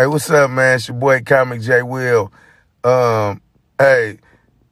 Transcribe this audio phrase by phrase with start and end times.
[0.00, 0.76] Hey, what's up, man?
[0.76, 2.32] It's your boy Comic J Will.
[2.82, 3.42] Um,
[3.78, 4.16] hey,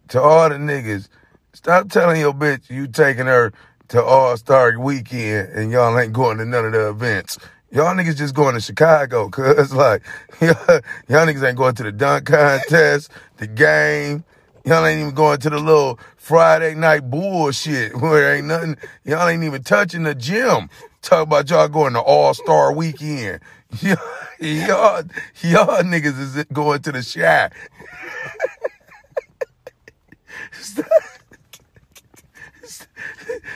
[0.08, 1.10] to all the niggas,
[1.52, 3.52] stop telling your bitch you taking her
[3.88, 7.38] to All Star Weekend and y'all ain't going to none of the events.
[7.70, 10.02] Y'all niggas just going to Chicago, cause like
[10.40, 10.54] y'all,
[11.08, 14.24] y'all niggas ain't going to the dunk contest, the game.
[14.64, 18.78] Y'all ain't even going to the little Friday night bullshit where ain't nothing.
[19.04, 20.70] Y'all ain't even touching the gym.
[21.02, 23.40] Talk about y'all going to All Star Weekend.
[24.40, 25.02] Y'all,
[25.42, 27.54] y'all, niggas is going to the shack.
[30.52, 30.86] Stop,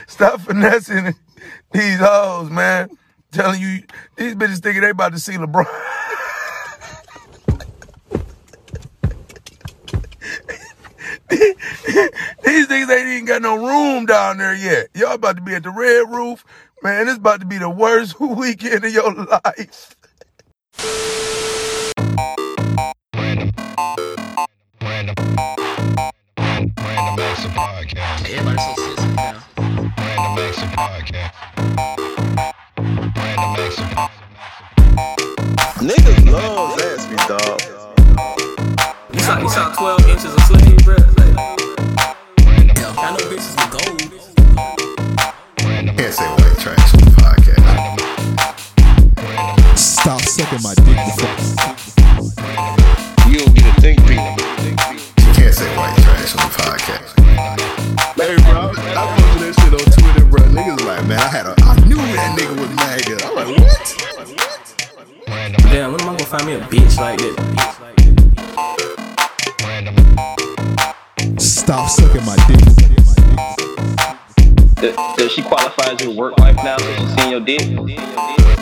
[0.07, 1.15] stop finessing
[1.71, 2.89] these hoes, man.
[3.31, 3.83] Telling you,
[4.17, 5.65] these bitches thinking they about to see LeBron.
[11.29, 14.89] These niggas ain't even got no room down there yet.
[14.95, 16.45] Y'all about to be at the Red Roof.
[16.83, 19.95] Man, it's about to be the worst weekend of your life.
[35.83, 37.59] Niggas love Zaxby, dog.
[39.13, 40.95] You saw, you saw 12 inches of sleeve, bro.
[40.95, 41.35] Like.
[42.95, 43.52] I know bitches
[50.33, 50.87] sucking my dick.
[53.29, 54.21] You don't get a thing, think
[54.89, 55.13] piece.
[55.37, 57.13] Can't say white trash on the podcast.
[58.17, 60.41] Hey, bro, I posted that shit on Twitter, bro.
[60.49, 63.21] Niggas like, man, I had a, I knew that nigga was MAGA.
[63.27, 63.85] I'm like, what?
[65.71, 67.37] Damn, when am I gonna find me a bitch like that?
[69.61, 69.95] Random.
[71.37, 72.59] Stop sucking my dick.
[74.81, 78.52] Does, does she qualify as your work wife now since she's seen your dick?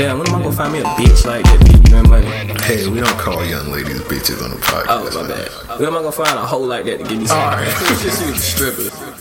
[0.00, 1.60] Damn, when am I gonna find me a bitch like that?
[1.84, 2.24] Give me money.
[2.62, 4.86] Hey, we don't call young ladies bitches on the podcast.
[4.88, 5.78] Oh, my bad.
[5.78, 7.36] When am I gonna find a hoe like that to give me some?
[7.38, 7.68] Alright.
[8.00, 9.20] Just with the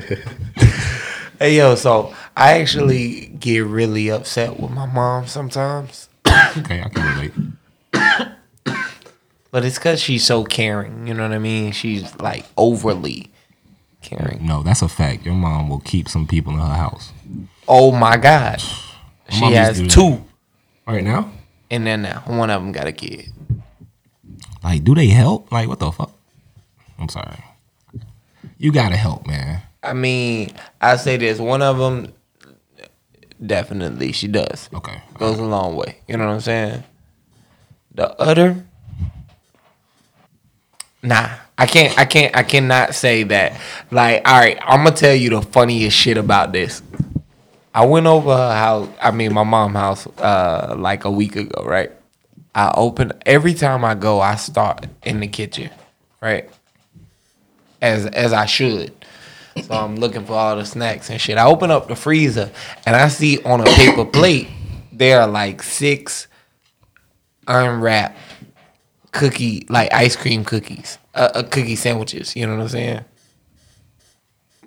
[0.00, 0.24] stripper.
[1.38, 7.14] Hey yo, so I actually get really upset with my mom sometimes, Okay, I can
[7.14, 7.32] relate.
[9.50, 11.06] but it's cause she's so caring.
[11.06, 11.72] You know what I mean?
[11.72, 13.30] She's like overly
[14.02, 14.46] caring.
[14.46, 15.24] No, that's a fact.
[15.24, 17.12] Your mom will keep some people in her house.
[17.66, 18.60] Oh my god,
[19.28, 20.24] she mom has two
[20.88, 21.30] Right now?
[21.70, 22.22] And then now.
[22.26, 23.30] One of them got a kid.
[24.64, 25.52] Like, do they help?
[25.52, 26.10] Like, what the fuck?
[26.98, 27.44] I'm sorry.
[28.56, 29.60] You gotta help, man.
[29.82, 30.50] I mean,
[30.80, 31.38] I say this.
[31.38, 32.14] One of them,
[33.44, 34.70] definitely, she does.
[34.72, 35.02] Okay.
[35.18, 35.98] Goes a long way.
[36.08, 36.84] You know what I'm saying?
[37.94, 38.64] The other,
[41.02, 41.28] nah.
[41.58, 41.98] I can't.
[41.98, 42.36] I can't.
[42.36, 43.60] I cannot say that.
[43.90, 44.58] Like, all right.
[44.62, 46.82] I'm gonna tell you the funniest shit about this.
[47.74, 48.88] I went over her house.
[49.02, 51.92] I mean, my mom's house, uh, like a week ago, right?
[52.54, 54.20] I open every time I go.
[54.20, 55.70] I start in the kitchen,
[56.20, 56.48] right?
[57.82, 58.94] As as I should.
[59.62, 61.36] So I'm looking for all the snacks and shit.
[61.36, 62.50] I open up the freezer
[62.86, 64.48] and I see on a paper plate
[64.92, 66.26] there are like six
[67.46, 68.18] unwrapped
[69.12, 72.36] cookie, like ice cream cookies, uh, uh cookie sandwiches.
[72.36, 73.04] You know what I'm saying?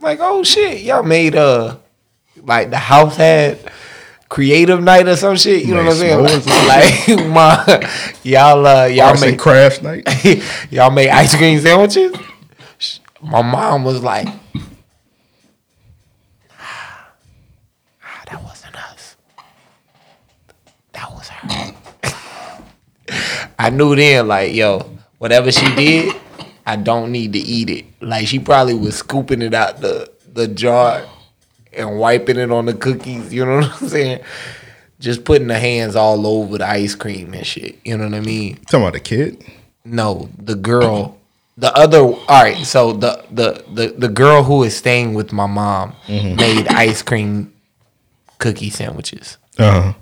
[0.02, 1.78] Like, oh shit, y'all made uh
[2.44, 3.60] like the house had
[4.30, 5.66] creative night or some shit.
[5.66, 6.46] You know what I'm saying?
[6.68, 7.90] Like, like my
[8.24, 10.08] y'all uh y'all Arts and make craft night.
[10.72, 12.16] y'all make ice cream sandwiches.
[13.22, 14.28] My mom was like,
[16.60, 17.12] "Ah,
[18.28, 19.16] that wasn't us.
[20.94, 21.76] That was her.
[23.62, 24.90] I knew then, like, yo,
[25.20, 26.16] whatever she did,
[26.66, 27.86] I don't need to eat it.
[28.02, 31.04] Like, she probably was scooping it out the the jar
[31.74, 33.32] and wiping it on the cookies.
[33.32, 34.24] You know what I'm saying?
[35.00, 37.78] Just putting the hands all over the ice cream and shit.
[37.86, 38.56] You know what I mean?
[38.66, 39.44] Talking about the kid.
[39.86, 41.20] No, the girl,
[41.58, 42.00] the other.
[42.00, 46.68] All right, so the the the the girl who is staying with my mom made
[46.68, 47.54] ice cream
[48.40, 49.94] cookie sandwiches, Uh huh.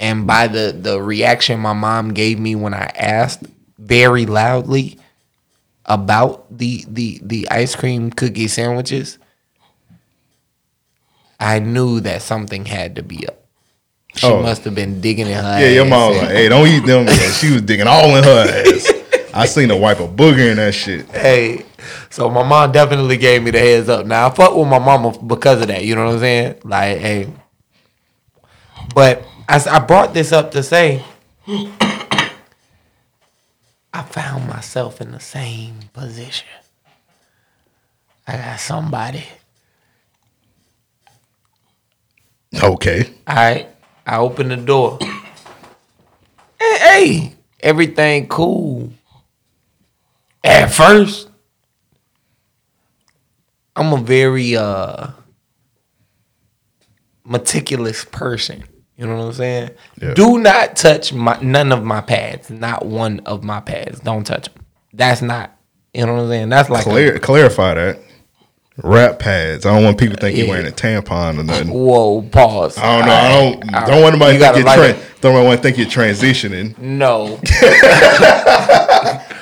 [0.00, 3.42] And by the the reaction my mom gave me when I asked
[3.78, 4.98] very loudly
[5.86, 9.18] about the the the ice cream cookie sandwiches,
[11.38, 13.36] I knew that something had to be up.
[14.16, 14.40] She Oh.
[14.42, 17.06] must have been digging in her Yeah, your mom was like, hey, don't eat them.
[17.06, 18.92] Yeah, she was digging all in her ass.
[19.34, 21.06] I seen her wipe a booger in that shit.
[21.10, 21.66] Hey,
[22.08, 24.06] so my mom definitely gave me the heads up.
[24.06, 25.84] Now I fuck with my mama because of that.
[25.84, 26.54] You know what I'm saying?
[26.62, 27.26] Like, hey,
[28.94, 31.04] but as I brought this up to say,
[31.46, 32.22] I
[34.02, 36.48] found myself in the same position.
[38.26, 39.24] I got somebody.
[42.62, 43.10] Okay.
[43.26, 43.66] I
[44.06, 44.98] I opened the door.
[46.58, 48.92] hey, hey, everything cool.
[50.42, 51.28] At first,
[53.76, 55.08] I'm a very uh
[57.24, 58.64] meticulous person.
[58.96, 59.70] You know what I'm saying?
[60.00, 60.14] Yeah.
[60.14, 62.50] Do not touch my none of my pads.
[62.50, 64.00] Not one of my pads.
[64.00, 64.64] Don't touch them.
[64.92, 65.56] That's not.
[65.92, 66.48] You know what I'm saying?
[66.48, 67.98] That's like a- clarify that.
[68.82, 69.66] Wrap pads.
[69.66, 70.44] I don't want people to think Yeah.
[70.44, 71.68] you're wearing a tampon or nothing.
[71.70, 72.22] whoa.
[72.22, 72.78] Pause.
[72.78, 73.14] I don't know.
[73.14, 73.74] I don't.
[73.74, 76.76] All don't want nobody You to you're tra- don't want to think you're transitioning.
[76.78, 77.38] No.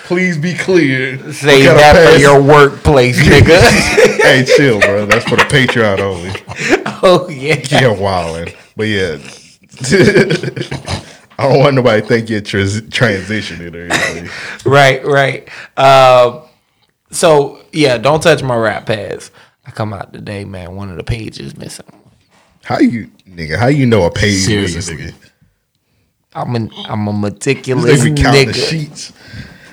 [0.04, 1.32] Please be clear.
[1.32, 3.58] Say that for your workplace, nigga.
[4.22, 5.06] hey, chill, bro.
[5.06, 6.30] That's for the Patreon only.
[7.02, 7.54] oh yeah.
[7.70, 8.54] Yeah, wildin'.
[8.76, 9.16] But yeah,
[11.38, 14.28] I don't want nobody to think you're trans- transitioning or anything.
[14.70, 15.48] right, right.
[15.76, 16.42] Uh,
[17.10, 19.30] so yeah, don't touch my rap pads.
[19.66, 20.76] I come out today, man.
[20.76, 21.86] One of the pages missing.
[22.64, 23.56] How you, nigga?
[23.58, 24.48] How you know a page?
[24.48, 24.96] is a Seriously.
[24.96, 25.14] nigga?
[26.34, 28.54] I'm an I'm a meticulous They be the nigga.
[28.70, 29.12] sheets.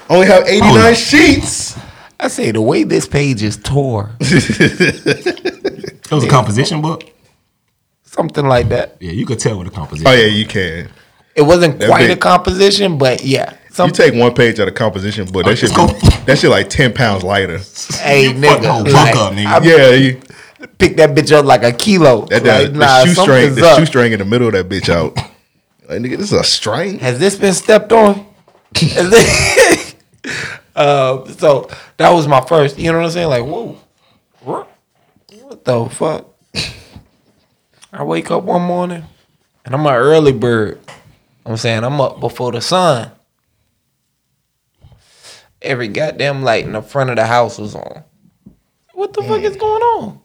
[0.10, 0.96] Only have 89 Hold on.
[0.96, 1.78] sheets.
[2.20, 7.04] I say the way this page is tore, It was a composition book.
[8.20, 8.98] Something like that.
[9.00, 10.08] Yeah, you could tell with the composition.
[10.08, 10.90] Oh yeah, you can.
[11.36, 12.18] It wasn't That quite big.
[12.18, 13.56] a composition, but yeah.
[13.78, 16.70] You take one page out of composition, but that Oh, shit, let's that shit like
[16.70, 17.60] 10 pounds lighter.
[17.94, 19.46] hey You nigga, whole book like, up, nigga.
[19.46, 20.20] I Yeah, you,
[20.78, 22.26] picked that bitch up like a kilo.
[22.26, 23.78] that, like, that, nah, the shoestring, the up.
[23.80, 25.16] shoestring in the middle of that bitch out.
[25.88, 27.00] Like nigga, this is a string.
[27.00, 28.26] Has this been stepped on?
[28.74, 29.96] This-
[30.76, 32.78] uh, so that was my first.
[32.78, 33.30] You know what I'm saying?
[33.30, 33.78] Like, whoa,
[34.42, 34.68] what,
[35.44, 36.26] what the fuck?
[37.92, 39.04] I wake up one morning
[39.66, 40.80] and I'm an early bird.
[41.46, 43.12] I'm saying I'm up before the sun.
[45.62, 48.04] Every goddamn light in the front of the house was on.
[48.94, 49.44] What the fuck mm.
[49.44, 50.22] is going on?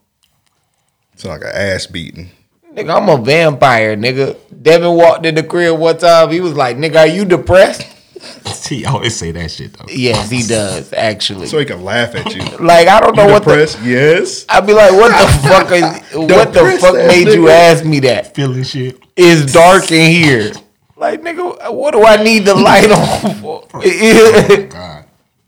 [1.13, 2.29] It's like an ass beating.
[2.73, 4.37] Nigga, I'm a vampire, nigga.
[4.61, 6.29] Devin walked in the crib one time.
[6.29, 7.94] He was like, nigga, are you depressed?
[8.65, 9.85] He always say that shit though.
[9.89, 11.45] Yes, he does, actually.
[11.45, 12.41] So he can laugh at you.
[12.59, 13.51] like, I don't know You what the.
[13.51, 13.79] depressed?
[13.83, 14.45] yes.
[14.49, 15.83] I'd be like, what the fuck is.
[16.31, 18.33] What the fuck ass made you ask me that?
[18.33, 18.99] Feeling shit.
[19.15, 20.51] It's dark in here.
[20.97, 23.67] Like, nigga, what do I need the light on for?
[23.73, 25.05] Oh, God,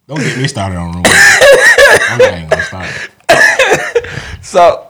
[0.08, 1.04] don't get me started on room.
[1.08, 3.10] I'm not even gonna start.
[4.44, 4.90] So,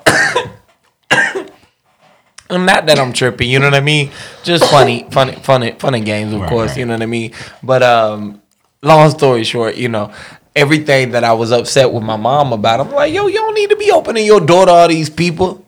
[2.50, 4.12] not that I'm tripping, you know what I mean?
[4.44, 6.78] Just funny, funny, funny, funny games, of Right, course, right.
[6.80, 7.34] you know what I mean?
[7.62, 8.42] But um,
[8.82, 10.14] long story short, you know,
[10.56, 13.70] everything that I was upset with my mom about, I'm like, yo, you don't need
[13.72, 15.66] to be opening your door to all these people,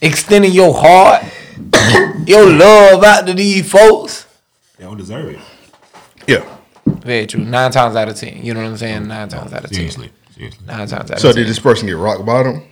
[0.00, 1.24] extending your heart,
[2.26, 4.26] your love out to these folks.
[4.76, 5.40] They don't deserve it.
[6.26, 6.44] Yeah.
[6.86, 7.40] Very true.
[7.44, 9.08] Nine times out of ten, you know what I'm saying?
[9.08, 9.74] Nine times out of ten.
[9.76, 10.66] Seriously, seriously.
[10.66, 11.42] Nine times out So of ten.
[11.42, 12.62] did this person get rock bottom?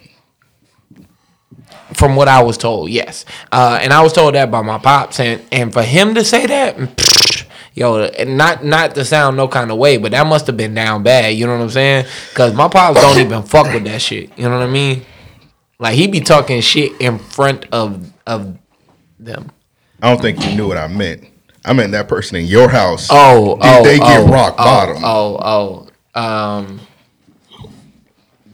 [1.94, 3.24] From what I was told, yes.
[3.52, 6.46] Uh, and I was told that by my pops, and and for him to say
[6.46, 10.56] that, pfft, yo, not not to sound no kind of way, but that must have
[10.56, 11.34] been down bad.
[11.34, 12.06] You know what I'm saying?
[12.30, 14.36] Because my pops don't even fuck with that shit.
[14.38, 15.04] You know what I mean?
[15.78, 18.58] Like he be talking shit in front of of
[19.18, 19.50] them.
[20.02, 21.24] I don't think you knew what I meant.
[21.64, 23.08] I meant that person in your house.
[23.10, 24.96] Oh, Did oh, they get oh, rock oh, bottom?
[25.04, 26.80] Oh, oh, um,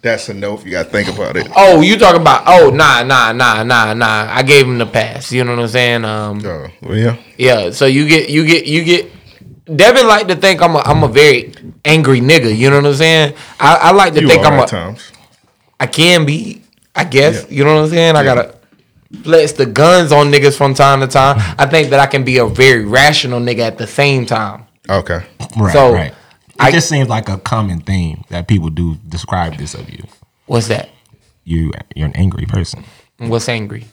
[0.02, 1.46] That's a no if you got to think about it.
[1.56, 2.42] oh, you talking about?
[2.46, 4.26] Oh, nah, nah, nah, nah, nah.
[4.30, 5.30] I gave him the pass.
[5.32, 6.04] You know what I'm saying?
[6.04, 7.16] Um, Oh, well, yeah.
[7.38, 9.10] Yeah, so you get you get you get
[9.74, 12.94] Devin like to think I'm a I'm a very angry nigga, you know what I'm
[12.94, 13.34] saying?
[13.60, 15.12] I, I like to You think are I'm a at times.
[15.78, 16.62] I can be,
[16.96, 17.56] I guess, Yeah.
[17.58, 18.16] you know what I'm saying?
[18.16, 18.56] I gotta
[19.22, 21.36] flex the guns on niggas from time to time.
[21.58, 24.64] I think that I can be a very rational nigga at the same time.
[24.90, 25.20] Okay.
[25.56, 26.12] Right, So, right.
[26.54, 30.04] It I- just seems like a common theme that people do describe this of you.
[30.46, 30.90] What's that?
[31.44, 32.84] You, you're an angry person.
[33.18, 33.86] What's angry?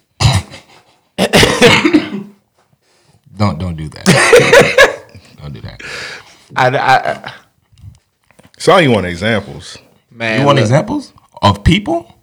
[3.37, 4.05] Don't, don't do that.
[5.41, 5.81] don't do that.
[6.57, 7.33] I, I, I
[8.57, 9.77] So you want examples
[10.11, 10.41] man.
[10.41, 12.13] You want look, examples of people?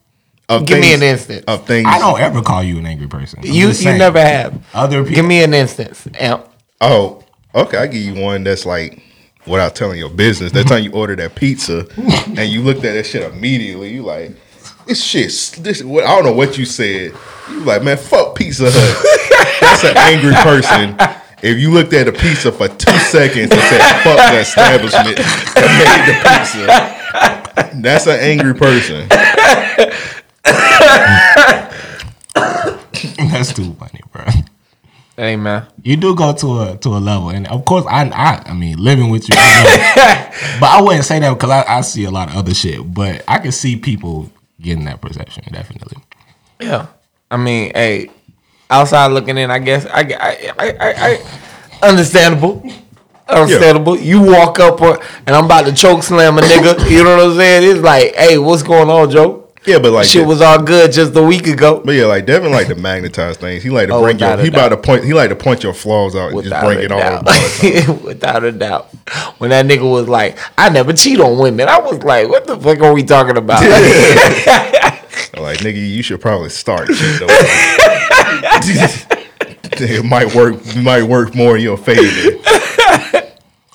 [0.49, 1.45] of Give me an instance.
[1.49, 1.87] of things.
[1.89, 3.41] I don't ever call you an angry person.
[3.41, 4.65] I'm You you never have.
[4.75, 5.17] Other people.
[5.17, 6.07] Give me an instance.
[6.19, 6.47] Amp.
[6.81, 7.23] Oh,
[7.55, 7.79] okay.
[7.79, 9.03] I give you one that's like
[9.47, 10.53] without telling your business.
[10.53, 13.95] That time you ordered that pizza and you looked at that shit immediately.
[13.95, 14.33] You like
[14.87, 15.31] this shit.
[15.63, 17.15] This what I don't know what you said.
[17.51, 19.07] You like man, fuck Pizza Hut.
[19.61, 20.97] That's an angry person.
[21.43, 25.17] If you looked at a pizza for two seconds and said fuck the establishment
[25.55, 26.15] that made the
[27.71, 29.09] pizza, that's an angry person.
[33.19, 34.25] That's too funny, bro.
[35.17, 35.67] Hey man.
[35.83, 38.77] You do go to a to a level, and of course, I I, I mean,
[38.77, 42.29] living with you, I but I wouldn't say that because I, I see a lot
[42.29, 42.93] of other shit.
[42.93, 44.31] But I can see people
[44.61, 46.03] getting that perception, definitely.
[46.61, 46.87] Yeah.
[47.31, 48.11] I mean, hey,
[48.71, 49.87] outside looking in, I guess.
[49.87, 50.95] I, I, I, I,
[51.83, 52.63] I understandable.
[53.29, 53.99] Understandable.
[53.99, 56.89] You walk up or, and I'm about to choke slam a nigga.
[56.91, 57.71] You know what I'm saying?
[57.71, 59.46] It's like, hey, what's going on, Joe?
[59.67, 61.83] Yeah, but like Shit that- was all good just a week ago.
[61.85, 63.63] But yeah, like Devin like to magnetize things.
[63.63, 65.75] He like to Oh, bring your he about to point he like to point your
[65.75, 67.27] flaws out and just bring it all doubt.
[67.27, 68.03] up.
[68.05, 68.87] Without a doubt.
[69.39, 72.57] When that nigga was like, I never cheat on women, I was like, what the
[72.59, 73.61] fuck are we talking about?
[75.37, 76.89] like nigga, you should probably start.
[76.95, 77.27] shit, though.
[79.79, 82.03] it might work might work more in your favor.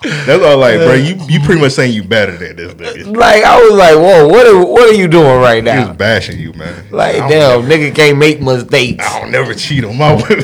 [0.03, 0.93] That's all like, bro.
[0.93, 3.15] You you pretty much saying you better than this nigga.
[3.15, 5.89] like, I was like, whoa, what are, what are you doing right He now?
[5.89, 6.85] was bashing you, man.
[6.91, 9.05] Like, damn, never- nigga can't make mistakes.
[9.05, 10.39] I don't never cheat on my women.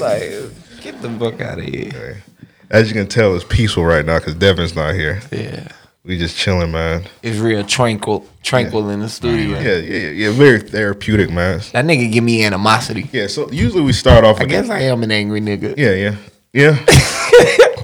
[0.00, 2.22] Like, get the fuck out of here.
[2.68, 5.20] As you can tell, it's peaceful right now because Devin's not here.
[5.30, 5.68] Yeah.
[6.02, 7.04] We just chilling, man.
[7.22, 9.58] It's real tranquil, tranquil in the studio.
[9.58, 10.30] Yeah, yeah, yeah, yeah.
[10.32, 11.60] Very therapeutic, man.
[11.72, 13.08] That nigga give me animosity.
[13.12, 13.26] Yeah.
[13.28, 14.36] So usually we start off.
[14.38, 15.74] I with guess I am an angry nigga.
[15.76, 16.16] Yeah, yeah,
[16.52, 16.78] yeah.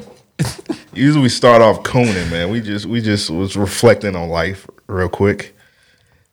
[0.94, 2.50] Usually we start off cooning, man.
[2.50, 5.56] We just we just was reflecting on life real quick.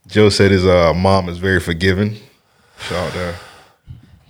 [0.07, 2.15] Joe said his uh, mom is very forgiving.
[2.79, 3.35] Shout out there.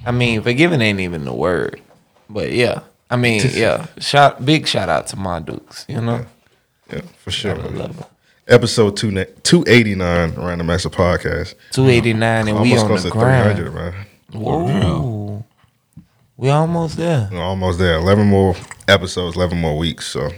[0.05, 1.81] I mean, forgiving ain't even the word,
[2.29, 2.81] but yeah.
[3.09, 3.88] I mean, yeah.
[3.98, 5.86] Shout, big shout out to my dukes.
[5.89, 6.25] You know,
[6.91, 7.55] Yeah, for sure.
[7.55, 8.05] Love.
[8.48, 11.55] Episode two two eighty nine Random Acts of Podcast.
[11.71, 13.95] Two eighty nine, and we Almost on close the to three hundred, ground.
[13.95, 14.05] man.
[14.41, 15.45] Whoa,
[16.39, 17.27] we almost there.
[17.31, 17.98] We're almost there.
[17.98, 18.55] Eleven more
[18.88, 20.08] episodes, eleven more weeks.
[20.08, 20.29] So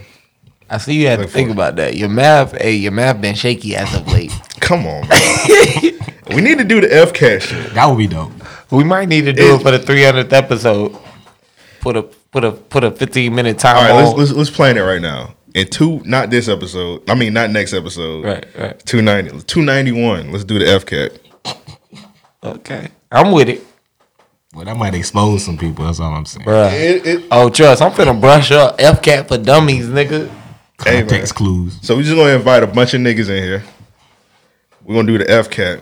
[0.68, 1.96] I see you had to think about that.
[1.96, 4.32] Your math, hey, your math been shaky as of late.
[4.60, 5.92] come on, man.
[6.34, 7.74] we need to do the FCAT shit.
[7.74, 8.32] That would be dope.
[8.72, 10.98] We might need to do it for the three hundredth episode.
[11.80, 14.04] Put a put a put a fifteen minute time All right, on.
[14.04, 15.36] let's, let's let's plan it right now.
[15.54, 17.08] In two, not this episode.
[17.08, 18.24] I mean, not next episode.
[18.24, 18.86] Right, right.
[18.86, 20.32] 290, 291.
[20.32, 21.18] Let's do the FCAT.
[22.42, 23.64] Okay, I'm with it,
[24.54, 25.84] Well, that might expose some people.
[25.86, 26.46] That's all I'm saying.
[26.46, 26.72] bruh.
[26.72, 28.78] It, it, Oh, trust, I'm finna brush up.
[28.78, 30.28] FCAT for dummies, nigga.
[30.84, 31.08] hey, man.
[31.08, 31.78] Context clues.
[31.82, 33.64] So we just gonna invite a bunch of niggas in here.
[34.84, 35.80] We're gonna do the FCAT.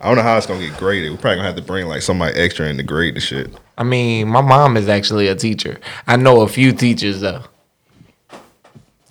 [0.00, 1.10] I don't know how it's gonna get graded.
[1.10, 3.50] We're probably gonna have to bring like somebody extra in to grade the shit.
[3.78, 5.80] I mean, my mom is actually a teacher.
[6.06, 7.42] I know a few teachers though.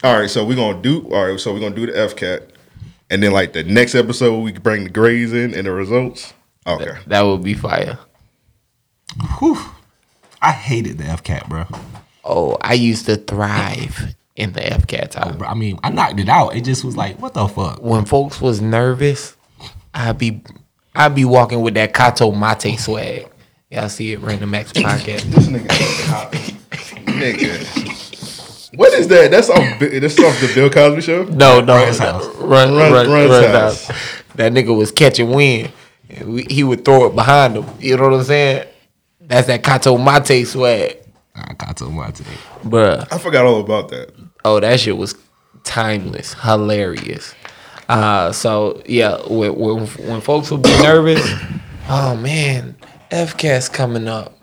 [0.03, 2.49] All right, so we're gonna do all right, so we're gonna do the FCAT.
[3.09, 6.33] And then like the next episode we can bring the grades in and the results.
[6.67, 6.91] Okay.
[7.07, 7.97] That would be fire.
[9.39, 9.57] Whew.
[10.41, 11.65] I hated the FCAT, bro.
[12.25, 15.37] Oh, I used to thrive in the FCAT oh, time.
[15.37, 16.55] Bro, I mean, I knocked it out.
[16.55, 17.81] It just was like, what the fuck?
[17.81, 19.35] When folks was nervous,
[19.93, 20.41] I'd be
[20.95, 23.27] I'd be walking with that Kato Mate swag.
[23.69, 25.21] Y'all see it, Random Max podcast.
[25.23, 25.67] This nigga
[27.23, 28.77] nigga.
[28.77, 29.31] What is that?
[29.31, 31.23] That's off that's off the Bill Cosby show?
[31.23, 32.05] No, no, Run's no.
[32.05, 32.25] house.
[32.37, 33.87] Run, Run- run, Run's Run's house.
[33.87, 34.23] house.
[34.35, 35.71] That nigga was catching wind.
[36.49, 37.65] He would throw it behind him.
[37.79, 38.67] You know what I'm saying?
[39.25, 40.97] That's that Kato Mate swag,
[41.35, 42.29] I got to my today.
[42.63, 43.07] bruh.
[43.11, 44.13] I forgot all about that.
[44.45, 45.15] Oh, that shit was
[45.63, 47.33] timeless, hilarious.
[47.89, 51.21] Uh, so yeah, when, when when folks would be nervous,
[51.89, 52.75] oh man,
[53.11, 54.37] FCAS coming up.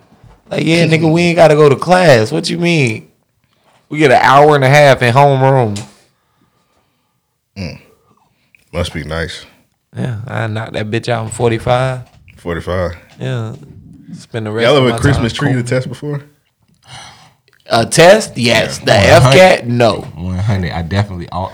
[0.51, 2.33] Like yeah, nigga, we ain't gotta go to class.
[2.33, 3.11] What you mean?
[3.89, 5.79] We get an hour and a half in homeroom.
[8.73, 9.45] Must be nice.
[9.97, 12.09] Yeah, I knocked that bitch out in forty five.
[12.37, 12.97] Forty five.
[13.19, 13.57] Yeah,
[14.15, 14.67] spend the rest.
[14.67, 16.23] Y'all of ever my a Christmas time tree to test before?
[17.67, 18.37] A test?
[18.37, 18.79] Yes.
[18.79, 19.21] The Yeah.
[19.21, 19.67] FCAT?
[19.67, 20.01] No.
[20.17, 20.73] 100.
[20.73, 21.29] I definitely.
[21.31, 21.53] All,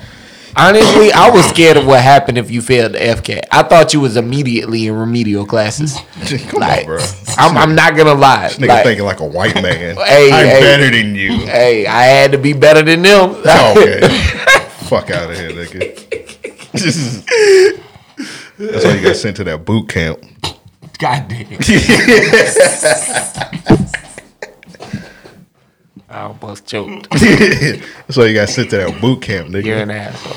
[0.58, 3.40] Honestly, I was scared of what happened if you failed the FCAT.
[3.52, 5.92] I thought you was immediately in remedial classes.
[6.48, 7.04] Come Like, on, bro.
[7.36, 8.48] I'm, I'm not gonna lie.
[8.48, 9.96] This nigga Like, thinking like a white man.
[9.96, 10.60] Hey, I'm hey.
[10.60, 11.40] better than you.
[11.40, 13.34] hey, I had to be better than them.
[13.44, 14.08] Oh, okay.
[14.88, 15.94] Fuck out of here, nigga.
[18.58, 20.20] That's why you got sent to that boot camp.
[20.98, 21.46] God damn.
[26.08, 27.10] I almost choked.
[27.20, 29.64] That's why you got sent to that boot camp, nigga.
[29.64, 30.32] You're an asshole.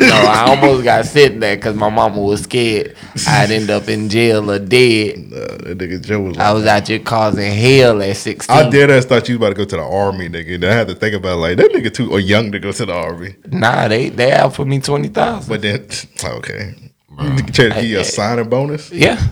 [0.08, 2.96] no, I almost got sent there because my mama was scared
[3.28, 5.30] I'd end up in jail or dead.
[5.30, 8.56] That nigga Joe was I was out here causing hell at 16.
[8.56, 8.90] I did.
[8.90, 10.54] ass thought you was about to go to the army, nigga.
[10.56, 12.86] And I had to think about like that nigga too or young to go to
[12.86, 13.36] the army.
[13.46, 15.48] Nah, they they out for me 20,000.
[15.48, 15.86] But then
[16.24, 16.74] okay.
[17.20, 18.90] You try to give you a signing bonus?
[18.90, 19.22] Yeah.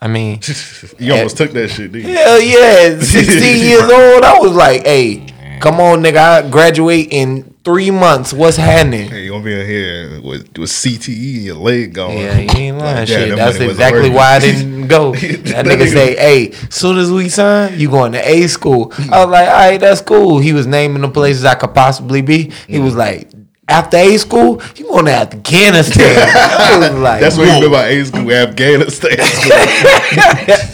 [0.00, 0.40] I mean,
[0.98, 2.16] You almost took that shit, didn't you?
[2.16, 3.00] hell yeah.
[3.00, 5.26] 16 years old, I was like, hey,
[5.60, 6.16] come on, nigga.
[6.44, 8.32] I graduate in three months.
[8.32, 9.08] What's happening?
[9.08, 12.12] Hey, you gonna be in here with, with CTE and your leg gone.
[12.12, 12.96] Yeah, you ain't lying.
[12.98, 13.28] Like, shit.
[13.30, 15.12] that That's exactly why I didn't go.
[15.14, 18.92] That That nigga nigga- say, "Hey, soon as we sign, you going to A school."
[19.10, 22.20] I was like, "All right, that's cool." He was naming the places I could possibly
[22.22, 22.52] be.
[22.68, 23.30] He was like,
[23.68, 26.04] "After A school, you going to Afghanistan?"
[26.34, 29.16] I was like, That's what you "Whoa." meant by A school, Afghanistan.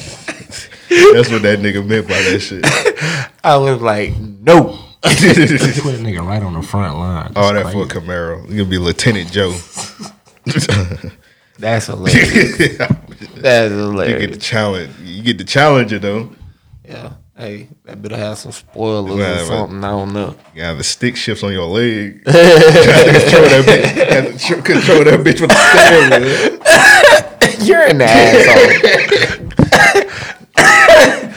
[1.15, 2.65] That's what that nigga meant by that shit.
[3.45, 4.79] I was like, no.
[5.03, 5.17] Put a
[5.99, 7.33] nigga right on the front line.
[7.35, 7.89] All That's that for a.
[7.89, 8.49] Camaro.
[8.49, 9.53] You gonna be Lieutenant Joe.
[11.59, 12.77] That's hilarious.
[13.37, 14.21] That's hilarious.
[14.21, 14.91] You get the challenge.
[15.03, 16.31] You get the challenger though.
[16.85, 17.13] Yeah.
[17.37, 19.83] Hey, that better have some spoilers Nah, or something.
[19.83, 20.37] I don't know.
[20.57, 22.23] Have the stick shifts on your leg.
[22.27, 23.97] you have to control that bitch.
[23.97, 25.57] You have to control that bitch with the
[27.59, 27.67] steering.
[27.67, 29.49] You're an asshole.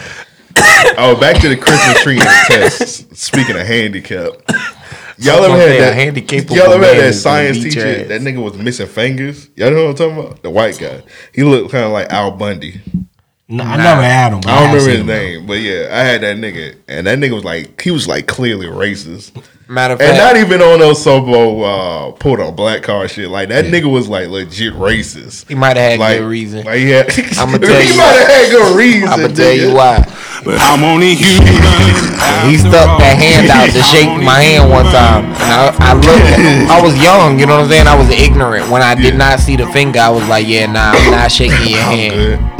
[0.97, 3.15] Oh, back to the Christmas tree and test.
[3.17, 4.29] Speaking of handicap,
[5.17, 5.93] y'all ever had that?
[5.93, 6.49] handicap?
[6.49, 7.81] Y'all ever had that science teacher?
[7.85, 8.07] ass.
[8.07, 9.49] That nigga was missing fingers.
[9.57, 10.41] Y'all know what I'm talking about?
[10.41, 11.01] The white guy.
[11.33, 12.79] He looked kind of like Al Bundy.
[13.47, 14.39] No, I never had him.
[14.39, 17.05] I don't have remember seen his him, name, but yeah, I had that nigga, and
[17.05, 19.31] that nigga was like, he was like clearly racist.
[19.67, 23.29] Matter of fact, And not even on those Sobo uh pulled on black car shit.
[23.29, 25.47] Like that nigga was like legit racist.
[25.47, 26.65] he might have had Like, good reason.
[26.65, 27.05] Like he I'ma
[27.57, 29.09] tell he you might have had good reason.
[29.09, 30.03] I'm gonna tell you why.
[30.45, 31.45] But I'm only human.
[32.45, 36.69] He stuck that hand out to shake my hand one time, and I, I looked.
[36.69, 37.87] I was young, you know what I'm saying.
[37.87, 39.17] I was ignorant when I did Yeah.
[39.17, 39.99] not see the finger.
[39.99, 42.54] I was like, "Yeah, nah, I'm not shaking your I'm hand.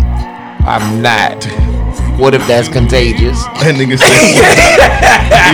[0.66, 0.72] Good.
[0.72, 1.46] I'm not."
[2.20, 3.44] What if that's contagious?
[3.60, 4.08] That nigga said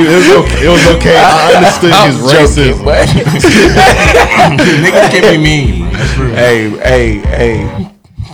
[0.02, 0.66] it was okay.
[0.66, 1.18] It was okay.
[1.18, 2.86] I understood I'm his joking, racism.
[2.86, 3.08] but
[4.84, 5.90] Niggas can be mean.
[6.36, 7.92] Hey, hey, hey.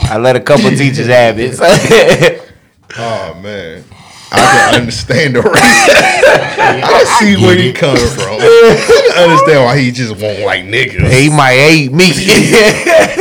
[0.09, 1.57] I let a couple teachers have it.
[2.99, 3.83] Oh man.
[4.31, 6.81] I can understand the racism.
[6.83, 8.39] I see where he coming from.
[8.39, 11.11] I can understand why he just won't like niggas.
[11.11, 12.05] he might hate me.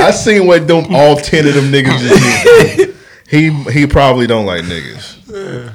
[0.02, 2.95] I seen what them all ten of them niggas just did.
[3.28, 5.75] He he probably don't like niggas.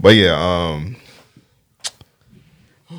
[0.00, 0.96] But yeah, um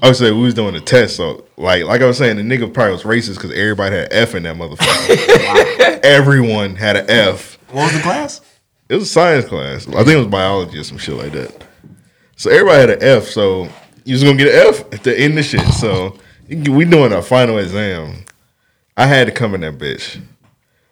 [0.02, 2.42] I was saying we was doing a test, so like like I was saying, the
[2.42, 6.02] nigga probably was racist because everybody had F in that motherfucker.
[6.04, 7.58] Everyone had an F.
[7.72, 8.42] What was the class?
[8.90, 9.88] It was a science class.
[9.88, 11.64] I think it was biology or some shit like that.
[12.36, 13.28] So everybody had an F.
[13.28, 13.70] So
[14.04, 15.66] you was gonna get an F at the end of shit.
[15.74, 16.18] So
[16.50, 18.26] we doing our final exam.
[18.98, 20.22] I had to come in that bitch.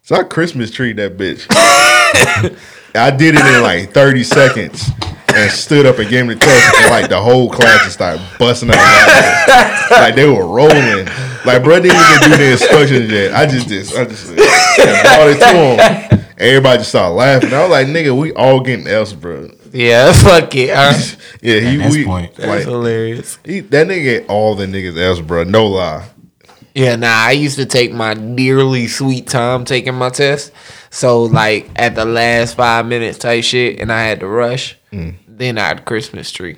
[0.03, 1.45] So I Christmas tree that bitch.
[2.95, 4.89] I did it in like 30 seconds
[5.33, 8.21] and stood up and gave me the test and like the whole class just started
[8.37, 9.97] busting out laughing.
[9.97, 11.05] Like they were rolling.
[11.45, 13.33] Like bro didn't even do the instructions yet.
[13.33, 16.25] I just did I just brought it to him.
[16.37, 17.53] Everybody just started laughing.
[17.53, 19.49] I was like, nigga, we all getting F's, bro.
[19.71, 20.71] yeah, fuck it.
[20.73, 20.93] Huh?
[21.43, 22.35] Yeah, he At this we, point.
[22.35, 23.39] That's like hilarious.
[23.43, 25.43] he, that nigga get all the niggas F's, bro.
[25.43, 26.07] No lie.
[26.73, 30.51] Yeah, nah, I used to take my dearly sweet time taking my test.
[30.91, 35.15] So like at the last five minutes type shit and I had to rush, Mm.
[35.27, 36.57] then I'd Christmas tree.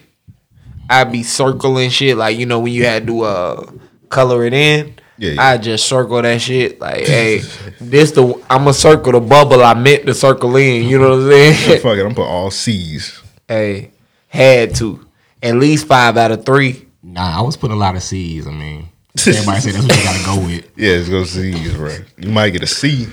[0.90, 3.72] I'd be circling shit like you know when you had to uh
[4.10, 4.96] color it in.
[5.20, 5.48] Yeah, yeah.
[5.50, 7.42] I just circle that shit like, hey,
[7.80, 10.90] this the I'ma circle the bubble I meant to circle in.
[10.90, 11.80] You know what I'm saying?
[11.82, 13.22] Fuck it, I'm put all C's.
[13.48, 13.92] hey,
[14.28, 15.06] had to
[15.44, 16.88] at least five out of three.
[17.04, 18.48] Nah, I was putting a lot of C's.
[18.48, 20.70] I mean, everybody say that's what you gotta go with.
[20.78, 21.90] Yeah, it's go C's, bro.
[21.92, 23.08] You you might get a C.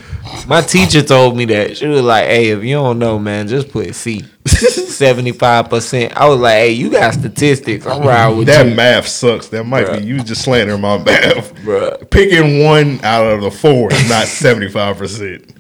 [0.49, 1.77] My teacher told me that.
[1.77, 4.25] She was like, hey, if you don't know, man, just put C.
[4.45, 6.13] 75%.
[6.15, 7.87] I was like, hey, you got statistics.
[7.87, 8.75] I'm riding with That you.
[8.75, 9.49] math sucks.
[9.49, 9.99] That might Bruh.
[10.01, 11.55] be you just slandering my math.
[11.57, 12.11] Bruh.
[12.11, 15.53] Picking one out of the four is not seventy five percent.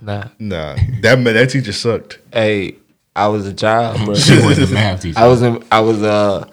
[0.00, 0.24] Nah.
[0.38, 2.18] Nah, that ma- that teacher sucked.
[2.32, 2.76] Hey,
[3.14, 4.14] I was a child, bro.
[4.14, 5.18] She was a math teacher.
[5.18, 6.48] I was in, I was uh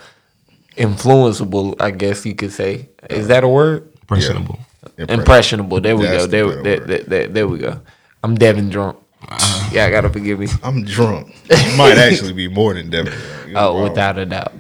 [0.80, 2.90] influenceable, I guess you could say.
[3.10, 3.92] Is that a word?
[4.02, 4.60] Impressionable.
[4.98, 5.82] Impressionable.
[5.82, 6.28] There we That's go.
[6.28, 7.80] the There, better there, there, there, there we go.
[8.24, 8.98] I'm Devin drunk.
[9.30, 9.70] Ah.
[9.72, 10.48] Yeah, I gotta forgive me.
[10.64, 11.36] I'm drunk.
[11.50, 13.14] You might actually be more than Devin.
[13.48, 13.84] You Oh, wrong.
[13.84, 14.54] without a doubt.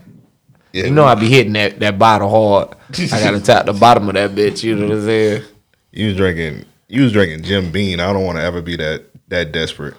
[0.73, 0.85] Yeah.
[0.85, 2.75] You know I be hitting that, that bottle hard.
[3.11, 4.63] I gotta tap the bottom of that bitch.
[4.63, 5.43] You know what I'm saying?
[5.91, 6.65] you was drinking.
[6.87, 7.99] You was drinking Jim Beam.
[7.99, 9.95] I don't want to ever be that that desperate.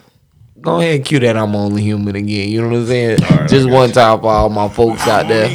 [0.60, 2.48] Go ahead and cue that I'm only human again.
[2.50, 3.18] You know what I'm saying?
[3.22, 5.48] right, Just I one time for all my folks out there.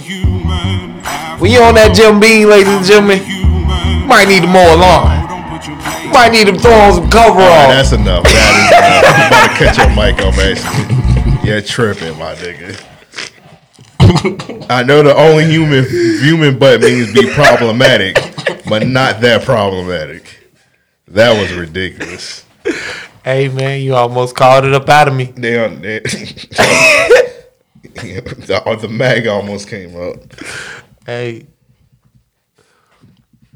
[1.46, 4.82] When you on that Jim Beam, ladies and gentlemen, you might need to mow a
[4.82, 5.14] lawn.
[6.02, 8.24] You might need to throw on some cover All right, that's enough.
[8.24, 9.30] That is enough.
[9.30, 11.46] About to cut your mic off, actually.
[11.48, 12.74] You're tripping, my nigga.
[14.72, 18.16] I know the only human human butt means be problematic,
[18.68, 20.50] but not that problematic.
[21.10, 22.44] That was ridiculous.
[23.24, 25.26] Hey man, you almost called it up out of me.
[25.26, 25.80] They on
[27.96, 30.18] the, the mag almost came out.
[31.06, 31.48] Hey.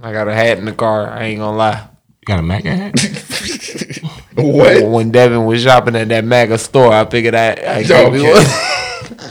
[0.01, 1.09] I got a hat in the car.
[1.09, 1.88] I ain't gonna lie.
[2.21, 2.93] You got a MAGA hat?
[4.35, 4.83] What?
[4.89, 8.31] When Devin was shopping at that MAGA store, I figured I, I gave me Okay.
[8.31, 9.29] one.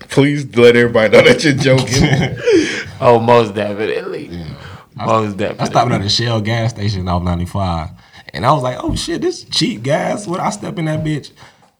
[0.08, 2.36] Please let everybody know that you're joking.
[3.00, 4.28] Oh, most definitely.
[4.96, 5.60] Most definitely.
[5.60, 7.90] I stopped at a Shell gas station off 95.
[8.32, 10.26] And I was like, oh shit, this is cheap gas.
[10.26, 11.30] When I step in that bitch,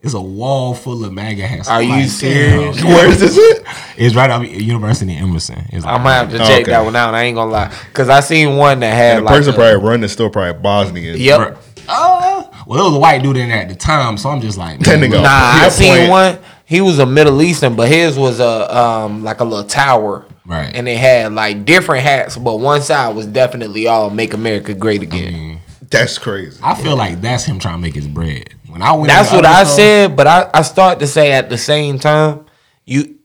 [0.06, 1.68] It's a wall full of MAGA hats.
[1.68, 2.76] Are I'm you like, serious?
[2.76, 2.86] damn.
[2.86, 3.98] Where is this at?
[3.98, 5.66] It's right out University of Emerson.
[5.70, 6.70] It's I'm gonna have to Oh, check okay.
[6.70, 7.12] that one out.
[7.14, 9.56] I ain't gonna lie, cause I seen one that had And the like person a-
[9.56, 11.18] probably running the store probably Bosnian.
[11.18, 11.58] Yep.
[11.88, 14.58] Uh, well, it was a white dude in there at the time, so I'm just
[14.58, 16.10] like, man, look, Nah, I Yeah, seen point.
[16.10, 16.38] one.
[16.64, 20.24] He was a Middle Eastern, but his was a um like a little tower.
[20.44, 20.70] Right.
[20.74, 25.02] And it had like different hats, but one side was definitely all "Make America Great
[25.02, 26.58] Again." That's crazy.
[26.62, 28.50] I feel like that's him trying to make his bread.
[28.76, 31.48] When I went, That's what I store, said, but I I start to say at
[31.48, 32.44] the same time,
[32.84, 33.18] you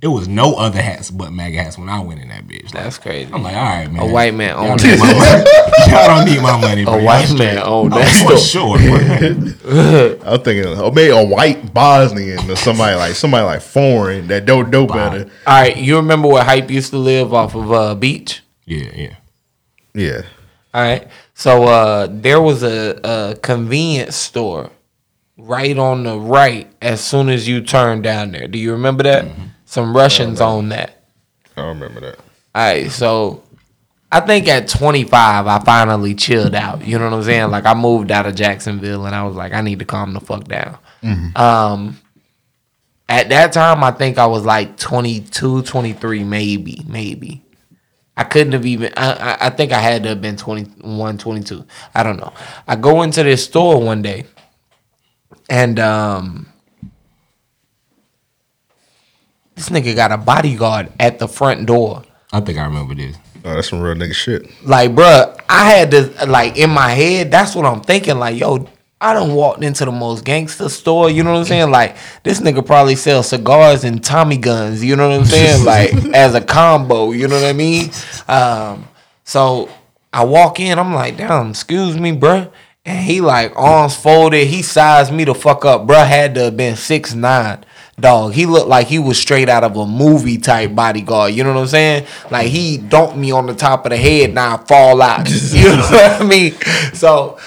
[0.00, 2.72] It was no other hats but MAGA hats when I went in that bitch.
[2.72, 3.30] Like, that's crazy.
[3.30, 4.02] I'm like, all right, man.
[4.02, 4.98] A white man Y'all owned it.
[5.90, 6.84] Y'all don't need my money.
[6.84, 6.94] Bro.
[6.94, 8.78] A white man owned that for sure.
[10.26, 14.70] I'm thinking, oh, maybe a white Bosnian or somebody like somebody like foreign that don't
[14.70, 15.30] know better.
[15.46, 18.40] All right, you remember where Hype used to live off of uh, Beach?
[18.64, 19.16] yeah, yeah.
[19.92, 20.22] Yeah.
[20.72, 21.06] All right.
[21.38, 24.72] So uh, there was a, a convenience store
[25.36, 28.48] right on the right as soon as you turn down there.
[28.48, 29.24] Do you remember that?
[29.64, 31.04] Some Russians own that.
[31.56, 32.18] I remember that.
[32.18, 32.24] All
[32.56, 32.90] right.
[32.90, 33.44] So
[34.10, 36.84] I think at 25, I finally chilled out.
[36.84, 37.52] You know what I'm saying?
[37.52, 40.20] Like I moved out of Jacksonville and I was like, I need to calm the
[40.20, 40.76] fuck down.
[41.36, 42.00] Um,
[43.08, 47.44] at that time, I think I was like 22, 23, maybe, maybe.
[48.18, 48.92] I couldn't have even.
[48.96, 51.64] I, I, I think I had to have been 21, 22.
[51.94, 52.32] I don't know.
[52.66, 54.26] I go into this store one day,
[55.48, 56.52] and um,
[59.54, 62.02] this nigga got a bodyguard at the front door.
[62.32, 63.16] I think I remember this.
[63.44, 64.42] Oh, that's some real nigga shit.
[64.64, 67.30] Like, bruh, I had to like in my head.
[67.30, 68.18] That's what I'm thinking.
[68.18, 68.68] Like, yo,
[69.00, 71.08] I done walked into the most gangster store.
[71.08, 71.70] You know what I'm saying?
[71.70, 74.82] Like, this nigga probably sells cigars and Tommy guns.
[74.84, 75.64] You know what I'm saying?
[75.68, 77.12] Like, as a combo.
[77.12, 77.90] You know what I mean?
[78.26, 78.88] Um,
[79.24, 79.68] so
[80.12, 80.78] I walk in.
[80.78, 82.50] I'm like, damn, excuse me, bruh.
[82.84, 84.46] And he like arms folded.
[84.46, 86.06] He sized me the fuck up, bruh.
[86.06, 87.64] Had to have been six nine.
[88.00, 91.34] Dog, he looked like he was straight out of a movie type bodyguard.
[91.34, 92.06] You know what I'm saying?
[92.30, 95.28] Like he dunked me on the top of the head, now I fall out.
[95.52, 96.52] You know what I mean?
[96.94, 97.38] So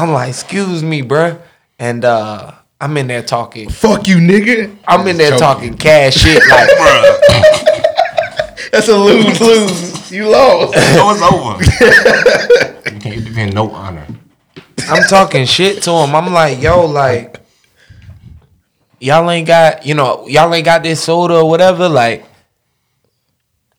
[0.00, 1.40] I'm like, excuse me, bruh.
[1.78, 3.68] And uh I'm in there talking.
[3.68, 4.74] Fuck you, nigga.
[4.88, 8.70] I'm in there Choke talking cash shit like bruh.
[8.72, 10.10] That's a lose lose.
[10.10, 10.74] You lost.
[10.94, 12.94] So it's over.
[12.94, 14.06] you can't defend no honor.
[14.88, 16.14] I'm talking shit to him.
[16.14, 17.38] I'm like, yo, like,
[18.98, 21.88] y'all ain't got, you know, y'all ain't got this soda or whatever.
[21.88, 22.24] Like,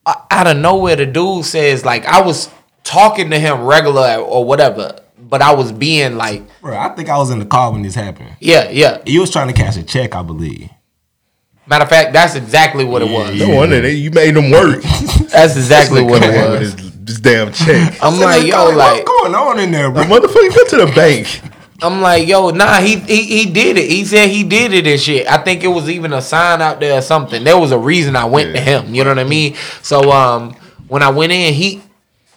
[0.06, 2.50] out of nowhere, the dude says, like, I was
[2.84, 5.00] talking to him regular or whatever,
[5.32, 7.96] but I was being like, Bro, I think I was in the car when this
[7.96, 8.36] happened.
[8.42, 9.02] yeah, yeah.
[9.08, 10.70] He was trying to cash a check, I believe.
[11.66, 13.40] Matter of fact, that's exactly what it was.
[13.40, 14.84] No wonder they, you made them work.
[15.32, 16.76] That's exactly what Come it was.
[16.76, 17.98] This, this damn check.
[18.04, 20.04] I'm like, yo, What's like, going on in there, The bro?
[20.04, 21.40] motherfucker go to the bank.
[21.82, 23.90] I'm like, yo, nah, he, he he did it.
[23.90, 25.28] He said he did it and shit.
[25.28, 27.44] I think it was even a sign out there or something.
[27.44, 28.94] There was a reason I went to him.
[28.94, 29.56] You know what I mean?
[29.82, 30.54] So um,
[30.90, 31.82] when I went in, he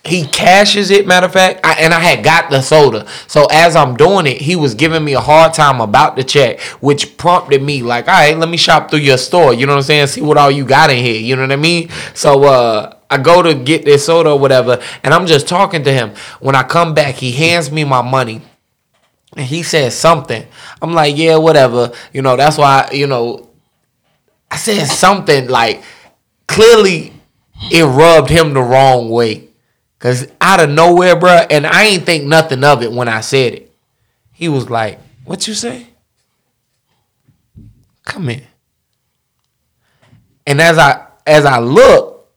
[0.05, 1.07] he cashes it.
[1.07, 3.07] Matter of fact, I, and I had got the soda.
[3.27, 6.61] So as I'm doing it, he was giving me a hard time about the check,
[6.81, 9.55] which prompted me like, all right, let me shop through your store.
[9.55, 10.07] You know what I'm saying?
[10.09, 11.21] See what all you got in here.
[11.21, 11.89] You know what I mean?
[12.15, 12.91] So uh.
[13.11, 16.15] I go to get this soda or whatever, and I'm just talking to him.
[16.41, 18.43] When I come back, he hands me my money
[19.37, 20.47] and he said something.
[20.81, 21.93] I'm like, yeah, whatever.
[22.13, 23.51] You know, that's why, you know,
[24.51, 25.83] I said something like
[26.47, 27.13] clearly
[27.71, 29.44] it rubbed him the wrong way.
[30.05, 33.55] Cause out of nowhere, bruh, and I ain't think nothing of it when I said
[33.55, 33.75] it.
[34.33, 35.87] He was like, What you say?
[38.05, 38.47] Come here.
[40.47, 42.31] And as I as I look,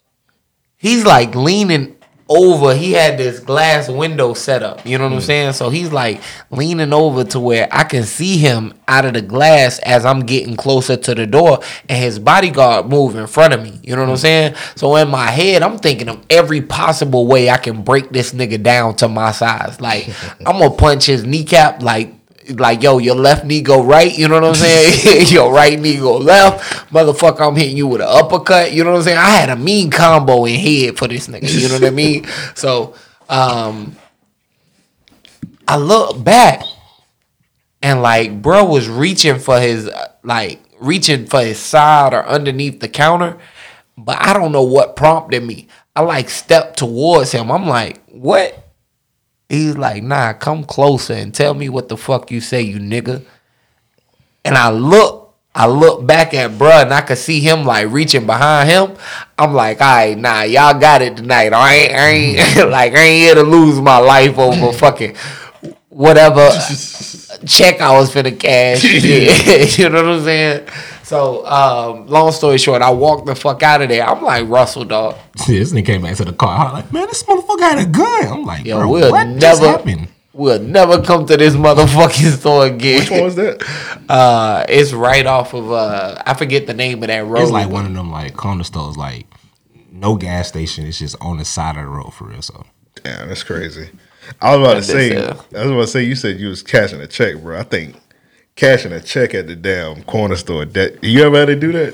[0.77, 1.96] he's like leaning
[2.29, 2.75] over.
[2.75, 4.85] He had this glass window set up.
[4.85, 5.53] You know what I'm saying?
[5.53, 9.79] So he's like leaning over to where I can see him out of the glass
[9.79, 11.59] as I'm getting closer to the door,
[11.89, 13.79] and his bodyguard move in front of me.
[13.83, 14.19] You know what I'm mm.
[14.19, 14.55] saying?
[14.75, 18.61] So in my head, I'm thinking of every possible way I can break this nigga
[18.61, 19.79] down to my size.
[19.81, 20.09] Like
[20.45, 22.16] I'm gonna punch his kneecap like
[22.55, 25.27] like yo, your left knee go right, you know what I'm saying?
[25.31, 26.91] your right knee go left.
[26.91, 28.73] Motherfucker, I'm hitting you with an uppercut.
[28.73, 29.17] You know what I'm saying?
[29.17, 31.51] I had a mean combo in head for this nigga.
[31.51, 32.25] You know what I mean?
[32.55, 32.95] So
[33.29, 33.95] um
[35.67, 36.63] I look back
[37.81, 39.89] and like bro was reaching for his
[40.23, 43.37] like reaching for his side or underneath the counter,
[43.97, 45.67] but I don't know what prompted me.
[45.95, 47.51] I like stepped towards him.
[47.51, 48.66] I'm like, what?
[49.49, 53.23] He's like, nah, come closer and tell me what the fuck you say, you nigga.
[54.43, 58.25] And I look, I look back at bruh and I could see him like reaching
[58.25, 58.97] behind him.
[59.37, 61.53] I'm like, all right, nah, y'all got it tonight.
[61.53, 65.15] I ain't, I ain't like I ain't here to lose my life over fucking
[65.89, 66.49] whatever
[67.45, 68.83] check I was finna cash.
[69.79, 70.67] you know what I'm saying?
[71.07, 74.05] So, um, long story short, I walked the fuck out of there.
[74.05, 75.15] I'm like Russell, dog.
[75.37, 76.67] See, this nigga came back to the car.
[76.67, 78.27] I'm like, man, this motherfucker had a gun.
[78.27, 80.09] I'm like, Yo, bro, we'll what just never, happened?
[80.33, 82.99] we'll never come to this motherfucking store again.
[82.99, 83.63] Which one was that?
[84.09, 87.41] Uh, it's right off of uh, I forget the name of that road.
[87.41, 89.27] It's like one of them like corner stores, like
[89.91, 90.85] no gas station.
[90.85, 92.41] It's just on the side of the road for real.
[92.41, 92.65] So
[93.03, 93.89] Damn, that's crazy.
[94.41, 95.57] I was about to That's say.
[95.59, 97.59] I was about to say, you said you was cashing a check, bro.
[97.59, 97.97] I think
[98.57, 100.65] cashing a check at the damn corner store.
[100.65, 101.93] That you ever had to do that?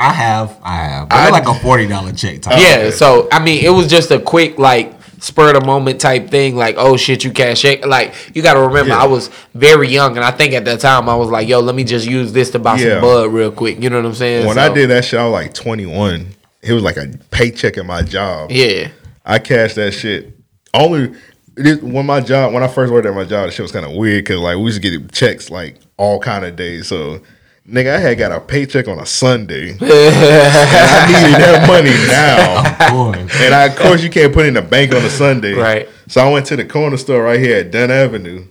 [0.00, 2.58] I have, I have, but I- it's like a forty dollar check type.
[2.58, 6.00] Oh, yeah, so I mean, it was just a quick like spur of the moment
[6.00, 6.56] type thing.
[6.56, 7.86] Like, oh shit, you cash check.
[7.86, 9.02] Like, you got to remember, Yeah.
[9.04, 11.76] I was very young, and I think at that time I was like, yo, let
[11.76, 12.94] me just use this to buy Yeah.
[12.94, 13.80] some bud real quick.
[13.80, 14.46] You know what I'm saying?
[14.46, 16.26] When So, I did that shit, I was like 21.
[16.62, 18.50] It was like a paycheck at my job.
[18.50, 18.88] yeah,
[19.24, 20.36] I cashed that shit.
[20.74, 21.14] Only
[21.56, 23.84] it, when my job, when I first worked at my job, the shit was kind
[23.86, 26.88] of weird because like we used to get checks like all kind of days.
[26.88, 27.20] So,
[27.68, 32.90] nigga, I had got a paycheck on a Sunday, and I needed that money now.
[33.12, 35.52] Boy, And I, of course, you can't put it in the bank on a Sunday,
[35.54, 35.88] Right.
[36.08, 38.44] So I went to the corner store right here at Dunn Avenue.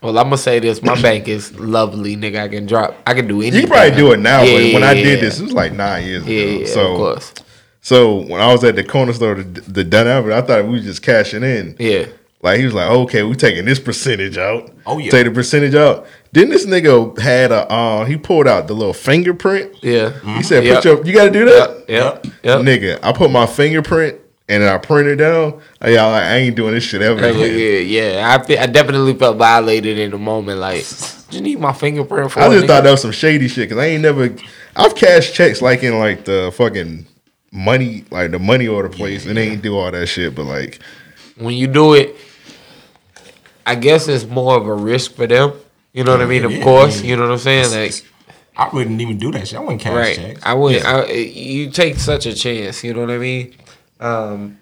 [0.00, 2.40] Well, I'm gonna say this: my bank is lovely, nigga.
[2.42, 2.94] I can drop.
[3.06, 3.62] I can do anything.
[3.62, 5.20] You can probably do it now, Yeah, but when yeah, I did yeah.
[5.24, 6.58] this, it was like nine years yeah, ago.
[6.60, 7.34] yeah, so, of course,
[7.80, 10.72] so when I was at the corner store, the, the Dunn Avenue, I thought we
[10.72, 11.74] was just cashing in.
[11.78, 12.06] yeah.
[12.44, 14.70] Like he was like, okay, we taking this percentage out.
[14.86, 15.10] Oh, yeah.
[15.10, 16.06] take the percentage out.
[16.32, 19.82] Then this nigga had a, uh, he pulled out the little fingerprint.
[19.82, 20.10] Yeah.
[20.36, 20.74] He said, Yep.
[20.76, 21.88] put your, you got to do that.
[21.88, 22.26] Yep.
[22.42, 22.58] Yep.
[22.60, 25.62] Nigga, I put my fingerprint and then I printed down.
[25.80, 27.58] I, y'all like, I ain't doing this shit ever Yeah, again.
[27.58, 28.34] yeah, yeah.
[28.38, 30.58] I, fe- I definitely felt violated in the moment.
[30.60, 32.40] Like, just need my fingerprint for.
[32.40, 32.66] I just nigga.
[32.66, 34.36] thought that was some shady shit because I ain't never.
[34.76, 37.06] I've cashed checks like in like the fucking
[37.52, 40.34] money, like the money order place, and they ain't do all that shit.
[40.34, 40.80] But like,
[41.38, 42.14] when you do it,
[43.66, 45.52] I guess it's more of a risk for them.
[45.92, 46.44] You know what I mean?
[46.44, 47.10] Of Yeah, course, yeah.
[47.10, 47.70] you know what I'm saying.
[47.70, 48.04] Like,
[48.56, 49.58] I wouldn't even do that shit.
[49.58, 50.16] I wouldn't cash right?
[50.16, 50.40] checks.
[50.44, 50.82] I would.
[50.84, 52.82] I, you take such a chance.
[52.84, 53.54] You know what I mean?
[54.00, 54.58] Um,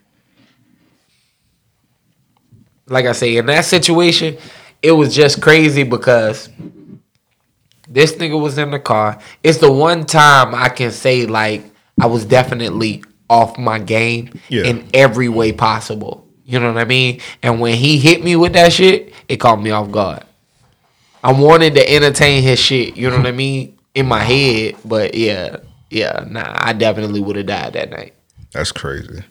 [2.86, 4.36] like I say, in that situation,
[4.82, 6.48] it was just crazy because
[7.88, 9.18] this nigga was in the car.
[9.42, 11.64] It's the one time I can say like
[12.00, 14.64] I was definitely off my game Yeah.
[14.64, 16.26] in every way possible.
[16.44, 17.20] You know what I mean?
[17.42, 20.24] And when he hit me with that shit, it caught me off guard.
[21.22, 23.78] I wanted to entertain his shit, you know what I mean?
[23.94, 25.58] In my head, but yeah,
[25.90, 28.14] yeah, nah, I definitely would have died that night.
[28.52, 29.22] that's crazy.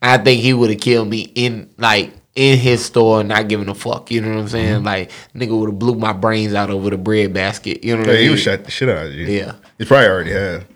[0.00, 3.74] I think he would have killed me in like in his store, not giving a
[3.74, 4.10] fuck.
[4.10, 4.74] You know what I'm saying?
[4.76, 4.84] Mm-hmm.
[4.86, 7.84] Like nigga would have blew my brains out over the bread basket.
[7.84, 8.30] You know what Yeah, I he mean?
[8.32, 9.26] was shot the shit out of you.
[9.26, 9.54] Yeah.
[9.78, 10.66] he probably already had,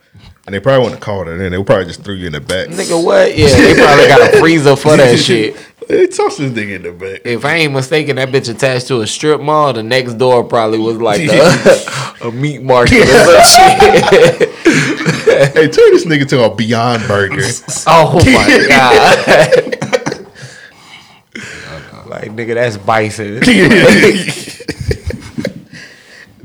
[0.46, 1.40] and they probably wouldn't have called it.
[1.40, 1.52] in.
[1.52, 2.68] They probably just threw you in the back.
[2.68, 3.36] Nigga, what?
[3.36, 5.56] Yeah, they probably got a freezer for that shit.
[5.88, 7.22] They tossed this nigga in the back.
[7.24, 9.72] If I ain't mistaken, that bitch attached to a strip mall.
[9.72, 14.50] The next door probably was like a, a meat market or some shit.
[15.54, 17.42] hey, turn this nigga to a Beyond Burger.
[17.86, 20.26] Oh my god.
[22.08, 23.40] like nigga, that's bison.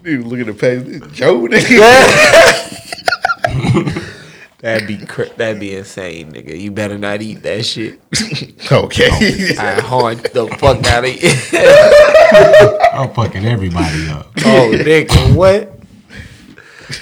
[0.03, 1.01] Dude, look at the page.
[1.13, 2.72] Joe, nigga.
[4.63, 6.57] That'd be cra- that'd be insane, nigga.
[6.57, 7.99] You better not eat that shit.
[8.71, 9.09] okay.
[9.59, 11.29] I haunt the fuck out of you.
[12.93, 14.27] I'm fucking everybody up.
[14.37, 15.69] oh, nigga, what?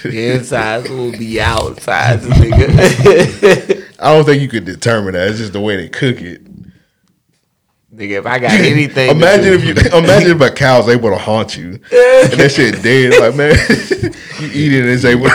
[0.02, 3.86] The insides will be outsides, nigga.
[4.00, 5.28] I don't think you could determine that.
[5.28, 6.43] It's just the way they cook it.
[7.93, 11.56] nigga, if I got anything, Imagine if you imagine if a cow's able to haunt
[11.56, 13.19] you and that shit dead.
[13.21, 13.52] Like man,
[14.39, 15.30] you eat it and it's able.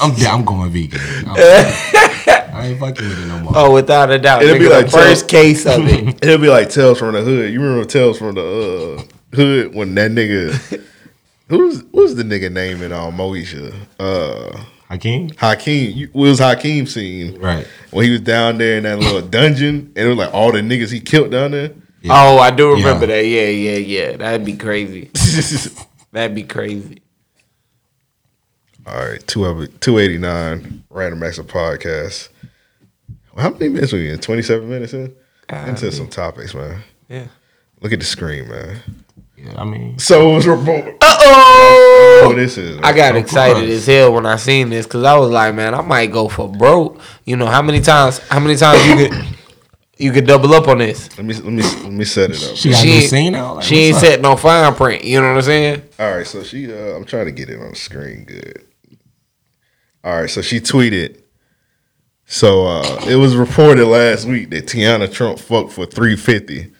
[0.00, 0.26] I'm dead.
[0.28, 1.00] I'm going vegan.
[1.26, 1.36] I'm-
[2.52, 3.52] I ain't fucking with it no more.
[3.54, 6.22] Oh, without a doubt, It'll nigga, be the like first tell- case of it.
[6.24, 7.52] It'll be like Tales from the Hood.
[7.52, 10.82] You remember Tales from the uh, Hood when that nigga
[11.48, 13.74] who's who's the nigga name in um, Moesha?
[13.98, 15.30] Uh, Hakeem?
[15.38, 15.96] Hakeem.
[15.96, 17.38] You, what was Hakeem scene?
[17.38, 17.66] Right.
[17.92, 20.60] When he was down there in that little dungeon and it was like all the
[20.60, 21.70] niggas he killed down there.
[22.10, 23.14] Oh, I do remember Yeah.
[23.16, 23.26] that.
[23.26, 24.16] Yeah, yeah, yeah.
[24.16, 25.10] That'd be crazy.
[26.12, 26.99] That'd be crazy.
[28.90, 32.28] All right, two two eighty nine Random Acts of podcast.
[33.34, 34.18] Well, how many minutes we in?
[34.18, 35.14] Twenty seven minutes in.
[35.48, 36.82] Into some topics, man.
[37.08, 37.26] Yeah.
[37.80, 38.78] Look at the screen, man.
[39.36, 40.84] Yeah, I mean, So it was report.
[41.00, 42.22] Uh oh.
[42.26, 42.78] Oh, this is.
[42.82, 45.74] I got Of excited as hell when I seen this because I was like, man,
[45.74, 47.00] I might go for broke.
[47.24, 48.18] You know how many times?
[48.28, 49.26] How many times you could
[49.98, 51.16] you could double up on this?
[51.16, 52.56] Let me let me let me set it up.
[52.56, 53.56] she She ain't- scene out.
[53.56, 54.10] Like, she ain't what's up?
[54.10, 55.04] setting no fine print.
[55.04, 55.82] You know what I'm saying?
[55.98, 56.72] All right, so she.
[56.72, 58.24] Uh, I'm trying to get it on the screen.
[58.24, 58.66] Good.
[60.02, 61.20] All right, so she tweeted.
[62.26, 66.72] So uh, it was reported last week that Teanna Trump fucked for three fifty.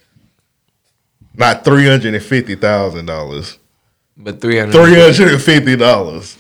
[1.35, 3.59] Not three hundred and fifty thousand dollars.
[4.17, 4.73] But three hundred.
[4.73, 6.37] Three hundred and fifty dollars.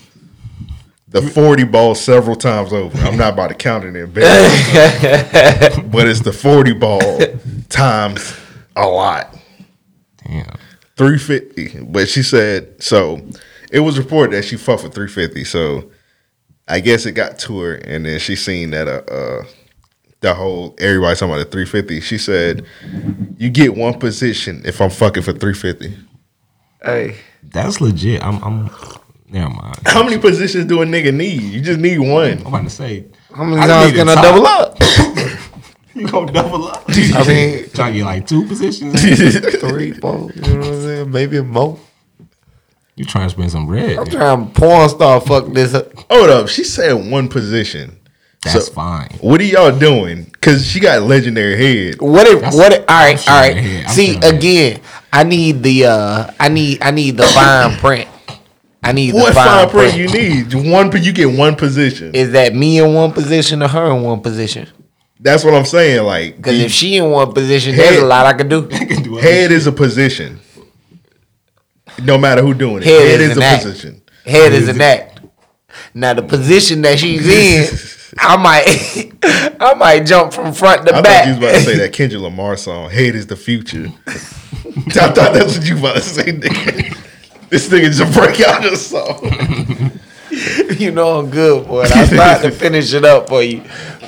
[1.08, 2.96] The forty ball several times over.
[2.98, 7.18] I'm not about to count it in bed, but it's the forty ball
[7.68, 8.32] times
[8.76, 9.36] a lot.
[10.24, 10.56] Damn.
[10.96, 11.80] Three fifty.
[11.80, 13.20] But she said so.
[13.72, 15.42] It was reported that she fucked for three fifty.
[15.42, 15.90] So
[16.70, 19.44] I guess it got to her, and then she seen that uh, uh
[20.20, 22.00] the whole everybody talking about the three fifty.
[22.00, 22.64] She said,
[23.38, 25.96] "You get one position if I'm fucking for three fifty.
[26.82, 28.22] Hey, That's legit.
[28.22, 28.42] I'm.
[28.42, 28.70] I'm.
[29.28, 29.76] Never mind.
[29.86, 31.42] How many positions do a nigga need?
[31.42, 32.38] You just need one.
[32.38, 33.06] I'm about to say.
[33.34, 34.24] how many times need can a I top.
[34.24, 34.76] double up?
[35.92, 36.84] You gonna double up?
[36.88, 39.02] I mean, Trying to get like two positions.
[39.60, 40.30] three, four.
[40.32, 41.10] You know what I'm saying?
[41.10, 41.78] Maybe a more.
[43.00, 43.96] You trying to spend some bread?
[43.96, 45.90] I'm trying to porn star fuck this up.
[46.10, 46.48] Hold up.
[46.48, 47.98] She said one position.
[48.44, 49.08] That's So- fine.
[49.22, 50.30] What are y'all doing?
[50.42, 52.02] Cause she got legendary head.
[52.02, 53.54] What if That's- what if, all right, I'm all shaking right.
[53.54, 53.84] my head.
[53.86, 54.34] I'm See shaking head.
[54.34, 54.80] again,
[55.14, 58.06] I need the uh I need I need the fine print.
[58.84, 60.12] I need What the fine fine print print.
[60.12, 60.20] you
[60.60, 60.70] need?
[60.70, 61.02] One.
[61.02, 62.14] You get one position.
[62.14, 64.68] Is that me in one position or her in one position?
[65.18, 66.04] That's what I'm saying.
[66.04, 68.66] Like Because if she in one position, there's a lot I could do.
[68.68, 70.38] can do head is a position.
[72.02, 73.62] No matter who doing it, Head head, is is a act.
[73.64, 74.02] position.
[74.24, 75.20] Head is an act.
[75.94, 77.68] Now the position that she's in,
[78.18, 79.12] I might
[79.60, 81.24] I might jump from front to I back.
[81.24, 82.90] thought you was about to say that Kendrick Lamar song.
[82.90, 83.88] Head is the future.
[84.06, 86.96] I thought that's what you about to say, nigga.
[87.48, 89.98] This nigga just break out the song.
[90.78, 91.92] you know I'm good for it.
[91.92, 93.62] I tried to finish it up for you,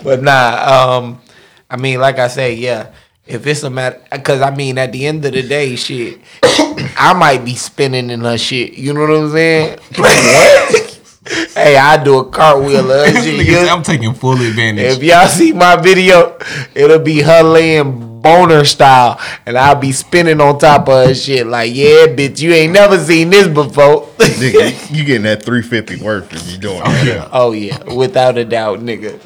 [0.04, 0.98] but nah.
[0.98, 1.20] Um,
[1.68, 2.92] I mean, like I say, yeah.
[3.24, 7.14] If it's a matter, because I mean, at the end of the day, shit, I
[7.16, 8.74] might be spinning in her shit.
[8.74, 9.78] You know what I'm saying?
[9.96, 11.00] what?
[11.54, 13.46] hey, I do a cartwheel of shit.
[13.46, 14.96] nigga I'm taking full advantage.
[14.96, 16.36] if y'all see my video,
[16.74, 21.46] it'll be her laying boner style, and I'll be spinning on top of her shit
[21.46, 24.08] like, yeah, bitch, you ain't never seen this before.
[24.18, 27.06] nigga, you getting that 350 worth if you doing oh, that.
[27.06, 27.28] yeah.
[27.32, 29.20] Oh yeah, without a doubt, nigga.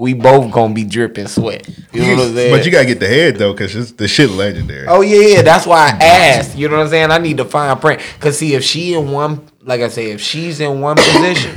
[0.00, 1.68] We both gonna be dripping sweat.
[1.92, 2.56] You know what I'm saying?
[2.56, 4.86] But you gotta get the head though, cause the shit legendary.
[4.88, 5.42] oh yeah, yeah.
[5.42, 6.56] That's why I asked.
[6.56, 7.10] You know what I'm saying?
[7.10, 8.00] I need to fine print.
[8.18, 11.54] Cause see, if she in one, like I say, if she's in one position,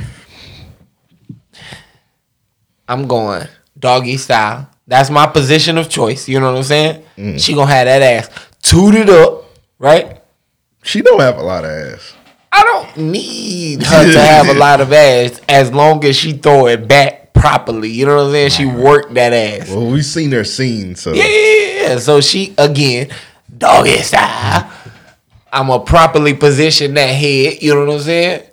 [2.86, 4.68] I'm going doggy style.
[4.86, 6.28] That's my position of choice.
[6.28, 7.02] You know what I'm saying?
[7.16, 7.40] Mm.
[7.40, 8.30] She gonna have that ass
[8.60, 9.44] tooted up,
[9.78, 10.20] right?
[10.82, 12.12] She don't have a lot of ass.
[12.52, 16.66] I don't need her to have a lot of ass as long as she throw
[16.66, 17.90] it back properly.
[17.90, 18.50] You know what I'm saying?
[18.50, 19.68] She worked that ass.
[19.68, 21.98] Well, we seen her scene, so Yeah, yeah, yeah.
[21.98, 23.10] So she again,
[23.56, 24.72] doggy style.
[25.52, 27.62] I'm gonna properly position that head.
[27.62, 28.46] You know what I'm saying?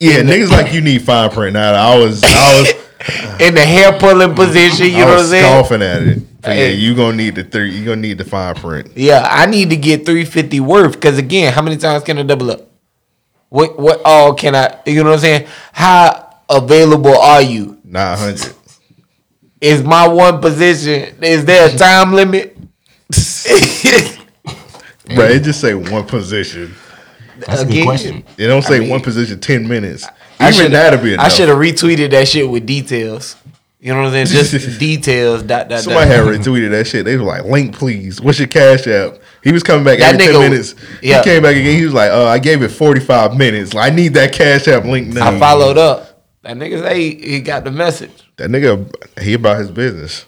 [0.00, 1.54] yeah, niggas like you need fine print.
[1.54, 2.72] Now I was, I was,
[3.40, 4.86] In the hair pulling position.
[4.86, 5.44] You I know what I'm saying?
[5.44, 6.22] scoffing at it.
[6.44, 6.70] Hey.
[6.70, 7.70] yeah, you gonna need the three.
[7.70, 8.90] You gonna need the fine print.
[8.96, 12.50] Yeah, I need to get 350 worth because again, how many times can I double
[12.50, 12.68] up?
[13.48, 14.80] What what all can I?
[14.86, 15.48] You know what I'm saying?
[15.72, 17.77] How available are you?
[17.90, 18.54] Nine hundred.
[19.60, 21.16] Is my one position?
[21.22, 22.56] Is there a time limit?
[25.14, 26.74] Bro, it just say one position.
[27.38, 27.84] That's a good Again.
[27.84, 28.24] question.
[28.36, 30.06] It don't say mean- one position ten minutes.
[30.40, 31.24] I Even should that'll be enough.
[31.26, 33.36] I should have retweeted that shit with details.
[33.80, 34.46] You know what I'm saying?
[34.46, 35.42] Just details.
[35.42, 35.80] Dot dot.
[35.80, 36.26] Somebody dot.
[36.26, 37.04] had retweeted that shit.
[37.04, 38.20] They were like, "Link, please.
[38.20, 40.74] What's your cash app?" He was coming back That every nigga- ten minutes.
[41.02, 41.18] yeah.
[41.18, 41.76] He came back again.
[41.78, 43.74] He was like, "Uh, I gave it forty five minutes.
[43.74, 46.17] I need that cash app link now." I followed up.
[46.42, 48.12] That nigga say he, he got the message.
[48.36, 50.24] That nigga, he about his business.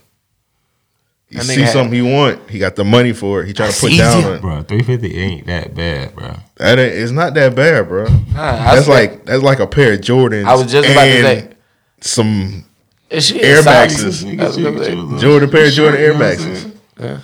[1.28, 3.46] You That see had- something he want, he got the money for it.
[3.46, 4.26] He trying to put down you.
[4.28, 4.40] on it.
[4.40, 6.34] Bro, 350 ain't that bad, bro.
[6.56, 8.06] That ain't, it's not that bad, bro.
[8.06, 10.44] I that's said- like that's like a pair of Jordans.
[10.46, 11.56] I was just about to and say.
[12.00, 12.64] some
[13.08, 13.76] This shit Air solid.
[13.76, 14.24] Maxes.
[14.24, 15.12] Nigga, That's shit, what I'm shit saying.
[15.12, 16.62] was Jordan pair of shirt, Jordan you Air know what I'm Maxes.
[16.98, 17.20] saying?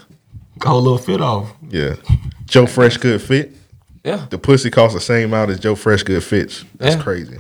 [0.61, 1.53] Got a little fit off.
[1.69, 1.95] Yeah,
[2.47, 3.53] Joe Fresh good fit.
[4.05, 4.27] Yeah.
[4.31, 6.65] The pussy costs the same amount as Joe Fresh good fits.
[6.77, 7.03] That's Yeah.
[7.03, 7.39] crazy.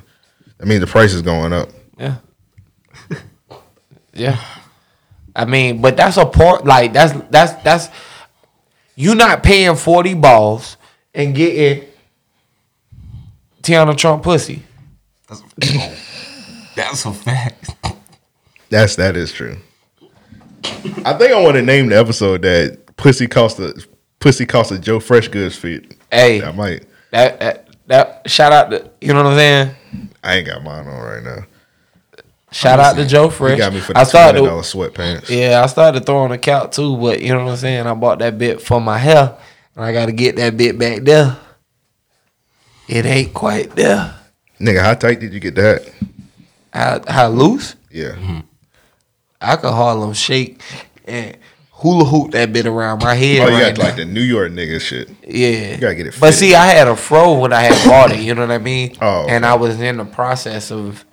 [0.61, 1.71] I mean, the price is going up.
[1.99, 2.17] Yeah.
[4.13, 4.43] Yeah.
[5.35, 7.89] I mean, but that's a part like that's that's that's
[8.95, 10.79] you not paying 40 balls
[11.15, 11.87] and getting
[13.63, 14.63] Teanna Trump pussy.
[15.29, 15.43] That's,
[16.75, 17.75] that's a fact.
[18.71, 19.59] That's that is true.
[21.05, 23.75] I think I want to name the episode that pussy cost a
[24.19, 25.97] pussy cost a JoeFreshGoods fit.
[26.11, 26.87] Hey, I might.
[27.11, 29.75] that, that that shout out to you know what I'm saying?
[30.27, 31.47] I ain't got mine on right now.
[32.51, 33.59] Shout out to Joe Fresh.
[33.59, 35.29] got me for the I started dollar sweatpants.
[35.29, 37.87] Yeah, I started throwing a count too, but you know what I'm saying?
[37.87, 39.37] I bought that bit for my hair
[39.77, 41.37] and I gotta get that bit back there.
[42.89, 44.17] It ain't quite there.
[44.61, 45.93] Nigga, how tight did you get that?
[46.73, 47.77] How, how loose?
[47.91, 48.13] Yeah.
[48.13, 48.41] Mm-hmm.
[49.41, 50.61] I could Harlem shake
[51.05, 51.37] and
[51.77, 53.41] hula hoop that bit around my head.
[53.43, 55.11] Oh, you right got like the New York nigga shit.
[55.27, 56.15] Yeah, You gotta get it.
[56.19, 56.35] But fitted.
[56.39, 58.21] see, I had a fro when I had bought it.
[58.21, 58.97] You know what I mean?
[59.01, 61.05] Oh, and I was in the process of,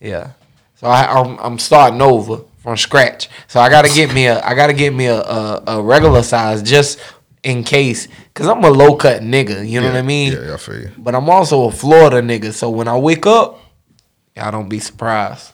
[0.00, 0.32] yeah.
[0.76, 3.28] So I, I'm I'm starting over from scratch.
[3.48, 6.62] So I gotta get me a I gotta get me a a, a regular size
[6.62, 6.98] just
[7.42, 9.66] in case, cause I'm a low cut nigga.
[9.66, 10.32] You know what I mean?
[10.32, 10.90] Yeah, I feel you.
[10.98, 12.52] But I'm also a Florida nigga.
[12.52, 13.58] So when I wake up,
[14.36, 15.52] y'all don't be surprised.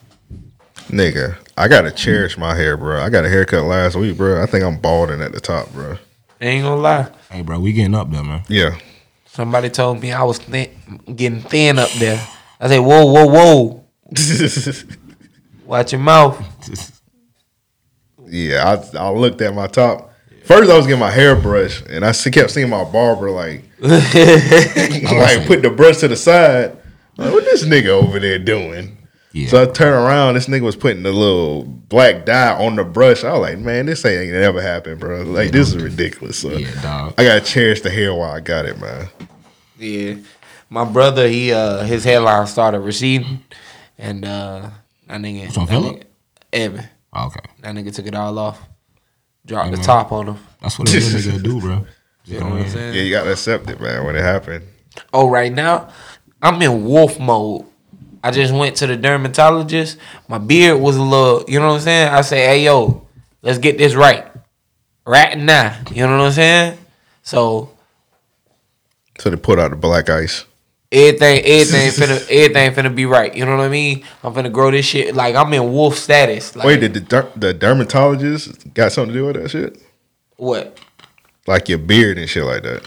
[0.89, 3.01] Nigga, I gotta cherish my hair, bro.
[3.01, 4.41] I got a haircut last week, bro.
[4.41, 5.97] I think I'm balding at the top, bro.
[6.39, 7.11] Ain't gonna lie.
[7.29, 8.43] Hey, bro, we getting up there, man.
[8.47, 8.77] Yeah.
[9.25, 10.69] Somebody told me I was thin,
[11.13, 12.25] getting thin up there.
[12.59, 13.83] I said, whoa, whoa, whoa.
[15.65, 16.41] Watch your mouth.
[18.25, 20.13] Yeah, I, I looked at my top.
[20.45, 25.45] First, I was getting my hair brushed, and I kept seeing my barber like, like
[25.47, 26.77] put the brush to the side.
[27.17, 28.96] Like, what this nigga over there doing?
[29.45, 33.23] So I turn around, this nigga was putting the little black dye on the brush.
[33.23, 35.21] I was like, man, this ain't never happened, bro.
[35.23, 36.39] Like this is ridiculous.
[36.39, 39.07] So I gotta cherish the hair while I got it, man.
[39.77, 40.15] Yeah.
[40.69, 43.43] My brother, he uh his hairline started receding.
[43.97, 44.69] And uh
[45.07, 45.95] that nigga, on that Phillip?
[45.97, 46.03] nigga
[46.53, 46.85] Evan.
[47.15, 47.39] Okay.
[47.61, 48.61] That nigga took it all off.
[49.45, 49.85] Dropped Hey, the man.
[49.85, 50.37] top on him.
[50.61, 51.85] That's what a real nigga do, bro.
[52.25, 52.95] You know what I'm saying?
[52.95, 54.65] Yeah, you gotta accept it, man, when it happened.
[55.13, 55.89] Oh, right now,
[56.41, 57.65] I'm in wolf mode.
[58.23, 59.97] I just went to the dermatologist.
[60.27, 62.13] My beard was a little, you know what I'm saying?
[62.13, 63.07] I say, hey yo,
[63.41, 64.25] let's get this right.
[65.05, 65.77] Right now.
[65.91, 66.77] You know what I'm saying?
[67.23, 67.71] So
[69.19, 70.45] So they put out the black ice.
[70.91, 73.33] everything, everything finna everything finna be right.
[73.35, 74.03] You know what I mean?
[74.23, 75.15] I'm finna grow this shit.
[75.15, 76.55] Like I'm in wolf status.
[76.55, 79.81] Like Wait, did the der- the dermatologist got something to do with that shit?
[80.37, 80.77] what?
[81.47, 82.83] Like your beard and shit like that.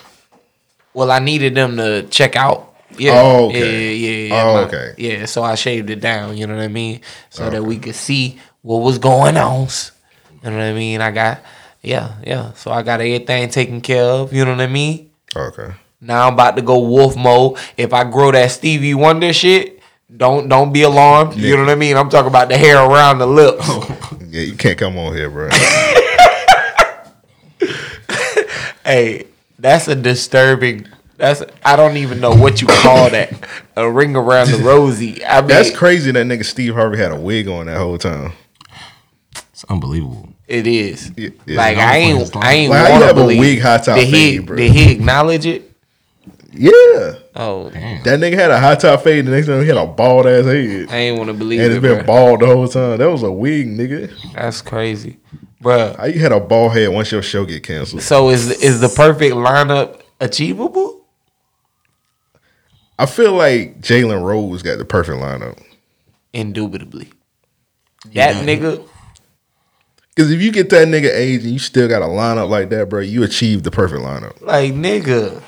[0.92, 2.69] Well, I needed them to check out.
[3.00, 3.20] Yeah.
[3.22, 3.60] Oh, okay.
[3.60, 4.44] Yeah, yeah, yeah.
[4.44, 4.94] Oh, my- okay.
[4.98, 7.00] Yeah, so I shaved it down, you know what I mean?
[7.30, 9.68] So that we could see what was going on.
[10.44, 11.00] You know what I mean?
[11.00, 11.40] I got
[11.82, 12.52] yeah, yeah.
[12.52, 15.10] So I got everything taken care of, you know what I mean?
[15.34, 15.72] Okay.
[16.02, 17.58] Now I'm about to go wolf mode.
[17.76, 19.80] If I grow that Stevie Wonder shit,
[20.14, 21.36] don't don't be alarmed.
[21.36, 21.96] You know what I mean?
[21.96, 23.68] I'm talking about the hair around the lips.
[24.30, 25.48] Yeah, you can't come on here, bro.
[28.84, 29.26] hey,
[29.58, 30.86] that's a disturbing.
[31.20, 33.32] That's I don't even know what you call that.
[33.76, 35.24] A ring around the rosy.
[35.24, 38.32] I mean, That's crazy that nigga Steve Harvey had a wig on that whole time.
[39.52, 40.28] It's unbelievable.
[40.48, 41.12] It is.
[41.16, 41.28] yeah.
[41.46, 43.38] Like I ain't I ain't Like, want to have a believe.
[43.38, 44.56] wig high top did he fade, bro?
[44.56, 45.70] did he acknowledge it?
[46.52, 47.14] Yeah.
[47.36, 48.02] Oh, Damn.
[48.02, 50.44] That nigga had a high top fade, the next time he had a bald ass
[50.46, 50.88] head.
[50.90, 52.06] I ain't want to believe And it, it's been bro.
[52.06, 52.98] bald the whole time.
[52.98, 54.10] That was a wig, nigga.
[54.34, 55.18] That's crazy,
[55.62, 55.96] Bruh.
[55.96, 58.02] How you had a bald head once your show get canceled?
[58.02, 60.99] So is is the perfect lineup achievable?
[63.00, 65.58] I feel like Jalen Rose got the perfect lineup.
[66.34, 67.08] Indubitably.
[68.12, 68.86] That nigga.
[70.14, 72.90] Because if you get that nigga age and you still got a lineup like that,
[72.90, 74.38] bro, you achieved the perfect lineup.
[74.42, 75.42] Like nigga,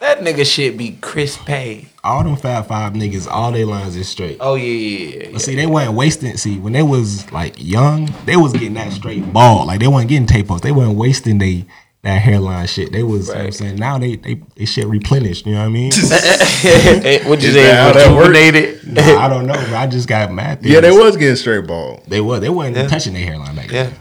[0.00, 1.88] that nigga should be Chris Pay.
[2.04, 4.36] All them five Five niggas, all their lines is straight.
[4.40, 5.28] Oh yeah, yeah, yeah.
[5.32, 6.36] But see, they weren't wasting.
[6.36, 9.64] See, when they was like young, they was getting that straight ball.
[9.66, 10.60] Like they weren't getting tape ups.
[10.60, 11.64] They weren't wasting they
[12.08, 12.92] that hairline shit.
[12.92, 13.28] They was.
[13.28, 15.46] You know what I'm saying now they they they shit replenished.
[15.46, 15.92] You know what I mean?
[17.28, 18.28] Would you Is say that how that works?
[18.28, 18.86] rejuvenated?
[18.94, 19.52] Nah, I don't know.
[19.54, 20.64] But I just got mad.
[20.64, 22.04] Yeah, they was getting straight bald.
[22.06, 22.40] They was.
[22.40, 23.84] They wasn't touching their hairline back Yeah.
[23.84, 23.94] then.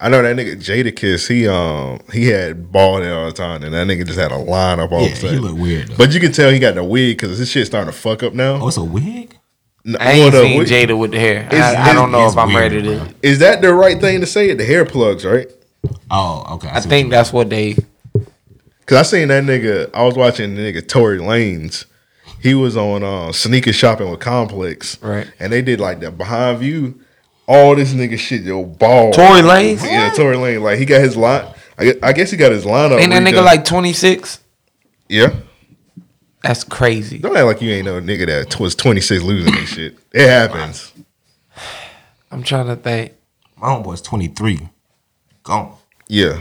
[0.00, 3.72] I know that nigga Jadakiss, he um he had bald head all the time, and
[3.72, 5.40] that nigga just had a line up all Yeah, of a he sudden.
[5.40, 5.88] look weird.
[5.88, 5.96] Though.
[5.96, 8.34] But you can tell he got the wig because this shit starting to fuck up
[8.34, 8.58] now.
[8.60, 9.38] Oh, it's a wig.
[9.86, 11.46] N- I ain't well, the seen wig- Jada with the hair.
[11.46, 12.96] It's- I, I don't know if I'm weird, ready to.
[13.04, 13.08] bro.
[13.22, 14.52] Is that the right thing to say?
[14.52, 15.46] The hair plugs, right?
[16.10, 16.68] Oh, okay.
[16.68, 17.76] I see what think that's what they.
[18.86, 19.90] Cause I seen that nigga.
[19.94, 21.86] I was watching the nigga Tory Lanez.
[22.40, 25.26] He was on uh, sneaker shopping with Complex, Right.
[25.40, 27.00] And they did like that behind view.
[27.46, 29.12] All this nigga shit, yo, ball.
[29.12, 30.62] Tory Lanez, yeah, Tory Lane.
[30.62, 31.46] Like he got his line.
[31.76, 33.00] I guess, he got his lineup.
[33.00, 33.44] Ain't that nigga redone.
[33.44, 34.40] like 26?
[35.08, 35.34] Yeah.
[36.42, 37.18] That's crazy.
[37.18, 39.96] Don't act like you ain't no nigga that was 26 losing this shit.
[40.12, 40.92] It happens.
[42.30, 43.14] I'm trying to think.
[43.56, 44.68] My homeboy's 23.
[45.44, 45.74] Gone.
[46.08, 46.40] Yeah.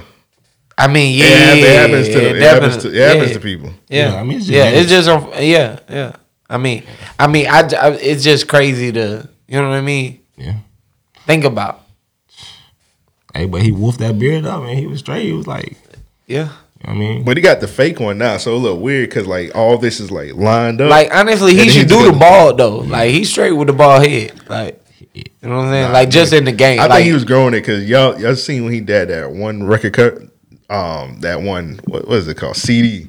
[0.77, 3.33] I mean, yeah, It, hap- it happens to it it happens to it happens yeah.
[3.35, 3.69] to people.
[3.89, 6.15] Yeah, Yeah, I mean, it's yeah, it's just um, yeah, yeah.
[6.49, 6.83] I mean,
[7.19, 10.19] I mean, I, I it's just crazy to you know what I mean.
[10.35, 10.55] Yeah.
[11.27, 11.81] Think about
[13.33, 15.25] Hey, but he wolfed that beard up and he was straight.
[15.25, 15.75] He was like,
[16.27, 16.37] yeah.
[16.37, 16.49] you know
[16.81, 17.23] what I mean?
[17.23, 19.99] But he got the fake one now, so it look weird because like all this
[19.99, 20.89] is like lined up.
[20.89, 22.77] Like honestly, he should do the gonna- bald though.
[22.79, 24.47] Like he's straight with the bald head.
[24.49, 24.82] Like
[25.13, 25.87] you know what I'm saying.
[25.87, 26.79] Nah, like just in the game.
[26.79, 29.31] I like, think he was growing it because y'all y'all seen when he did that
[29.31, 30.17] one record cut,
[30.69, 33.07] um, that one what was it called CD.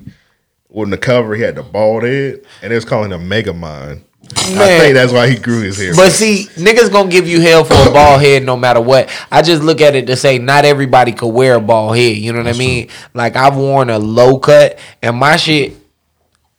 [0.75, 4.03] On the cover, he had the bald head, and it was calling him Megamind.
[4.29, 5.95] I think that's why he grew his hair.
[5.95, 9.09] But see, niggas gonna give you hell for a bald head no matter what.
[9.31, 12.17] I just look at it to say not everybody could wear a bald head.
[12.17, 12.89] You know what I mean?
[13.15, 15.77] Like I've worn a low cut, and my shit,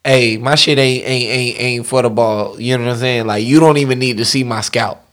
[0.03, 2.59] hey, my shit ain't ain't ain't ain't for the ball.
[2.59, 3.27] You know what I'm saying?
[3.27, 5.04] Like you don't even need to see my scalp.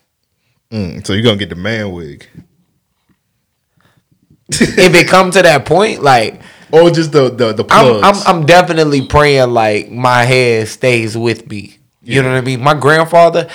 [0.72, 2.26] Mm, so you're gonna get the man wig.
[4.48, 6.40] if it come to that point, like
[6.72, 8.26] or just the the, the I'm, plugs.
[8.26, 11.78] I'm I'm definitely praying like my hair stays with me.
[12.02, 12.60] You know what I mean?
[12.60, 13.48] My grandfather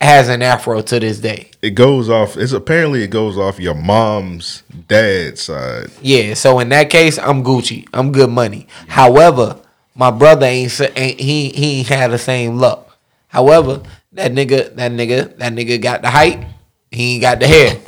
[0.00, 1.50] has an afro to this day.
[1.62, 2.36] it goes off.
[2.36, 5.90] It's apparently it goes off your mom's dad's side.
[6.00, 7.86] Yeah, so in that case, I'm Gucci.
[7.92, 8.66] I'm good money.
[8.88, 9.60] However,
[9.94, 12.98] my brother ain't, ain't he he ain't had the same luck.
[13.28, 13.82] However,
[14.12, 16.44] that nigga that nigga that nigga got the height.
[16.90, 17.80] He ain't got the hair.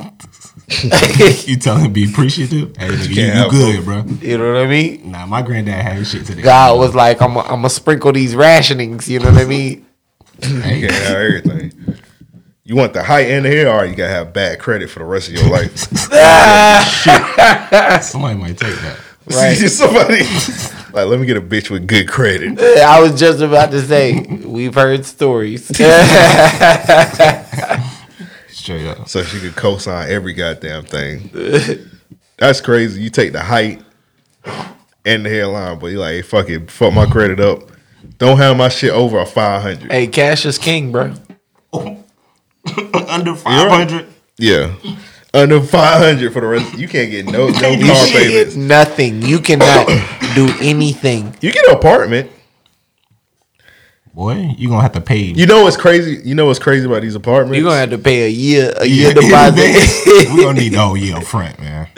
[1.47, 2.77] you tell him be appreciative.
[2.77, 4.05] Hey, nigga, you, you help good, bro.
[4.21, 5.11] You know what I mean?
[5.11, 6.43] Nah, my granddad had his shit today.
[6.43, 9.09] God was like, I'm I'm gonna sprinkle these rationings.
[9.09, 9.87] You know what I mean?
[10.43, 11.73] You can't have everything.
[12.65, 15.05] You want the height and the hair, or you gotta have bad credit for the
[15.05, 15.89] rest of your life.
[16.15, 17.99] Ah.
[18.03, 18.99] Somebody might take that.
[19.31, 19.55] Right.
[19.57, 20.25] Somebody
[20.93, 22.59] like, let me get a bitch with good credit.
[22.81, 25.67] I was just about to say, we've heard stories.
[28.49, 29.09] Straight up.
[29.09, 31.31] So she could co-sign every goddamn thing.
[32.39, 33.03] That's crazy.
[33.03, 33.83] You take the height
[35.05, 37.71] and the hairline, but you like, hey, fuck it, fuck my credit up.
[38.19, 39.91] Don't have my shit over a five hundred.
[39.91, 41.15] hey, cash is king, bro.
[41.73, 44.07] Under five hundred.
[44.39, 44.75] Yeah.
[45.35, 46.77] Under five hundred for the rest.
[46.79, 48.55] You can't get no no You car can't payments.
[48.55, 49.23] get nothing.
[49.23, 49.87] You cannot
[50.35, 51.35] do anything.
[51.41, 52.31] You get an apartment.
[54.15, 55.23] Boy, you gonna have to pay.
[55.23, 56.21] You know what's crazy?
[56.23, 57.57] You know what's crazy about these apartments?
[57.57, 60.79] You're gonna have to pay a year a Yeah, year deposit we gonna need the
[60.81, 61.89] whole year up front, man.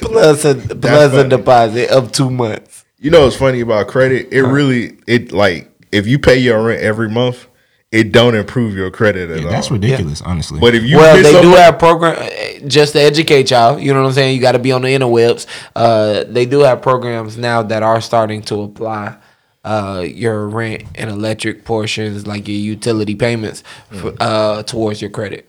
[0.00, 2.86] plus a plus a deposit of two months.
[2.98, 4.28] You know what's funny about credit?
[4.32, 7.46] It really it like if you pay your rent every month,
[7.92, 9.50] it don't improve your credit at Yeah, all.
[9.52, 10.58] that's ridiculous, honestly.
[10.58, 13.78] But if you well, they a do have program eh, just to educate y'all.
[13.78, 14.34] You know what I'm saying?
[14.34, 15.46] You got to be on the interwebs.
[15.76, 19.16] Uh, they do have programs now that are starting to apply
[19.64, 25.48] uh, your rent and electric portions, like your utility payments, for, uh, towards your credit.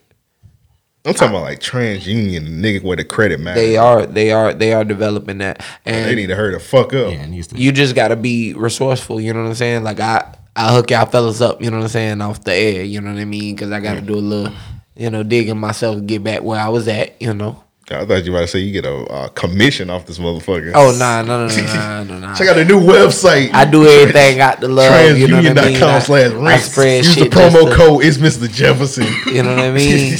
[1.05, 3.61] I'm talking about like TransUnion, nigga where the credit matters.
[3.61, 6.93] They are they are they are developing that, and They need to hurry the fuck
[6.93, 7.11] up.
[7.11, 7.57] Yeah, to.
[7.57, 9.19] you just gotta be resourceful.
[9.19, 9.83] You know what I'm saying?
[9.83, 11.61] Like I, I hook y'all fellas up.
[11.61, 12.83] You know what I'm saying off the air.
[12.83, 13.55] You know what I mean?
[13.55, 14.53] Because I gotta do a little,
[14.95, 17.19] you know, digging myself to get back where I was at.
[17.21, 17.63] You know.
[17.91, 20.71] I thought you were about to say you get a uh, commission off this motherfucker.
[20.73, 22.33] Oh nah, no, no, no, no, no, no.
[22.33, 23.51] Check out the new website.
[23.53, 25.17] I do everything out the love.
[25.17, 25.43] You know I?
[25.43, 26.61] TransUnion.com I, slash I rent.
[26.63, 28.51] spread Use the promo to- code is Mr.
[28.51, 29.05] Jefferson.
[29.33, 30.17] You know what I mean?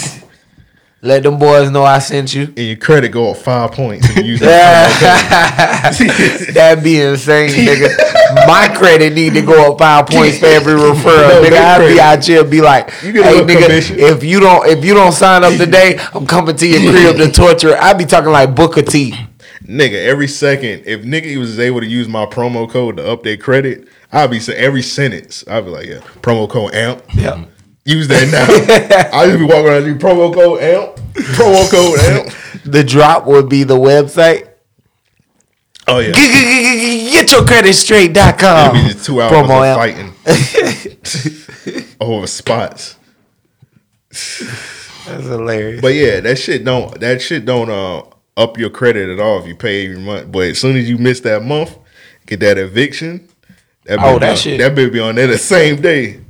[1.06, 2.44] Let them boys know I sent you.
[2.44, 4.40] and your credit go up five points you use
[5.84, 5.98] that
[6.54, 8.48] That'd be insane, nigga.
[8.48, 11.58] My credit need to go up five points for every referral, No, nigga.
[11.58, 14.00] I'd be out here be like, You get a hey, nigga, commission.
[14.00, 17.32] if you don't if you don't sign up today, I'm coming to your crib to
[17.32, 17.76] torture.
[17.78, 19.14] I'd be talking like Booker T.
[19.66, 23.88] nigga, every second, if nigga was able to use my promo code to update credit,
[24.12, 27.04] I'd be saying every sentence, I'd be like, yeah, promo code AMP.
[27.14, 27.44] Yeah.
[27.86, 28.46] Use that now.
[29.20, 30.96] I just be walking around, do promo code AMP,
[31.36, 32.34] promo code AMP.
[32.64, 34.48] The drop would be the website.
[35.86, 38.76] Oh yeah, Get your credit straight.com.
[38.76, 40.14] it'd be just two hours Promo of fighting
[42.00, 42.96] over spots.
[44.10, 45.82] That's hilarious.
[45.82, 48.04] But yeah, that shit don't that shit don't uh,
[48.38, 50.32] up your credit at all if you pay every month.
[50.32, 51.78] But as soon as you miss that month,
[52.26, 53.28] get that eviction.
[53.86, 54.60] That Oh, that be- shit.
[54.60, 56.22] That be on there the same day.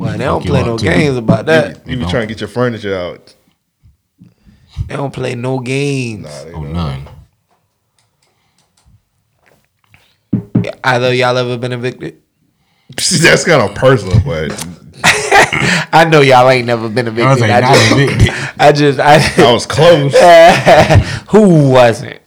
[0.00, 0.84] Well, they don't play no too.
[0.86, 1.86] games about that.
[1.86, 3.34] You be trying to get your furniture out.
[4.86, 6.26] They don't play no games.
[6.54, 7.06] Oh, none.
[10.82, 12.20] Either y'all ever been evicted?
[12.96, 14.52] That's kind of personal, but
[15.92, 17.26] I know y'all ain't never been evicted.
[17.26, 18.28] I was like, I, not just, evicted.
[18.58, 20.14] I just, I, I was close.
[21.30, 22.20] who wasn't?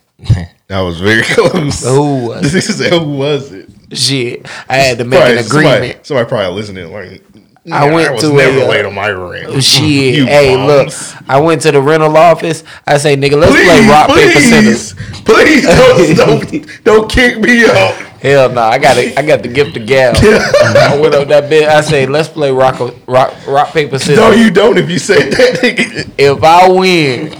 [0.67, 1.83] That was very close.
[1.83, 2.53] Who was?
[2.53, 3.69] This is who was it?
[3.93, 6.05] Shit, I had to make Probably an somebody- agreement.
[6.05, 7.23] Somebody, probably listening like.
[7.71, 9.63] I "Nah, went was to never a, uh, late on my rent.
[9.63, 10.93] Shit, hey, look,
[11.29, 12.63] I went to the rental office.
[12.85, 14.93] I say, nigga, let's play rock paper scissors.
[15.23, 17.93] please, please don't, don't don't kick me out.
[18.21, 18.97] Hell no, I got.
[18.97, 20.13] I got the gift of gal.
[20.17, 21.69] I went up that bit.
[21.69, 24.17] I say, let's play rock, rock, rock paper scissors.
[24.17, 24.77] No, you don't.
[24.77, 26.11] If you say that, nigga.
[26.17, 27.37] if I win,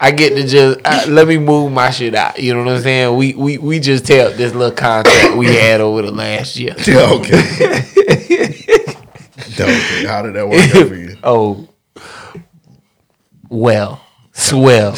[0.00, 2.38] I get to just uh, let me move my shit out.
[2.38, 3.16] You know what I'm saying?
[3.16, 6.74] We we we just tell this little contract we had over the last year.
[6.86, 8.50] Yeah, okay.
[9.60, 10.04] okay.
[10.06, 11.16] How did that work out for you?
[11.24, 11.68] Oh,
[13.48, 14.96] well, swell.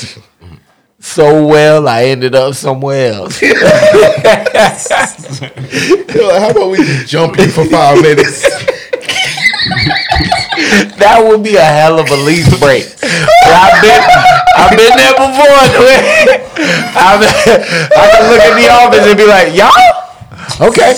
[0.98, 3.40] So well, I ended up somewhere else.
[3.42, 3.48] Yo,
[6.40, 8.42] how about we just jump in for five minutes?
[10.98, 12.86] that would be a hell of a lease break.
[13.00, 14.02] But I've been,
[14.56, 15.56] I've been there before.
[16.96, 17.60] I've been,
[17.92, 19.70] I can look at the office and be like, y'all,
[20.68, 20.94] okay,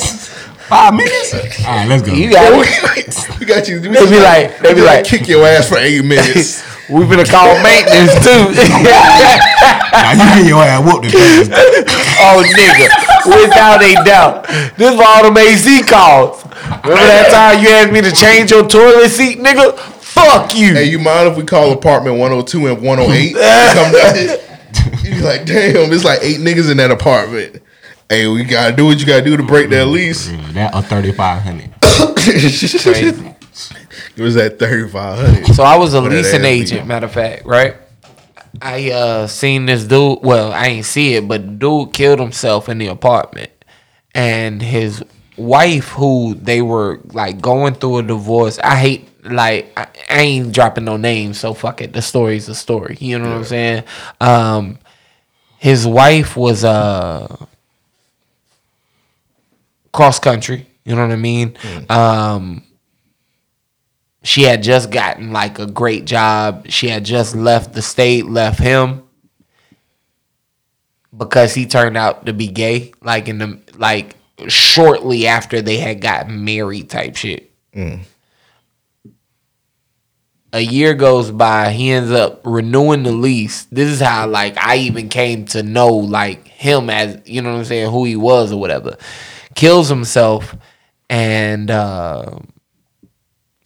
[0.68, 1.32] Five minutes.
[1.64, 2.12] All right, let's go.
[2.12, 3.16] you got it.
[3.40, 3.80] we got you.
[3.80, 6.62] They be like, they be like, kick your ass for eight minutes.
[6.90, 8.52] we finna call maintenance too.
[9.90, 11.06] Now you get your ass whooped.
[11.08, 11.48] if
[12.20, 12.86] oh nigga,
[13.26, 14.46] without a doubt,
[14.76, 16.44] this for all them AC calls.
[16.84, 19.76] Remember that time you asked me to change your toilet seat, nigga?
[19.78, 20.74] Fuck you.
[20.74, 23.34] hey, you mind if we call apartment 102 and 108?
[23.74, 24.38] Come down.
[25.02, 27.62] You be like, damn, it's like eight niggas in that apartment.
[28.08, 30.30] Hey, we gotta do what you gotta do to break that lease.
[30.30, 31.74] Yeah, that or thirty five hundred.
[34.16, 35.54] It was at 3500.
[35.54, 36.48] So I was a leasing ass be?
[36.48, 37.76] agent, matter of fact, right?
[38.60, 40.18] I uh seen this dude.
[40.22, 43.50] Well, I ain't see it, but the dude killed himself in the apartment,
[44.14, 45.04] and his
[45.36, 48.58] wife, who they were like going through a divorce.
[48.58, 51.92] I hate like I, I ain't dropping no names, so fuck it.
[51.92, 52.96] The story's a story.
[53.00, 53.84] You know what I'm saying?
[54.20, 54.78] Um,
[55.58, 57.46] his wife was uh
[59.98, 60.64] cross country.
[60.84, 61.56] You know what I mean?
[61.88, 62.62] Um,
[64.22, 66.68] she had just gotten like a great job.
[66.68, 69.02] She had just left the state, left him
[71.16, 72.92] because he turned out to be gay.
[73.02, 74.14] Like in the like
[74.46, 77.50] shortly after they had gotten married, type shit.
[80.52, 81.72] A year goes by.
[81.72, 83.64] He ends up renewing the lease.
[83.64, 87.58] This is how like I even came to know like him as you know what
[87.58, 88.96] I'm saying, who he was or whatever.
[89.58, 90.56] Kills himself,
[91.10, 91.70] and.
[91.70, 92.38] uh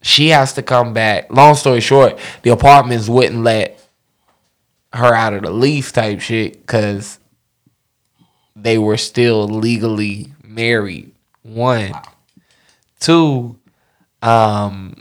[0.03, 1.32] she has to come back.
[1.32, 3.78] Long story short, the apartments wouldn't let
[4.93, 7.18] her out of the lease type shit because
[8.55, 11.12] they were still legally married.
[11.43, 11.93] One,
[13.01, 13.59] two,
[14.20, 14.97] um,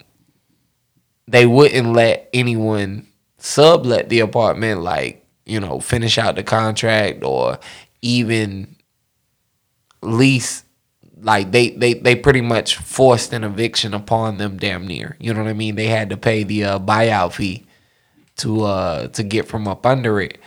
[1.27, 7.59] they wouldn't let anyone sublet the apartment, like you know, finish out the contract or
[8.01, 8.75] even
[10.03, 10.63] lease
[11.21, 15.15] like they they they pretty much forced an eviction upon them damn near.
[15.19, 15.75] You know what I mean?
[15.75, 17.65] They had to pay the uh, buyout fee
[18.37, 20.39] to uh to get from up under it.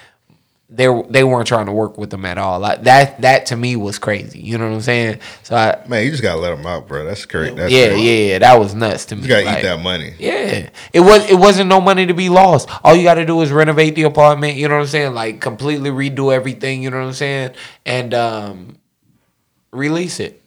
[0.71, 2.59] They they weren't trying to work with them at all.
[2.59, 4.41] Like that that to me was crazy.
[4.41, 5.21] You know what I'm saying?
[5.45, 7.05] So I Man, you just gotta let them out, bro.
[7.05, 7.55] That's great.
[7.55, 8.03] That's yeah, great.
[8.03, 9.23] yeah, yeah, that was nuts to me.
[9.23, 10.15] You gotta Like, eat that money.
[10.19, 12.69] yeah, it was it wasn't no money to be lost.
[12.83, 14.57] All you got to do is renovate the apartment.
[14.57, 15.15] You know what I'm saying?
[15.15, 16.83] Like completely redo everything.
[16.83, 17.51] You know what I'm saying?
[17.87, 18.77] And um,
[19.71, 20.41] release it.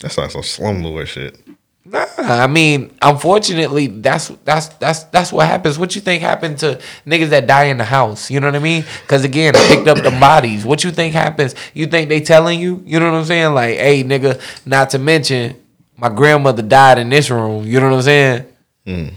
[0.00, 1.38] That's not some slumlord shit.
[1.86, 5.78] Nah, I mean, unfortunately, that's that's that's that's what happens.
[5.78, 8.30] What you think happened to niggas that die in the house?
[8.30, 8.84] You know what I mean?
[9.02, 10.64] Because again, I picked up the bodies.
[10.64, 11.54] What you think happens?
[11.74, 12.82] You think they telling you?
[12.86, 13.52] You know what I'm saying?
[13.52, 14.40] Like, hey, nigga.
[14.66, 15.60] Not to mention,
[15.98, 17.66] my grandmother died in this room.
[17.66, 18.46] You know what I'm saying?
[18.86, 19.08] Hmm.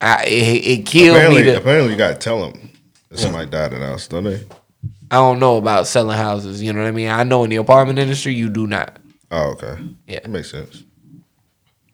[0.00, 1.50] I, it, it killed Apparently, me.
[1.52, 2.70] To, apparently, you gotta tell them
[3.10, 4.44] that somebody died in the house, don't they?
[5.10, 6.60] I don't know about selling houses.
[6.62, 7.08] You know what I mean?
[7.08, 8.96] I know in the apartment industry, you do not.
[9.30, 9.76] Oh, okay.
[10.06, 10.20] Yeah.
[10.20, 10.84] That makes sense.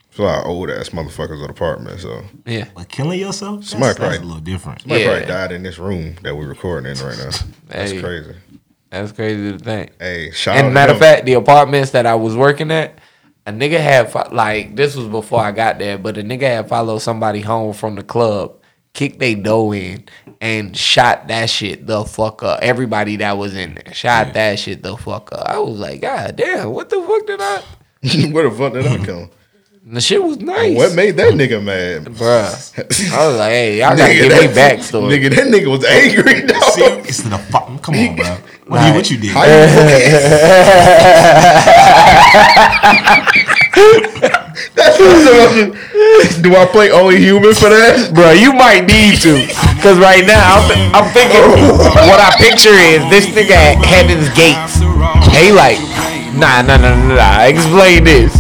[0.09, 2.66] It's a lot of old ass motherfuckers in apartment, so Yeah.
[2.74, 4.82] But killing yourself, that's, Somebody that's probably- a little different.
[4.82, 5.09] somebody Yeah.
[5.11, 7.30] probably died in this room that we're recording in right now.
[7.68, 8.01] That's Hey.
[8.01, 8.35] crazy.
[8.91, 9.91] That's crazy to think.
[10.01, 12.97] Hey, shout And to matter of fact, the apartments that I was working at,
[13.45, 17.01] a nigga had like this was before I got there, but a nigga had followed
[17.01, 18.53] somebody home from the club,
[18.95, 20.05] kicked they door in,
[20.40, 22.61] and shot that shit the fuck up.
[22.62, 25.47] Everybody that was in there shot that shit the fuck up.
[25.47, 27.62] I was like, God damn, what the fuck did I?
[28.32, 29.30] where the fuck did I come?
[29.86, 32.07] The shit was nice, What made that nigga mad?
[32.14, 33.12] bruh.
[33.12, 35.11] I was like, hey, y'all gotta Nigga, give me that- backstory.
[35.20, 36.62] Nigga, that nigga was angry, dog.
[36.72, 37.82] See, it's the fuck.
[37.82, 38.36] Come on, bro.
[38.66, 39.34] What, you, what you did?
[43.74, 48.14] How you That's what Do I play only human for that?
[48.14, 49.42] Bro, you might need to.
[49.82, 51.42] Cause right now I'm, I'm thinking
[52.06, 54.78] what I picture is this nigga at Heaven's Gates.
[55.34, 55.82] He like,
[56.38, 57.50] nah, nah, nah, nah, nah.
[57.50, 58.30] Explain this.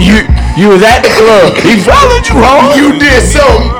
[0.00, 0.24] you
[0.56, 1.52] you was at the club.
[1.60, 2.72] He followed you home.
[2.80, 3.76] You did something.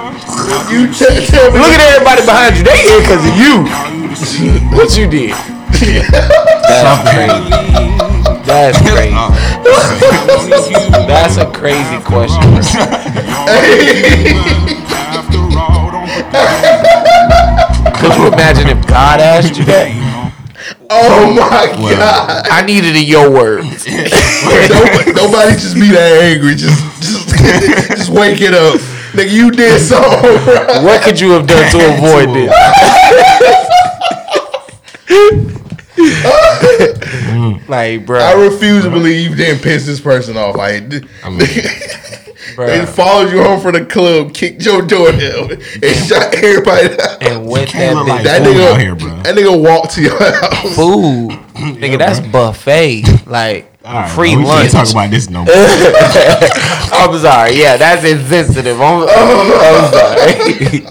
[0.68, 1.56] You t- tell me.
[1.56, 2.64] Look at everybody behind you.
[2.68, 3.64] They here because of you.
[4.76, 5.32] What you did?
[6.68, 8.17] That's crazy.
[8.48, 9.12] That's crazy.
[9.14, 9.28] Oh.
[11.06, 12.40] That's a crazy question.
[18.00, 19.90] Could you imagine if God asked you that?
[20.88, 22.46] Oh my god!
[22.50, 23.86] I needed a your words.
[23.86, 26.54] Nobody, nobody just be that angry.
[26.54, 27.28] Just, just,
[27.90, 28.80] just wake it up,
[29.12, 29.30] nigga.
[29.30, 30.00] You did so.
[30.00, 30.84] Bro.
[30.84, 32.50] What could you have done to avoid this?
[37.68, 38.20] like, bro.
[38.20, 40.56] I refuse to believe you didn't piss this person off.
[40.56, 40.82] Like,
[41.24, 41.38] I mean,
[42.56, 42.88] They Bruh.
[42.88, 45.60] followed you home from the club, kicked your door down, and
[46.06, 47.22] shot everybody out.
[47.22, 48.08] And wet can't that look bitch.
[48.08, 49.08] like That food nigga, out here, bro.
[49.22, 50.74] that nigga walked to your house.
[50.74, 51.30] food.
[51.78, 53.04] Nigga, that's buffet.
[53.28, 54.70] Like All right, free bro, we lunch.
[54.72, 55.54] can't talk about this no more.
[55.54, 57.52] I'm sorry.
[57.60, 58.80] Yeah, that's insensitive.
[58.80, 60.86] I'm, I'm sorry.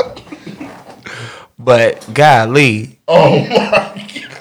[1.59, 4.36] but golly, Oh my god,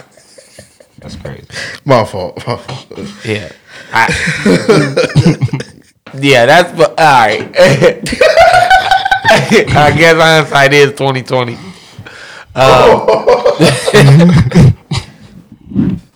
[1.06, 1.46] That's crazy.
[1.84, 2.44] my fault.
[2.48, 2.88] My fault.
[3.24, 3.52] yeah.
[3.92, 4.08] I,
[6.18, 7.48] yeah, that's all right.
[9.28, 11.54] I guess hindsight is 2020.
[11.54, 11.60] Um,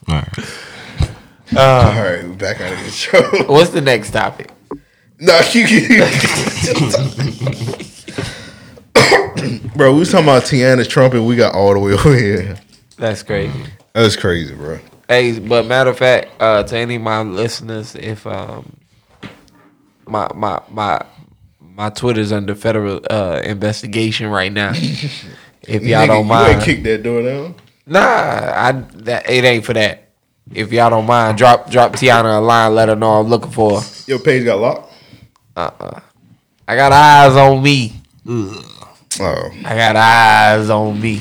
[0.09, 0.38] all right.
[1.55, 3.45] Uh, all right, we're back out of control.
[3.47, 4.51] What's the next topic?
[5.20, 5.99] No, you,
[9.76, 9.93] bro.
[9.93, 12.57] We was talking about Teanna Trump, and we got all the way over here.
[12.97, 13.62] That's crazy.
[13.93, 14.78] That's crazy, bro.
[15.09, 18.76] Hey, but matter of fact, uh, to any of my listeners, if um,
[20.07, 21.01] my my my
[21.61, 24.70] my Twitter's under federal uh, investigation right now.
[24.74, 27.55] if y'all Nigga, don't mind, you ain't kick that door down.
[27.86, 30.09] nah, I that it ain't for that.
[30.53, 33.80] If y'all don't mind, drop drop Teanna a line, let her know I'm looking for.
[33.80, 33.86] her.
[34.07, 34.93] Your page got locked.
[35.57, 36.01] Uh uh.
[36.68, 37.95] I got eyes on me.
[38.28, 41.20] Oh, I got eyes on me.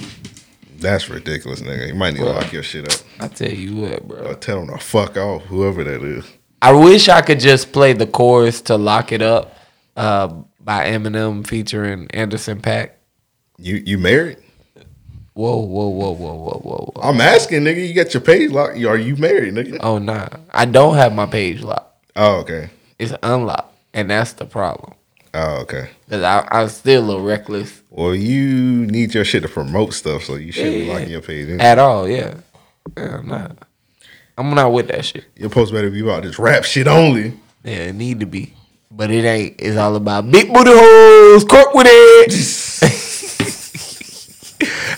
[0.81, 1.87] That's ridiculous, nigga.
[1.87, 2.99] You might need to lock your shit up.
[3.19, 4.17] I tell you what, bro.
[4.19, 6.25] Or tell them to fuck off, whoever that is.
[6.61, 9.55] I wish I could just play the chorus to "Lock It Up"
[9.95, 10.27] uh,
[10.59, 12.91] by Eminem featuring Anderson .Paak.
[13.57, 14.37] You you married?
[15.33, 17.01] Whoa, whoa, whoa, whoa, whoa, whoa, whoa.
[17.01, 17.87] I'm asking, nigga.
[17.87, 18.77] You got your page locked?
[18.83, 19.77] Are you married, nigga?
[19.79, 22.05] Oh nah, I don't have my page locked.
[22.15, 22.69] Oh, okay.
[22.97, 24.95] It's unlocked, and that's the problem.
[25.33, 25.89] Oh, okay.
[26.09, 30.23] Cause I, I'm still a little reckless Well, you need your shit to promote stuff,
[30.23, 30.93] so you shouldn't be Yeah.
[30.93, 31.47] locking your page.
[31.49, 31.63] anyway.
[31.63, 32.07] at all.
[32.09, 32.35] Yeah,
[32.97, 33.57] yeah, I'm not.
[34.37, 35.25] I'm not with that shit.
[35.35, 37.33] Your post better be about this rap shit only.
[37.63, 38.53] Yeah, it need to be,
[38.89, 39.55] but it ain't.
[39.59, 41.43] It's all about big booty hoes.
[41.43, 42.33] Court with it.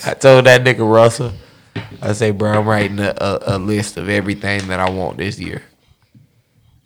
[0.04, 1.32] I told that nigga Russell.
[2.00, 5.38] I say, bro, I'm writing a, a, a list of everything that I want this
[5.38, 5.62] year,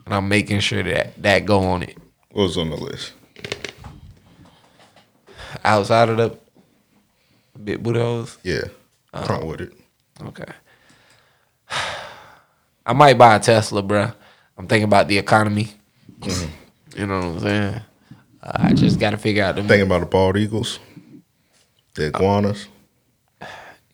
[0.05, 1.97] and I'm making sure that that go on it.
[2.33, 3.13] What was on the list?
[5.67, 6.39] Outside of the
[7.63, 8.65] big booty hoes, Yeah.
[9.13, 9.73] Uh, Front with it.
[10.23, 10.45] okay.
[12.87, 14.13] I might buy a Tesla, bro.
[14.57, 15.69] I'm thinking about the economy.
[16.97, 17.75] You know what I'm saying?
[18.43, 20.79] Uh, I just got to figure out the Thinking about the bald eagles,
[21.95, 22.69] the iguanas.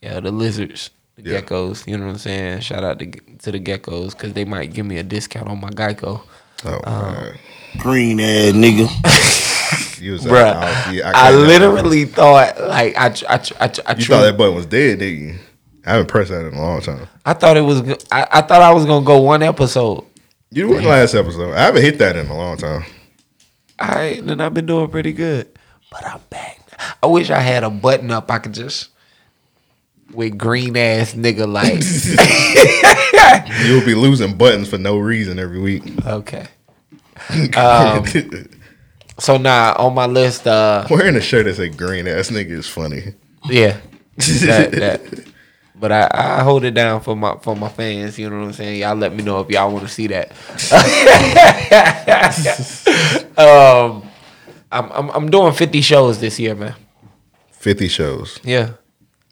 [0.02, 1.40] Yeah, the lizards, the Yeah.
[1.40, 1.86] geckos.
[1.86, 2.60] You know what I'm saying?
[2.60, 5.70] Shout out to to the geckos because they might give me a discount on my
[5.70, 6.22] Geico.
[6.64, 7.38] Oh, man.
[7.78, 9.48] Green ass nigga.
[10.02, 14.04] You was Bruh, yeah, I, can't- literally thought like I tr- I I, I, You
[14.04, 15.34] thought that button was dead, didn't you?
[15.86, 17.06] I haven't pressed that in a long time.
[17.24, 17.80] I thought it was
[18.10, 20.04] I, I thought I was gonna go one episode.
[20.50, 21.52] You the last episode.
[21.54, 22.84] I haven't hit that in a long time.
[23.80, 25.48] Right, then I've been doing pretty good,
[25.90, 26.58] but I'm back.
[27.02, 28.88] I wish I had a button up I could just
[30.12, 31.82] with green ass nigga like
[33.66, 35.84] You'll be losing buttons for no reason every week.
[36.06, 36.46] okay.
[37.56, 38.04] Um,
[39.18, 42.68] so now on my list, uh, Wearing a shirt that say green ass nigga is
[42.68, 43.14] funny.
[43.44, 43.80] Yeah.
[44.16, 45.00] that, that.
[45.74, 48.18] But I, I hold it down for my for my fans.
[48.18, 48.80] You know what I'm saying?
[48.80, 50.30] Y'all let me know if y'all want to see that.
[53.38, 54.08] um,
[54.70, 56.74] I'm, I'm I'm doing 50 shows this year, man.
[57.52, 58.38] 50 shows.
[58.44, 58.74] Yeah.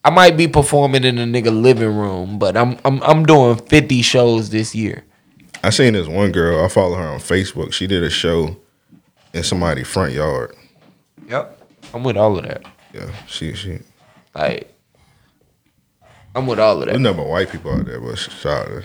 [0.03, 4.03] I might be performing in a nigga living room, but I'm I'm I'm doing 50
[4.03, 5.05] shows this year.
[5.63, 7.75] I seen this one girl, I follow her on Facebook.
[7.75, 8.57] She did a show
[9.33, 10.55] in somebody's front yard.
[11.29, 11.59] Yep.
[11.95, 12.65] I'm with all of that.
[12.93, 13.79] Yeah, she she
[14.35, 14.73] Like
[16.35, 17.01] I'm with all of there's that.
[17.01, 18.85] nothing but white people out there, but shout out.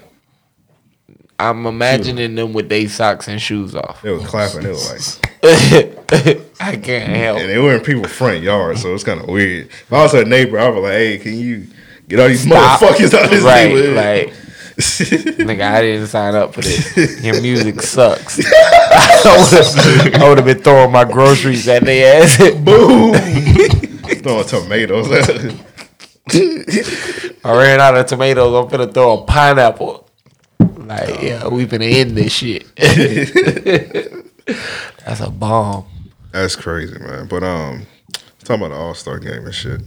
[1.37, 4.01] I'm imagining them with their socks and shoes off.
[4.01, 5.01] They were clapping, they were like
[6.61, 7.37] I can't help.
[7.37, 7.41] It.
[7.41, 9.67] And they were in people's front yard, so it's kind of weird.
[9.67, 11.67] If I was her neighbor, I was like, hey, can you
[12.07, 12.79] get all these Stop.
[12.79, 13.95] motherfuckers out of this right, neighborhood?
[13.95, 14.33] Like,
[14.77, 17.23] nigga, I didn't sign up for this.
[17.23, 18.39] Your music sucks.
[19.25, 22.37] I would have been throwing my groceries at their ass.
[22.37, 23.13] Boom.
[24.21, 25.07] Throwing tomatoes.
[27.43, 28.53] I ran out of tomatoes.
[28.53, 30.09] I'm finna throw a pineapple.
[30.59, 32.65] Like, yeah, we finna end this shit.
[35.05, 35.85] That's a bomb.
[36.31, 37.27] That's crazy, man.
[37.27, 37.87] But um,
[38.43, 39.81] talking about the All Star game and shit.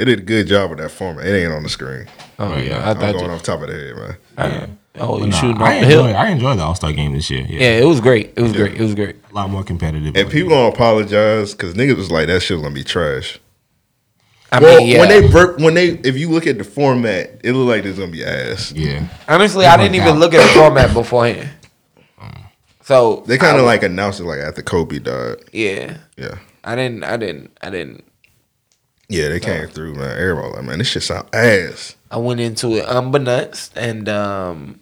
[0.00, 1.26] They did a good job with that format.
[1.26, 2.06] It ain't on the screen.
[2.38, 3.30] Oh yeah, I I'm thought going you.
[3.32, 4.16] off top of the head, man.
[4.38, 4.66] Uh,
[4.98, 6.00] oh, you Nah, shooting I off the hill?
[6.06, 7.42] enjoyed, I enjoyed the All Star game this year.
[7.46, 7.60] Yeah.
[7.60, 8.32] Yeah, it was great.
[8.34, 8.76] It was great.
[8.76, 9.16] It was great.
[9.30, 10.16] a lot more competitive.
[10.16, 13.38] And people gonna apologize because niggas was like that shit gonna be trash.
[14.50, 15.00] I Well, mean, yeah.
[15.00, 17.98] when they ver- when they if you look at the format, it look like there's
[17.98, 18.72] gonna be ass.
[18.72, 21.50] yeah, Honestly, I didn't even look at the format beforehand.
[22.82, 25.36] So They kind of like announced it like after Kobe died.
[25.52, 25.98] yeah.
[26.16, 26.38] Yeah.
[26.64, 27.04] I didn't.
[27.04, 27.50] I didn't.
[27.62, 28.04] I didn't.
[29.10, 30.16] Yeah, they came through, man.
[30.18, 31.96] Everybody like, man, this shit sound ass.
[32.10, 34.80] I went into it unbeknownst, and um,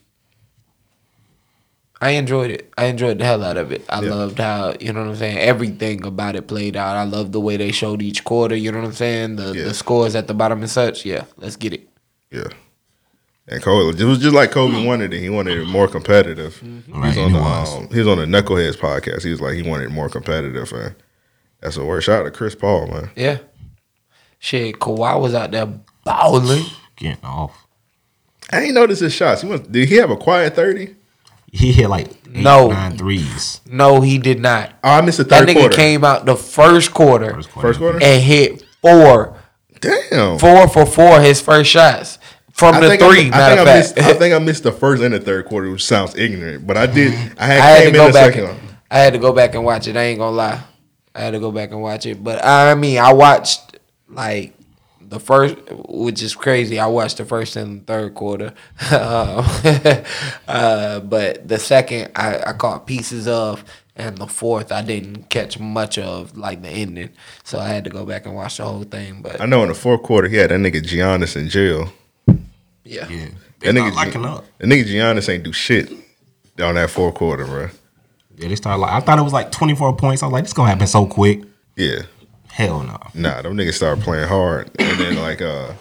[2.00, 2.72] I enjoyed it.
[2.78, 3.84] I enjoyed the hell out of it.
[3.88, 4.10] I Yeah.
[4.14, 5.38] loved how you know what I'm saying.
[5.38, 6.96] Everything about it played out.
[6.96, 8.54] I loved the way they showed each quarter.
[8.54, 9.36] You know what I'm saying.
[9.36, 9.64] The Yeah.
[9.64, 11.04] the scores at the bottom and such.
[11.04, 11.88] Yeah, let's get it.
[12.30, 12.48] Yeah.
[13.50, 15.20] And Kobe, it was just like Kobe wanted it.
[15.20, 16.60] He wanted it more competitive.
[16.60, 17.76] He was on the was.
[17.76, 19.24] um, he was on the Knuckleheads podcast.
[19.24, 20.94] He was like he wanted it more competitive, and
[21.60, 22.02] that's a word.
[22.02, 23.10] Shout out to Chris Paul, man.
[23.16, 23.38] Yeah.
[24.38, 25.66] Shit, Kawhi was out there
[26.04, 26.64] bowling.
[26.96, 27.66] Getting off.
[28.50, 29.42] I ain't noticed his shots.
[29.42, 30.94] He went, did he have a quiet thirty?
[31.50, 32.68] He hit like eight, No.
[32.68, 33.60] nine threes.
[33.66, 34.72] No, he did not.
[34.84, 35.76] Oh, I missed the That third nigga quarter.
[35.76, 37.68] came out the first quarter, First quarter.
[37.68, 37.98] First quarter.
[38.02, 39.36] and hit four,
[39.80, 40.38] Damn.
[40.38, 42.18] four for four his first shots
[42.52, 43.20] from I the think, three.
[43.20, 45.14] I, I, matter think of I, fact, missed, I think I missed the first and
[45.14, 47.12] the third quarter, which sounds ignorant, but I did.
[47.12, 48.32] I had, I had came to in go back.
[48.34, 48.50] second.
[48.50, 48.58] And,
[48.90, 49.96] I had to go back and watch it.
[49.96, 50.60] I ain't gonna lie.
[51.14, 52.22] I had to go back and watch it.
[52.22, 53.67] But I mean, I watched
[54.08, 54.54] like
[55.00, 55.56] the first,
[55.88, 56.78] which is crazy.
[56.78, 58.52] I watched the first and third quarter,
[58.92, 59.44] um,
[60.48, 63.64] uh, but the second I, I caught pieces of,
[63.96, 67.10] and the fourth I didn't catch much of, like the ending.
[67.44, 69.22] So I had to go back and watch the whole thing.
[69.22, 71.92] But I know in the fourth quarter he had that nigga Giannis in jail.
[72.84, 73.28] yeah, Yeah.
[73.60, 74.44] That They nigga, start locking up.
[74.58, 75.90] that nigga Giannis ain't do shit
[76.60, 77.68] on that fourth quarter, bro.
[78.36, 80.22] Yeah, they started like I thought it was like 24 points.
[80.22, 81.42] I was like, this gonna happen so quick.
[81.76, 82.02] Yeah,
[82.58, 82.98] Hell no.
[83.14, 85.72] nah, them niggas started playing hard, and then like uh,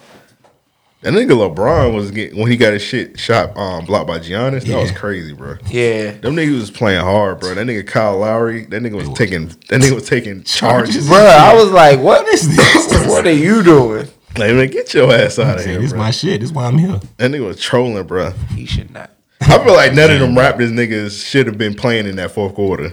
[1.01, 4.63] that nigga LeBron was getting when he got his shit shot um blocked by Giannis.
[4.65, 5.57] That was crazy, bro.
[5.71, 6.11] yeah.
[6.11, 7.55] Them niggas was playing hard, bro.
[7.55, 11.07] That nigga Kyle Lowry, that nigga was taking that nigga was taking charges.
[11.07, 11.17] bro.
[11.17, 13.07] I was like, what is this?
[13.09, 14.07] what are you doing?
[14.37, 15.99] Like, man, get your ass out of Say, here, this bro.
[15.99, 16.41] my shit.
[16.41, 16.99] This why I'm here.
[17.17, 18.31] That nigga was trolling, bro.
[18.55, 19.09] He should not.
[19.41, 22.53] I feel like none of them rappers niggas should have been playing in that fourth
[22.53, 22.91] quarter.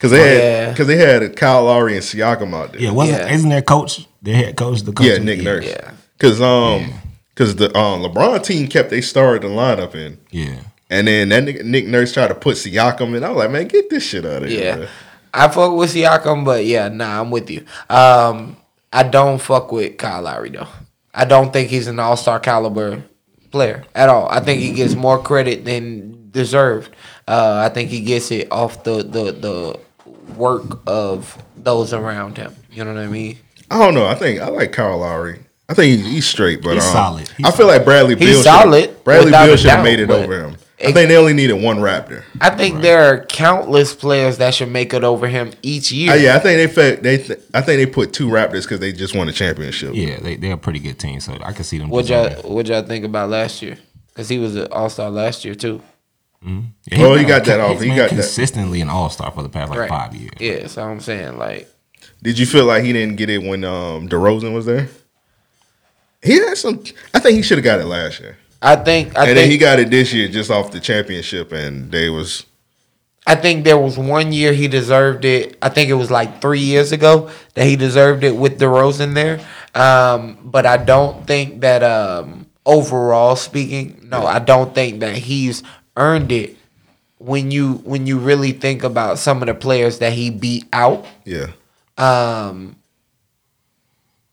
[0.00, 0.74] Cause they Oh, had, yeah.
[0.76, 2.80] cause they had Kyle Lowry and Siakam out there.
[2.82, 3.32] Yeah, wasn't Yeah.
[3.34, 5.06] isn't their coach their head coach the coach?
[5.06, 5.66] yeah, Nick Nurse.
[5.66, 5.90] Yeah.
[6.20, 6.92] Cause um,
[7.34, 10.60] cause the um LeBron team kept they started the lineup in, Yeah.
[10.90, 13.24] and then that nigga, Nick Nurse tried to put Siakam in.
[13.24, 14.60] I was like, man, get this shit out of here.
[14.64, 14.76] Yeah.
[14.76, 14.86] bro.
[15.34, 17.64] I fuck with Siakam, but yeah, nah, I'm with you.
[17.90, 18.56] Um,
[18.92, 20.68] I don't fuck with Kyle Lowry though.
[21.12, 23.02] I don't think he's an all star caliber
[23.50, 24.28] player at all.
[24.30, 26.94] I think he gets more credit than deserved.
[27.26, 29.80] Uh, I think he gets it off the the the
[30.36, 32.54] work of those around him.
[32.70, 33.38] You know what I mean?
[33.70, 34.06] I don't know.
[34.06, 35.40] I think I like Kyle Lowry.
[35.68, 37.28] I think he's, he's straight, but He's um, solid.
[37.36, 38.28] He's I feel like Bradley Beal.
[38.28, 40.56] He's solid, Should've, Bradley Beal should have made it over him.
[40.80, 42.22] I think they only needed one Raptor.
[42.40, 46.12] I think there are countless players that should make it over him each year.
[46.12, 48.78] Uh, yeah, I think they fe- they th- I think they put two Raptors because
[48.78, 49.94] they just won a championship.
[49.94, 51.88] Yeah, they they're a pretty good team, so I can see them.
[51.88, 53.76] What y'all what y'all think about last year?
[54.08, 55.82] Because he was an all star last year too.
[56.40, 56.60] Yeah,
[57.04, 57.80] Oh, he's he got that off.
[57.80, 58.16] He been got that.
[58.16, 59.88] consistently an all star for the past like Right.
[59.88, 60.32] five years.
[60.38, 61.68] Yeah, so I'm saying like
[62.22, 64.88] Did you feel like he didn't get it when um DeRozan was there?
[66.22, 66.82] He had some.
[67.14, 69.50] I think he should have got it last year, I think I and think then
[69.50, 72.44] he got it this year just off the championship, and they was
[73.26, 75.56] I think there was one year he deserved it.
[75.62, 79.38] I think it was like three years ago that he deserved it with DeRozan there.
[79.74, 85.62] Um, but I don't think that um, overall speaking, no, I don't think that he's
[85.98, 86.56] earned it.
[87.18, 91.04] When you when you really think about some of the players that he beat out,
[91.24, 91.48] yeah.
[91.98, 92.76] um,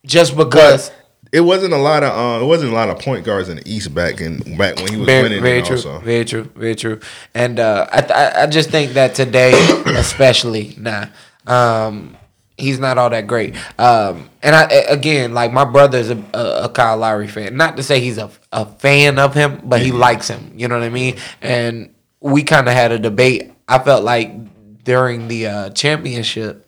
[0.06, 0.92] just because
[1.36, 3.70] It wasn't a lot of uh, it wasn't a lot of point guards in the
[3.70, 5.42] East back in back when he was very, winning.
[5.42, 6.00] very true, also.
[6.00, 7.00] very true, very true.
[7.34, 9.52] And uh, I, I I just think that today,
[9.88, 11.08] especially, nah,
[11.48, 12.16] um,
[12.58, 13.56] he's not all that great.
[13.80, 17.58] Um, and I again, like my brother's a, a, Kyle Lowry fan.
[17.58, 20.54] Not to say he's a, a fan of him, but he likes him.
[20.56, 21.18] You know what I mean?
[21.42, 23.52] And we kind of had a debate.
[23.68, 26.62] I felt like during the uh, championship.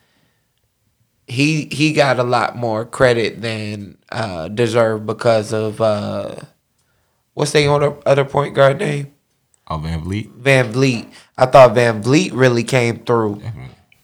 [1.29, 6.35] He he got a lot more credit than uh, deserved because of uh,
[7.33, 9.13] what's the other other point guard name?
[9.69, 10.31] Oh, VanVleet.
[10.35, 11.07] Van Vliet.
[11.37, 13.41] I thought VanVleet really came through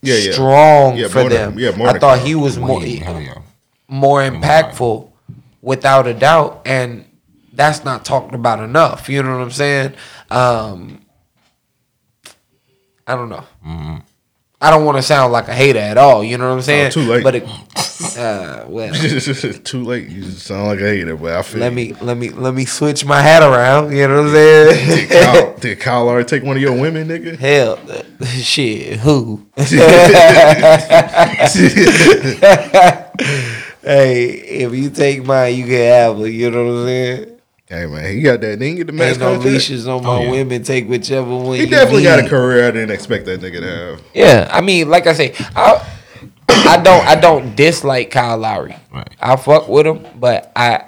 [0.03, 0.31] Yeah, yeah.
[0.33, 1.59] strong Yeah, for more than- them.
[1.59, 3.39] yeah, more I thought he was more Wait, hell yeah.
[3.87, 5.09] more impactful
[5.61, 7.05] without a doubt, and
[7.53, 9.07] that's not talked about enough.
[9.09, 9.93] You know what I'm saying?
[10.29, 10.99] Um,
[13.07, 13.45] I don't know.
[14.63, 16.23] I don't want to sound like a hater at all.
[16.23, 16.91] You know what I'm saying?
[16.93, 17.21] too late.
[17.21, 17.43] But it,
[18.17, 18.93] uh, well,
[19.63, 20.07] Too late.
[20.07, 21.59] You sound like a hater, but I feel.
[21.59, 23.91] let me let me let me switch my hat around.
[23.91, 25.09] You know what I'm saying?
[25.09, 27.37] Kyle, did Kyle Lowry take one of your women, nigga?
[27.37, 27.77] Hell,
[28.25, 29.45] shit, who?
[33.81, 36.27] hey, if you take mine, you can have her.
[36.27, 37.32] You know what I'm saying?
[37.73, 38.59] Hey man, he got that.
[38.59, 39.51] Didn't get the max Ain't no contract.
[39.51, 40.29] leashes on my yeah.
[40.29, 40.61] women.
[40.61, 41.55] Take whichever one.
[41.55, 44.01] He you definitely got a career I didn't expect that nigga to have.
[44.13, 45.83] Yeah, I mean, like I say, I
[46.49, 48.75] I don't I don't dislike Kyle Lowry.
[48.93, 49.09] Right.
[49.19, 50.85] I fuck with him, but I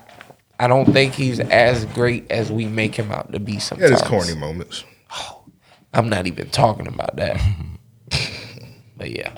[0.60, 3.90] I don't think he's as great as we make him out to be sometimes.
[3.90, 4.84] had his corny moments.
[5.12, 5.44] Oh,
[5.96, 7.42] I'm not even talking about that.
[8.96, 9.32] but yeah.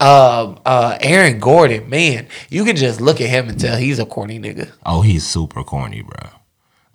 [0.00, 4.06] Um, uh, Aaron Gordon, man, you can just look at him and tell he's a
[4.06, 4.70] corny nigga.
[4.86, 6.37] Oh, he's super corny, bro.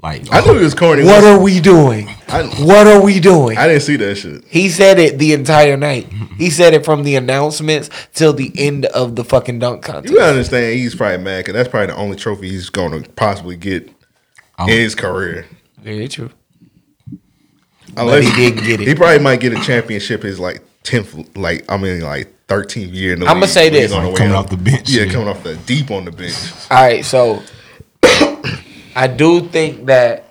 [0.04, 1.06] Like I knew he was corny.
[1.06, 2.10] What are we doing?
[2.28, 3.58] I, What are we doing?
[3.58, 4.44] I didn't see that shit.
[4.46, 6.12] He said it the entire night.
[6.38, 10.14] He said it from the announcements till the end of the fucking dunk contest.
[10.14, 13.56] You understand, he's probably mad because that's probably the only trophy he's going to possibly
[13.56, 13.90] get
[14.60, 14.66] Oh.
[14.66, 15.48] in his career.
[15.82, 16.30] Very true.
[17.96, 18.88] Unless he didn't get it.
[18.88, 23.14] He probably might get a championship his like tenth, like I mean, like thirteenth year.
[23.14, 23.92] In the I'ma say this.
[23.94, 25.12] on the Coming off the bench, Yeah, yeah.
[25.14, 26.36] coming off the deep on the bench.
[26.70, 27.42] All right, so
[28.96, 30.26] I do think that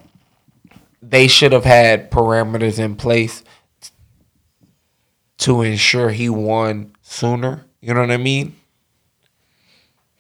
[1.02, 3.42] they should have had parameters in place
[5.38, 7.64] to ensure he won sooner.
[7.80, 8.54] You know what I mean?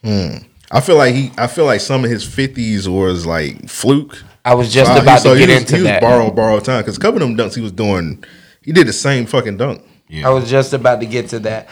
[0.02, 0.38] Hmm.
[0.70, 1.30] I feel like he.
[1.38, 4.22] I feel like some of his fifties was like fluke.
[4.44, 6.00] I was just about so to he get was, into he was that.
[6.00, 8.24] borrowed borrowed time because a couple of them dunks he was doing,
[8.62, 9.84] he did the same fucking dunk.
[10.08, 10.28] Yeah.
[10.28, 11.68] I was just about to get to that.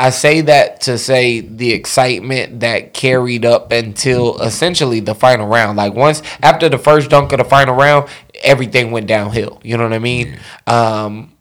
[0.00, 5.76] I say that to say the excitement that carried up until essentially the final round.
[5.76, 8.08] Like once after the first dunk of the final round,
[8.42, 9.60] everything went downhill.
[9.62, 10.38] You know what I mean?
[10.66, 11.36] Um,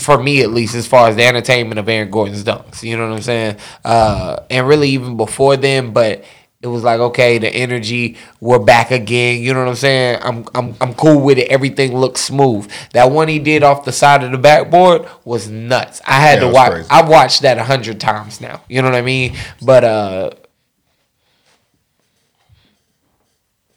[0.00, 3.08] for me at least, as far as the entertainment of Aaron Gordon's dunks, you know
[3.08, 3.56] what I'm saying?
[3.84, 6.24] Uh, and really even before then, but
[6.60, 9.40] it was like okay, the energy, we're back again.
[9.40, 10.18] You know what I'm saying?
[10.22, 11.48] I'm I'm I'm cool with it.
[11.48, 12.68] Everything looks smooth.
[12.94, 16.00] That one he did off the side of the backboard was nuts.
[16.06, 16.72] I had Yeah, to watch.
[16.72, 16.88] crazy.
[16.90, 18.62] I've watched that a hundred times now.
[18.68, 19.36] You know what I mean?
[19.62, 20.30] But uh,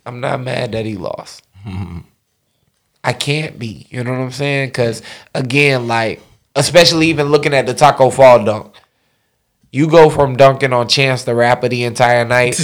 [0.05, 1.43] I'm not mad that he lost.
[3.03, 3.87] I can't be.
[3.89, 4.69] You know what I'm saying?
[4.69, 5.01] Because
[5.35, 6.21] again, like
[6.55, 8.73] especially even looking at the Tacko Fall dunk,
[9.71, 12.53] you go from dunking on Chance the Rapper the entire night.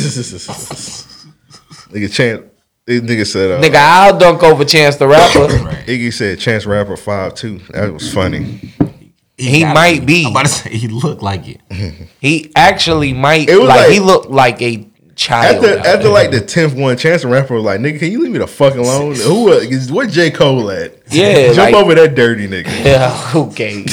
[1.90, 2.44] nigga, Chance.
[2.86, 5.48] This nigga said, uh, Nigga, I'll dunk over Chance the Rapper.
[5.88, 7.58] Iggy said Chance Rapper five two.
[7.72, 8.74] That was funny.
[9.38, 10.24] He gotta might be.
[10.26, 11.60] I'm about to say he looked like it.
[12.22, 13.50] He actually might.
[13.50, 15.66] It was like, like- he looked like a child.
[15.66, 16.12] After after there.
[16.12, 18.48] like the tenth one, Chance the Rapper was like, "Nigga, can you leave me the
[18.48, 19.16] fuck alone?
[19.24, 20.98] Who uh, is J Cole at?
[21.12, 23.84] Yeah, jump like- over that dirty nigga." yeah, okay.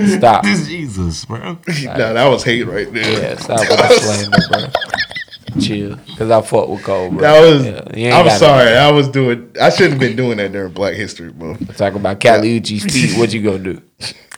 [0.00, 0.18] You gotta chill.
[0.18, 0.44] Stop.
[0.44, 1.38] This Jesus, bro.
[1.84, 3.20] nah, that was hate right there.
[3.22, 5.60] Yeah, stop with the slander, bro.
[5.60, 7.20] Chill, cause I fought with Cole, bro.
[7.20, 7.64] That was.
[7.96, 8.76] Yeah, I'm gotta- sorry.
[8.76, 9.50] I was doing.
[9.60, 11.76] I shouldn't have been doing that during Black History Month.
[11.76, 13.18] Talk about Kali Uchis feet.
[13.18, 13.82] What you gonna do?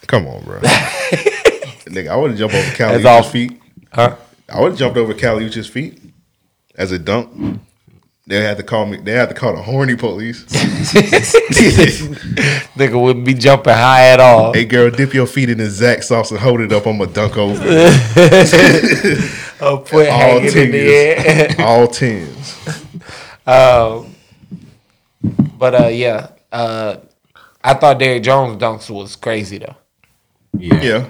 [0.07, 0.61] Come on, bro.
[0.61, 3.61] Nigga, I would have jumped over Kali Uchis feet.
[3.93, 4.17] Huh?
[4.49, 6.01] I would have jumped over Kali Uchis feet
[6.77, 7.61] as a dunk.
[8.27, 8.99] They had to call me.
[8.99, 10.45] They had to call the horny police.
[12.77, 14.53] Nigga wouldn't be jumping high at all.
[14.53, 16.87] hey, girl, dip your feet in the Zack sauce and hold it up.
[16.87, 17.61] I'm gonna dunk over.
[19.65, 21.49] A foot All hanging in the air.
[21.49, 21.61] tens.
[21.61, 22.59] All tens.
[23.47, 24.15] Um,
[25.59, 26.97] but uh, yeah, uh,
[27.63, 29.77] I thought Derrick Jones dunks was crazy though.
[30.57, 30.81] Yeah.
[30.83, 31.09] Yeah.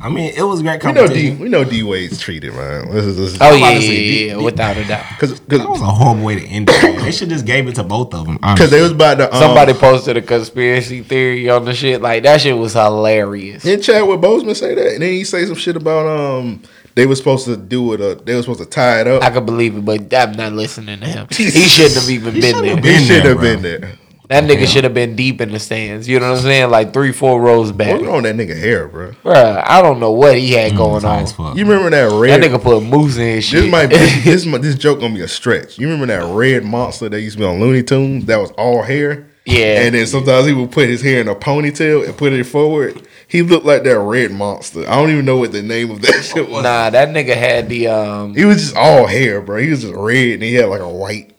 [0.00, 1.30] I mean, it was great We know D.
[1.34, 2.90] We know D Wade's treated, man.
[2.90, 5.04] This is, this is, Oh about yeah, yeah, D- yeah, D- without a doubt.
[5.10, 7.02] Because That was a home way to end it.
[7.02, 8.36] They should just gave it to both of them.
[8.36, 12.22] because they was about to um, Somebody posted a conspiracy theory on the shit like
[12.22, 12.40] that.
[12.40, 13.62] Shit was hilarious.
[13.64, 14.92] Didn't Chadwick Boseman say that?
[14.94, 16.62] And then he say some shit about um
[16.94, 18.00] they were supposed to do it.
[18.00, 19.22] Uh, they were supposed to tie it up.
[19.22, 21.26] I could believe it, but I'm not listening to him.
[21.32, 22.52] He shouldn't have even been there.
[22.52, 23.42] shouldn't He been should there, have bro.
[23.54, 23.92] been there.
[24.32, 26.08] That nigga should have been deep in the stands.
[26.08, 26.70] You know what I'm saying?
[26.70, 28.00] Like three, four rows back.
[28.00, 29.10] What's on that nigga hair, bro?
[29.22, 31.26] Bruh, I don't know what he had going on.
[31.26, 31.54] fuck.
[31.54, 32.40] You remember that red?
[32.40, 32.50] That red?
[32.50, 33.62] nigga put mousse in his shit.
[33.64, 35.78] this might be, this this this joke gonna be a stretch.
[35.78, 38.24] You remember that red monster that used to be on Looney Tunes?
[38.24, 39.28] That was all hair.
[39.44, 39.82] Yeah.
[39.82, 43.06] And then sometimes he would put his hair in a ponytail and put it forward.
[43.26, 44.88] He looked like that red monster.
[44.88, 46.62] I don't even know what the name of that shit was.
[46.62, 48.34] Nah, that nigga had the um.
[48.34, 49.58] He was just all hair, bro.
[49.58, 51.34] He was just red and he had like a white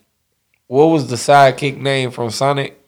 [0.68, 2.83] What was the sidekick name from Sonic?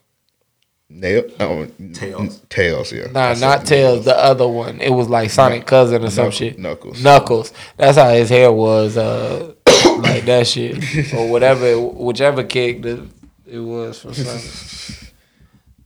[0.89, 1.23] Nail.
[1.39, 2.41] Oh, Tails.
[2.49, 3.05] Tails, yeah.
[3.05, 3.67] Nah, That's not it.
[3.67, 4.05] Tails.
[4.05, 4.81] The other one.
[4.81, 6.59] It was like Sonic cousin or some shit.
[6.59, 7.03] Knuckles.
[7.03, 7.53] Knuckles.
[7.77, 8.97] That's how his hair was.
[8.97, 9.53] Uh,
[9.99, 13.07] like that shit or whatever, whichever kick that
[13.45, 14.43] it was from Sonic.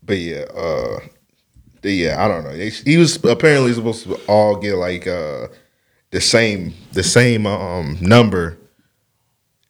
[0.01, 1.01] But yeah, uh,
[1.83, 2.53] yeah, I don't know.
[2.53, 5.49] He was apparently supposed to all get like uh
[6.09, 8.57] the same the same um number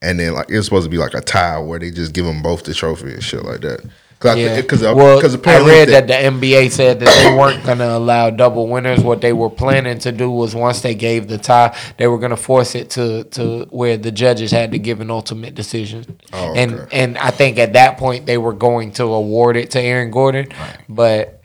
[0.01, 2.25] and then like it was supposed to be like a tie where they just give
[2.25, 3.81] them both the trophy and shit like that.
[4.19, 4.55] Cause Yeah.
[4.55, 7.77] I, cause, well, because I read that- that the NBA said that they weren't going
[7.77, 8.99] to allow double winners.
[8.99, 12.31] What they were planning to do was once they gave the tie, they were going
[12.31, 16.19] to force it to to where the judges had to give an ultimate decision.
[16.33, 16.81] Oh, And okay.
[16.91, 20.11] and and I think at that point they were going to award it to Aaron
[20.11, 20.47] Gordon,
[20.89, 21.41] but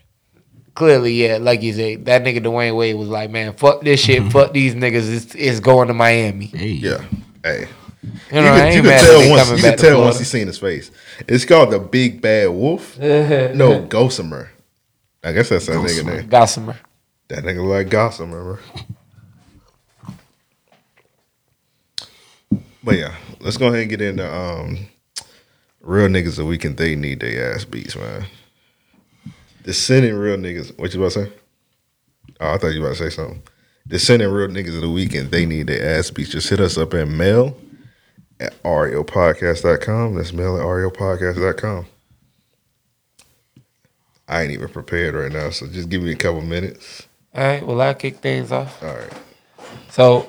[0.75, 4.21] clearly, yeah, like you said, that nigga Dwyane Wade was like, man, fuck this shit,
[4.21, 4.31] mm-hmm.
[4.31, 6.47] fuck these niggas, it's, it's going to Miami.
[6.47, 6.71] Hey.
[6.71, 7.05] Yeah.
[7.45, 7.69] Hey.
[8.31, 10.91] You know, could, you that tell once you could tell once you seen his face.
[11.29, 12.99] It's called the Big Bad Wolf.
[13.01, 14.51] no, Gossamer.
[15.23, 16.29] I guess that's that nigga name.
[16.29, 16.79] Gossamer.
[17.29, 18.99] That nigga like Gossamer, bro.
[22.83, 24.87] But yeah, let's go ahead and get into um
[25.81, 28.27] real niggas that we can they need their ass beats, man.
[29.63, 30.77] Descending real niggas.
[30.79, 31.33] What you about to say?
[32.41, 33.43] Oh, I thought you were about to say something.
[33.87, 36.31] Descending real niggas of the weekend, they need their ass beats.
[36.31, 37.57] Just hit us up at mail
[38.41, 40.15] at raopodcast.com.
[40.15, 41.87] That's mail at raopodcast.com.
[44.27, 47.07] I ain't even prepared right now, so just give me a couple minutes.
[47.35, 48.83] All right, well, I'll kick things off.
[48.83, 49.13] All right.
[49.91, 50.29] So,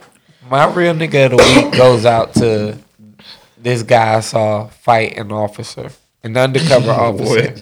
[0.50, 2.78] my real nigga of the week goes out to
[3.58, 5.92] this guy I saw fight an officer,
[6.24, 7.56] an undercover officer,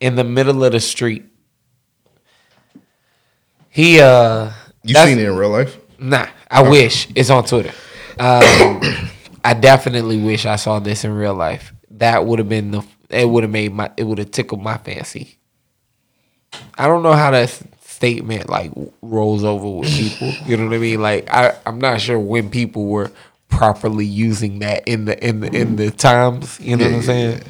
[0.00, 1.24] in the middle of the street.
[3.68, 4.50] He, uh.
[4.84, 5.78] You seen it in real life?
[5.98, 7.08] Nah, I wish.
[7.14, 7.72] It's on Twitter.
[8.18, 8.80] Um,
[9.44, 11.74] I definitely wish I saw this in real life.
[11.92, 12.84] That would have been the.
[13.10, 13.92] It would have made my.
[13.96, 15.38] It would have tickled my fancy.
[16.78, 17.50] I don't know how that
[17.84, 18.72] statement like
[19.02, 20.38] rolls over with people.
[20.44, 21.00] You know what I mean?
[21.02, 23.12] Like I, I'm not sure when people were
[23.48, 26.60] properly using that in the in the in the times.
[26.60, 27.42] You know Yeah, what I'm yeah, saying?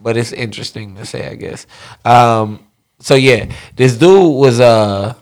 [0.00, 1.66] But it's interesting to say, I guess.
[2.04, 2.66] Um,
[3.00, 5.14] so yeah, this dude was uh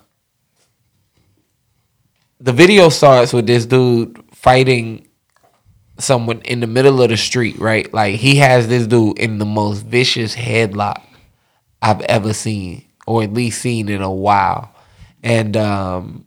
[2.40, 5.05] the video starts with this dude fighting
[5.98, 7.92] someone in the middle of the street, right?
[7.92, 11.02] Like he has this dude in the most vicious headlock
[11.82, 14.74] I've ever seen, or at least seen in a while.
[15.22, 16.26] And um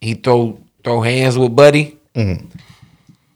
[0.00, 1.98] he throw throw hands with Buddy.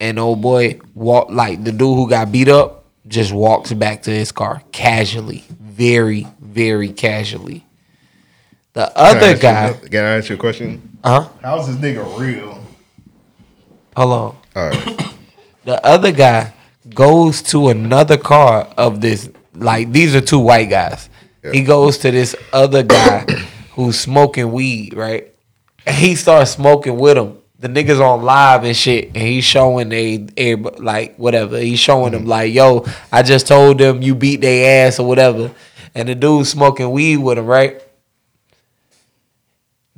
[0.00, 4.10] And old boy walk like the dude who got beat up just walks back to
[4.10, 7.64] his car casually, very, very casually.
[8.74, 10.98] The other you guy, another- Can I ask you a question?
[11.02, 11.28] huh?
[11.42, 12.62] How's this nigga real?
[13.96, 14.36] Hold on.
[14.58, 14.94] All right.
[15.64, 16.54] The other guy
[16.94, 19.28] goes to another car of this.
[19.52, 21.10] Like these are two white guys.
[21.52, 23.20] He goes to this other guy
[23.72, 25.34] who's smoking weed, right?
[25.84, 27.36] And he starts smoking with him.
[27.58, 31.58] The niggas on live and shit, and he's showing they, they like whatever.
[31.58, 32.30] He's showing them mm-hmm.
[32.30, 35.50] like, "Yo, I just told them you beat their ass or whatever."
[35.94, 37.82] And the dude smoking weed with him, right?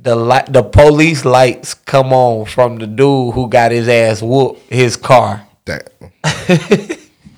[0.01, 4.71] The light, the police lights come on from the dude who got his ass whooped
[4.71, 5.47] his car.
[5.65, 5.91] That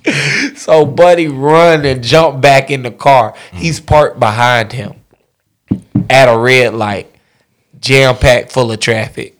[0.56, 3.34] So Buddy run and jump back in the car.
[3.52, 4.94] He's parked behind him
[6.08, 7.14] at a red light,
[7.78, 9.36] jam packed full of traffic.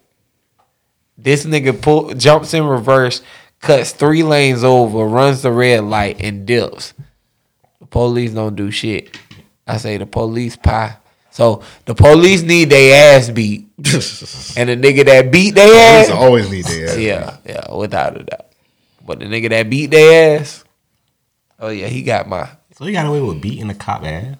[1.16, 3.22] This nigga pull, jumps in reverse,
[3.61, 6.93] cuts three lanes over, runs the red light, and dips.
[7.81, 9.18] The police don't do shit.
[9.66, 10.97] I say the police pie.
[11.35, 16.11] So the police need their ass beat, and the nigga that beat their Police ass,
[16.11, 18.47] always need their ass yeah, yeah, without a doubt.
[19.05, 20.62] But the nigga that beat their ass,
[21.59, 24.37] oh yeah, he got my So he got away with beating the cop ass.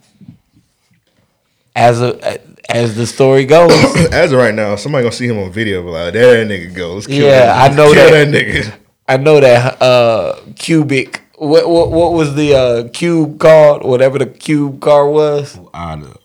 [1.75, 2.41] as a
[2.71, 3.73] as the story goes.
[4.13, 6.73] As of right now, somebody gonna see him on video, be like, there that nigga
[6.73, 7.09] goes.
[7.09, 8.11] Kill yeah, that, I know that.
[8.13, 8.73] that nigga.
[9.09, 11.23] I know that uh cubic.
[11.39, 13.85] What what what was the uh cube called?
[13.85, 15.59] Whatever the cube car was.
[15.75, 16.24] Uh, the,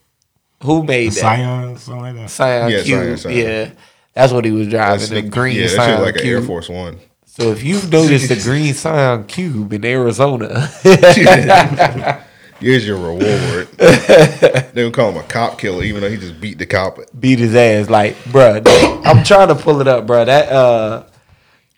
[0.64, 1.19] Who made that?
[1.19, 2.30] Scion, something like that.
[2.30, 2.99] Scion Yeah, cube.
[2.99, 3.38] Scion, Scion.
[3.38, 3.69] Yeah,
[4.14, 4.99] that's what he was driving.
[4.99, 6.41] That's The the- green yeah, Scion shit like an Air.
[6.41, 6.99] Force One.
[7.26, 10.68] So if you've noticed the green Scion cube in Arizona,
[12.60, 13.69] Here's your reward.
[13.77, 16.98] they gonna call him a cop killer, even though he just beat the cop.
[17.18, 17.90] beat his ass.
[17.90, 18.61] Like, bruh,
[19.06, 20.26] I'm trying to pull it up, bruh.
[20.26, 21.06] That uh,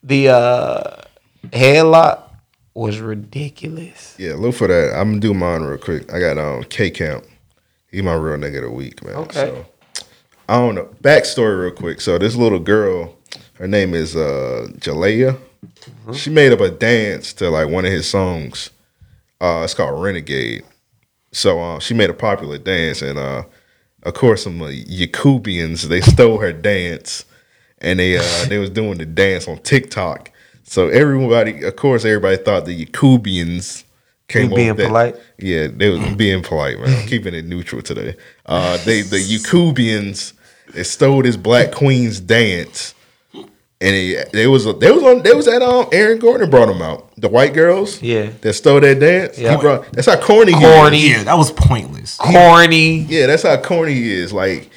[0.02, 0.96] the uh,
[1.50, 2.24] headlock
[2.74, 4.16] was ridiculous.
[4.18, 4.96] Yeah, look for that.
[5.00, 6.12] I'm gonna do mine real quick.
[6.12, 7.26] I got um K Camp.
[7.92, 9.16] He my real nigga of the week, man.
[9.16, 9.34] Okay.
[9.34, 9.66] So
[10.48, 10.90] I don't know.
[11.02, 12.00] Backstory real quick.
[12.02, 13.16] So this little girl,
[13.56, 15.38] her name is uh Jalaiah.
[15.66, 16.14] Mm-hmm.
[16.14, 18.70] She made up a dance to like one of his songs.
[19.42, 20.64] Uh it's called Renegade.
[21.34, 23.44] So uh, she made a popular dance and uh
[24.04, 27.26] of course some uh, Yakubians, they stole her dance
[27.80, 30.32] and they uh they was doing the dance on TikTok.
[30.64, 33.84] So everybody of course everybody thought the Yakubians
[34.32, 35.16] came You being over that- polite?
[35.40, 36.90] yeah, they was being polite, man.
[37.02, 38.16] I'm keeping it neutral today.
[38.46, 40.34] Uh, they the Yakubians
[40.74, 42.94] they stole this Black Queen's dance,
[43.34, 46.82] And it, they was they was on they was at um Aaron Gordon brought them
[46.82, 47.10] out.
[47.18, 48.30] The white girls, Yeah.
[48.42, 49.38] that stole that dance.
[49.38, 49.56] Yeah.
[49.56, 50.54] He brought that's how corny.
[50.54, 50.98] he Corny.
[51.08, 51.18] is.
[51.18, 52.16] Yeah, that was pointless.
[52.18, 53.00] Corny.
[53.02, 54.32] Yeah, that's how corny he is.
[54.34, 54.70] Like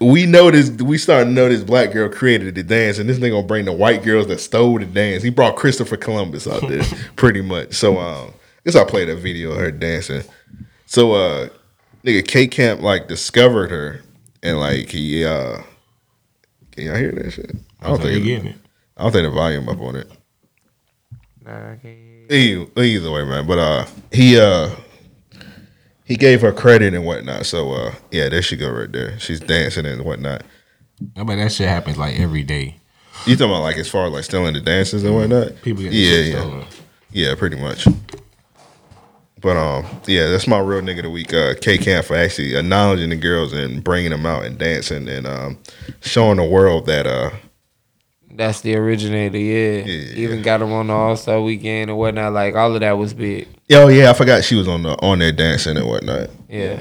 [0.00, 3.30] we noticed, we started to know this black girl created the dance, and this nigga
[3.32, 5.22] gonna bring the white girls that stole the dance.
[5.22, 6.82] He brought Christopher Columbus out there,
[7.16, 7.74] pretty much.
[7.74, 8.32] So um,
[8.64, 10.22] guess I played a video of her dancing.
[10.86, 11.48] So uh,
[12.04, 14.02] nigga K Camp like discovered her,
[14.42, 15.58] and like he uh,
[16.72, 17.50] can y'all hear that shit?
[17.80, 18.56] I don't That's how you think getting it.
[18.96, 20.10] I don't think the volume up on it.
[21.44, 21.98] Nah, I can't-
[22.30, 23.46] Either, either way, man.
[23.46, 24.70] But uh, he uh,
[26.04, 27.44] he gave her credit and whatnot.
[27.46, 29.18] So uh, yeah, there she go right there.
[29.18, 30.42] She's dancing and whatnot.
[31.16, 32.76] I bet that shit happens like every day.
[33.26, 35.60] You talking about like as far as like stealing the dances and whatnot?
[35.62, 36.66] People get yeah, yeah, stolen.
[37.10, 37.86] yeah, pretty much.
[39.42, 41.34] But um, yeah, that's my real nigga of the week.
[41.34, 45.26] Uh, K Camp for actually acknowledging the girls and bringing them out and dancing and
[45.26, 45.58] um,
[46.00, 47.30] showing the world that uh,
[48.34, 49.84] That's the originator, yeah.
[50.14, 52.32] Even got him on the All Star weekend and whatnot.
[52.32, 53.48] Like all of that was big.
[53.72, 56.30] oh yeah, I forgot she was on the on there dancing and whatnot.
[56.48, 56.80] Yeah.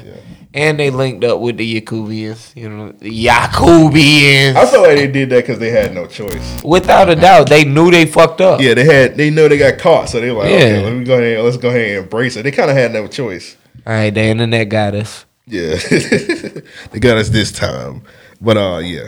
[0.54, 4.56] And they linked up with the Yakubians, you know, the Yakubians.
[4.56, 6.62] I feel like they did that because they had no choice.
[6.64, 8.60] Without a doubt, they knew they fucked up.
[8.60, 10.58] Yeah, they had they know they got caught, so they were like, Yeah.
[10.58, 12.44] okay, let me go ahead, let's go ahead and embrace it.
[12.44, 13.56] They kind of had no choice.
[13.88, 15.26] All right, the internet got us.
[15.48, 15.76] Yeah,
[16.92, 18.04] they got us this time.
[18.42, 19.08] But uh, yeah,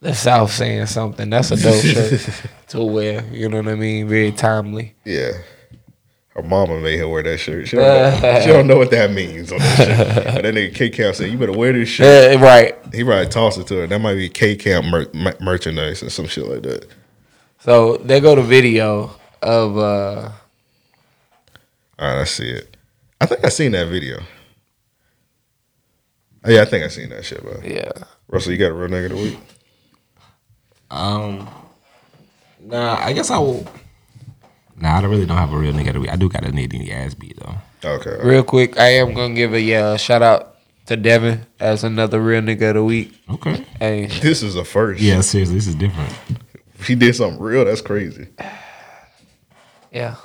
[0.00, 1.28] The South saying something.
[1.28, 2.30] That's a dope shirt
[2.68, 3.24] to wear.
[3.30, 4.08] You know what I mean?
[4.08, 4.94] Very timely.
[5.04, 5.32] yeah.
[6.34, 7.68] Her mama made her wear that shirt.
[7.68, 10.34] She don't, know, she don't know what that means on that shirt.
[10.34, 12.74] But that nigga K Camp said, "You better wear this shirt." Uh, right.
[12.92, 13.86] He probably tossed it to her.
[13.86, 16.86] That might be K Camp mer- mer- merchandise or some shit like that.
[17.60, 19.10] So they go the video
[19.42, 20.30] of uh
[21.98, 22.76] All right, I see it.
[23.20, 24.18] I think I seen that video.
[26.46, 27.58] Oh, yeah, I think I seen that shit, bro.
[27.64, 27.90] Yeah.
[28.28, 29.38] Russell, you got a real nigga of the week?
[30.90, 31.48] Um,
[32.60, 33.66] nah, I guess I will.
[34.84, 36.10] Nah, I don't really don't have a real nigga To be.
[36.10, 37.54] I do got a nitty in the ass beat though.
[37.88, 38.18] Okay.
[38.22, 40.56] real quick, I am gonna give a uh, shout out
[40.86, 43.14] to Devin as another real nigga of the week.
[43.30, 43.64] Okay.
[43.78, 45.00] Hey, This is a first.
[45.00, 46.12] Yeah, seriously, this is different.
[46.86, 47.64] He did something real.
[47.64, 48.28] That's crazy.
[49.90, 50.16] yeah.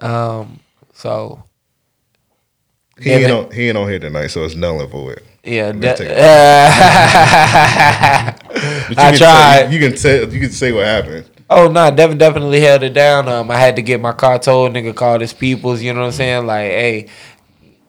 [0.00, 0.58] Um
[0.92, 1.44] so
[3.00, 5.22] He ain't, on, he ain't on here tonight, so it's null and void.
[5.44, 6.18] yeah, Let's De- take it.
[8.90, 9.66] You I can tried.
[9.68, 11.30] Say, you can say you can say what happened.
[11.56, 13.28] Oh no, Devin definitely held it down.
[13.28, 14.72] Um, I had to get my car towed.
[14.72, 15.80] Nigga called his peoples.
[15.80, 16.46] You know what I'm saying?
[16.46, 17.08] Like, hey,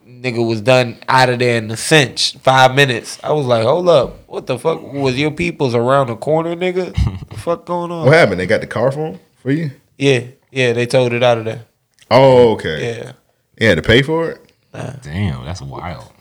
[0.07, 2.37] nigga was done out of there in the cinch.
[2.37, 3.19] Five minutes.
[3.23, 6.93] I was like, hold up, what the fuck was your peoples around the corner, nigga?
[7.29, 8.05] the fuck going on?
[8.05, 8.39] What happened?
[8.39, 9.71] They got the car for him for you?
[9.97, 11.65] Yeah, yeah, they towed it out of there.
[12.11, 12.97] Oh, okay.
[12.97, 13.11] Yeah.
[13.59, 14.51] You had to pay for it.
[15.01, 16.11] Damn, that's wild.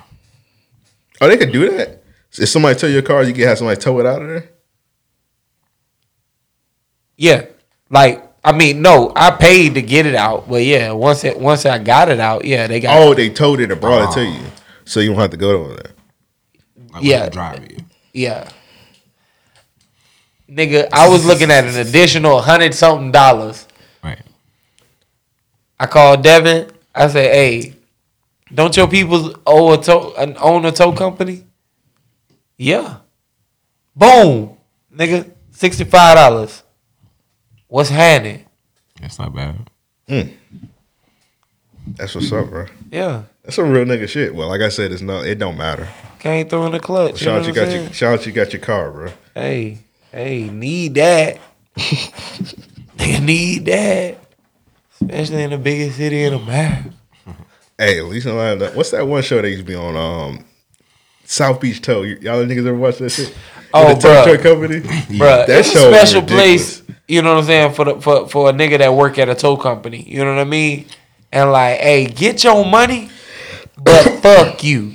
[1.20, 2.02] Oh, they could do that.
[2.38, 4.50] If somebody tow your car, you can have somebody tow it out of there.
[7.16, 7.46] Yeah,
[7.90, 11.64] like I mean, no, I paid to get it out, but yeah, once it once
[11.64, 12.98] I got it out, yeah, they got.
[13.00, 14.44] Oh, they towed it and brought it to you,
[14.84, 15.92] so you don't have to go over there.
[16.92, 17.28] Like, Yeah.
[17.30, 17.80] drive it.
[18.12, 18.48] Yeah.
[20.48, 23.66] Nigga, I was looking at an additional hundred something dollars.
[24.02, 24.20] Right.
[25.80, 26.70] I called Devin.
[26.94, 27.74] I said, "Hey,
[28.52, 31.44] don't your people owe a tow, an own a tow company?"
[32.58, 32.96] Yeah.
[33.96, 34.56] Boom,
[34.94, 36.62] nigga, sixty five dollars.
[37.74, 38.44] What's happening?
[39.00, 39.68] That's not bad.
[41.88, 42.66] That's what's up, bro.
[42.92, 44.32] Yeah, That's some real nigga shit.
[44.32, 45.26] Well, like I said, it's not.
[45.26, 45.88] It don't matter.
[46.20, 47.20] can't throw in the clutch.
[47.20, 47.82] You know Shout out what you got saying?
[47.82, 49.12] your shout out you got your car, bro.
[49.34, 49.78] Hey,
[50.12, 51.40] hey, need that.
[51.76, 54.18] Nigga need that.
[55.00, 56.90] Especially in the biggest city in the America.
[57.76, 58.76] Hey, at least I have that.
[58.76, 59.96] What's that one show that used to be on?
[59.96, 60.44] Um,
[61.24, 62.02] South Beach Tow.
[62.02, 63.34] Y'all niggas ever watch that shit?
[63.72, 64.24] Oh, With the tow bruh.
[64.24, 64.80] truck company.
[65.18, 68.00] Bruh, that it's a show was special place, you know what I'm saying, for the
[68.00, 70.04] for, for a nigga that work at a tow company.
[70.08, 70.86] You know what I mean?
[71.32, 73.10] And like, hey, get your money,
[73.76, 74.94] but fuck you.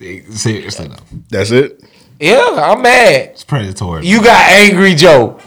[0.00, 0.96] Seriously though,
[1.28, 1.82] That's it.
[2.20, 3.30] Yeah, I'm mad.
[3.30, 4.06] it's predatory.
[4.06, 5.38] You got angry Joe.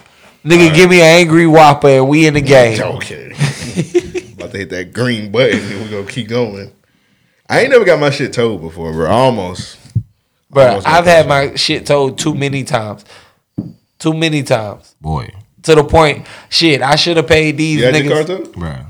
[0.45, 2.81] Nigga, give me an angry whopper and we in the game.
[2.81, 3.27] Okay.
[4.33, 6.71] About to hit that green button and we're gonna keep going.
[7.51, 9.09] I ain't never got my shit towed before, bro.
[9.11, 9.77] Almost.
[10.49, 13.03] Bro, Almost I've had my shit towed too many times.
[13.99, 14.95] Too many times.
[15.01, 15.29] Boy,
[15.63, 18.45] To the point, shit, I should have paid these You had your car niggas.
[18.45, 18.53] towed?
[18.53, 18.85] bruh.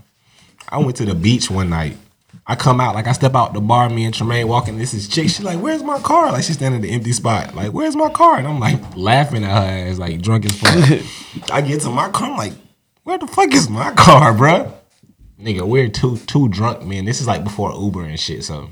[0.69, 1.97] I went to the beach one night.
[2.47, 4.77] I come out, like I step out the bar, me and Tremaine walking.
[4.77, 5.25] This is chick.
[5.29, 7.55] She's like, "Where's my car?" Like she's standing at the empty spot.
[7.55, 11.51] Like, "Where's my car?" And I'm like laughing at her ass, like drunk as fuck.
[11.53, 12.31] I get to my car.
[12.31, 12.53] I'm like,
[13.03, 14.73] "Where the fuck is my car, bruh?
[15.41, 17.05] Nigga, we're too too drunk, man.
[17.05, 18.43] This is like before Uber and shit.
[18.43, 18.69] So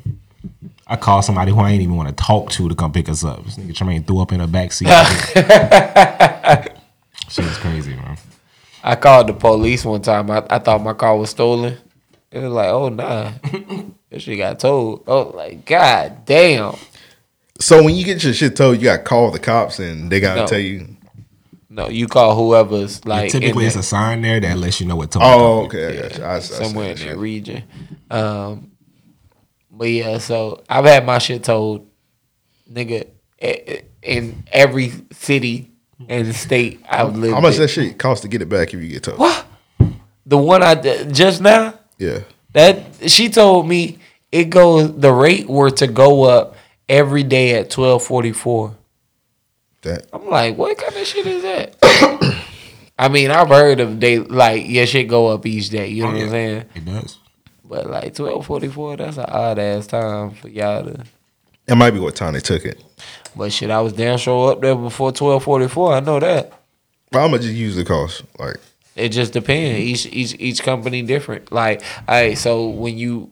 [0.87, 3.23] I called somebody who I ain't even want to talk to to come pick us
[3.23, 3.43] up.
[3.43, 4.87] This nigga Tremaine threw up in the back seat.
[7.29, 8.17] Shit was crazy, man.
[8.83, 10.31] I called the police one time.
[10.31, 11.77] I, I thought my car was stolen.
[12.31, 13.31] It was like, oh nah,
[14.09, 15.03] this shit got towed.
[15.07, 16.75] Oh, like god damn.
[17.59, 20.19] So when you get your shit towed, you got to call the cops and they
[20.19, 20.47] got to No.
[20.47, 20.87] tell you.
[21.71, 23.31] No, you call whoever's Yeah, like.
[23.31, 25.19] typically, it's that- a sign there that lets you know what to.
[25.21, 25.99] Oh, okay.
[25.99, 26.23] I got you.
[26.23, 27.17] I, I somewhere in that that shit.
[27.17, 27.63] region.
[28.09, 28.71] Um,
[29.71, 31.85] but yeah, so I've had my shit towed,
[32.71, 33.07] nigga,
[34.01, 35.71] in every city
[36.07, 37.33] and state I've lived.
[37.35, 37.61] How much in.
[37.61, 39.19] that shit cost to get it back if you get towed?
[39.19, 39.45] What?
[40.25, 41.75] The one I did just now.
[41.97, 42.19] Yeah.
[42.53, 43.99] That she told me
[44.31, 44.95] it goes.
[44.97, 46.55] The rate were to go up
[46.87, 48.75] every day at twelve forty four.
[49.81, 51.75] That I'm like, what kind of shit is that?
[52.99, 55.87] I mean, I've heard of they like your shit go up each day.
[55.87, 56.65] You know Oh, what I'm saying?
[56.75, 57.17] It does.
[57.63, 61.03] But like twelve forty four, that's an odd ass time for y'all to.
[61.67, 62.83] It might be what time they took it.
[63.35, 65.93] But shit, I was damn sure up there before twelve forty four.
[65.93, 66.51] I know that.
[67.11, 68.23] But how much it usually cost?
[68.37, 68.57] Like,
[68.95, 69.79] It just depends.
[69.79, 71.51] Each each each company different.
[71.51, 73.29] Like, hey, so when you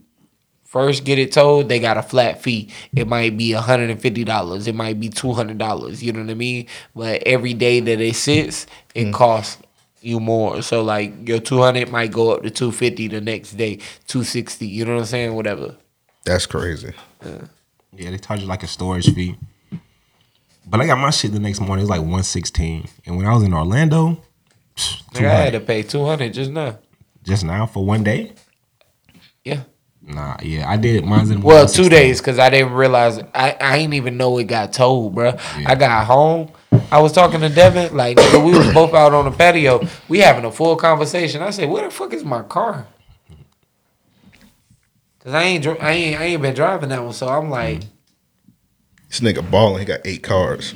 [0.68, 2.69] first get it towed, they got a flat fee.
[2.95, 4.68] It might be hundred and fifty dollars.
[4.68, 6.03] It might be two hundred dollars.
[6.03, 6.68] You know what I mean?
[6.95, 9.14] But every day that it sits, it mm.
[9.14, 9.57] costs
[10.02, 10.61] you more.
[10.61, 14.23] So like your two hundred might go up to two fifty the next day, two
[14.23, 14.68] sixty.
[14.68, 15.34] You know what I'm saying?
[15.34, 15.76] Whatever.
[16.23, 16.94] that's crazy.
[17.26, 17.41] Yeah,
[17.94, 19.38] yeah they charge you like a storage fee.
[20.69, 21.80] But I got my shit the next morning.
[21.80, 24.22] It was like one sixteen, and when I was in Orlando,
[25.14, 26.77] Like, I had to pay two hundred just now.
[27.23, 28.34] just now for one day.
[29.44, 29.64] Yeah.
[30.10, 31.04] Nah, yeah, I did.
[31.04, 34.46] Mine's in Well, two days because I didn't realize I, I ain't even know it
[34.46, 35.34] got towed, bro.
[35.66, 36.50] I got home.
[36.90, 39.86] I was talking to Devin, like nigga, we was both out on the patio.
[40.08, 41.42] We having a full conversation.
[41.42, 42.88] I said, "Where the fuck is my car?"
[45.20, 47.82] Cause I ain't dri- I ain't I ain't been driving that one, so I'm like,
[49.10, 49.80] This nigga balling.
[49.80, 50.74] He got eight cars.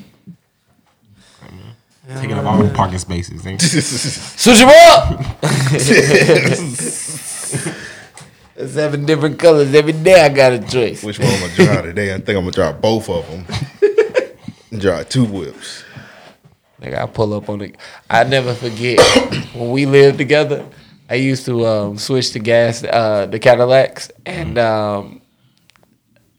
[2.15, 3.47] taking up all the parking spaces.
[3.47, 5.37] ain't- switch them up.
[8.67, 10.21] Seven different colors every day.
[10.21, 11.03] I got a choice.
[11.03, 12.13] Which one I'm gonna draw today?
[12.13, 13.45] I think I'm gonna draw both of them.
[14.79, 15.83] draw two whips.
[16.79, 17.73] Like I pull up on the.
[18.09, 18.99] I never forget
[19.53, 20.65] when we lived together.
[21.09, 25.21] I used to um, switch to gas, uh, the Cadillacs, and um,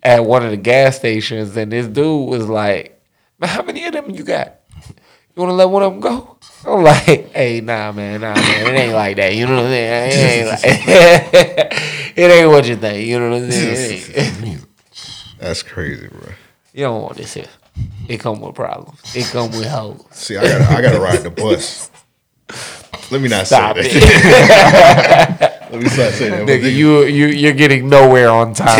[0.03, 2.99] at one of the gas stations, and this dude was like,
[3.43, 4.62] how many of them you got?
[5.35, 8.67] You want to let one of them go?" I'm like, "Hey, nah, man, nah, man,
[8.67, 9.35] it ain't like that.
[9.35, 10.13] You know what I'm saying?
[10.13, 10.61] It ain't like,
[12.17, 13.07] it ain't what you think.
[13.09, 14.59] You know what I'm saying?
[15.39, 16.33] That's crazy, bro.
[16.73, 17.47] you don't want this here.
[18.09, 19.01] It come with problems.
[19.17, 20.05] It come with hoes.
[20.13, 21.91] See, I gotta, I gotta ride the bus.
[23.11, 25.69] Let me not Stop say that.
[25.73, 26.47] Let me stop saying that.
[26.47, 28.79] Nigga, you you you're getting nowhere on time.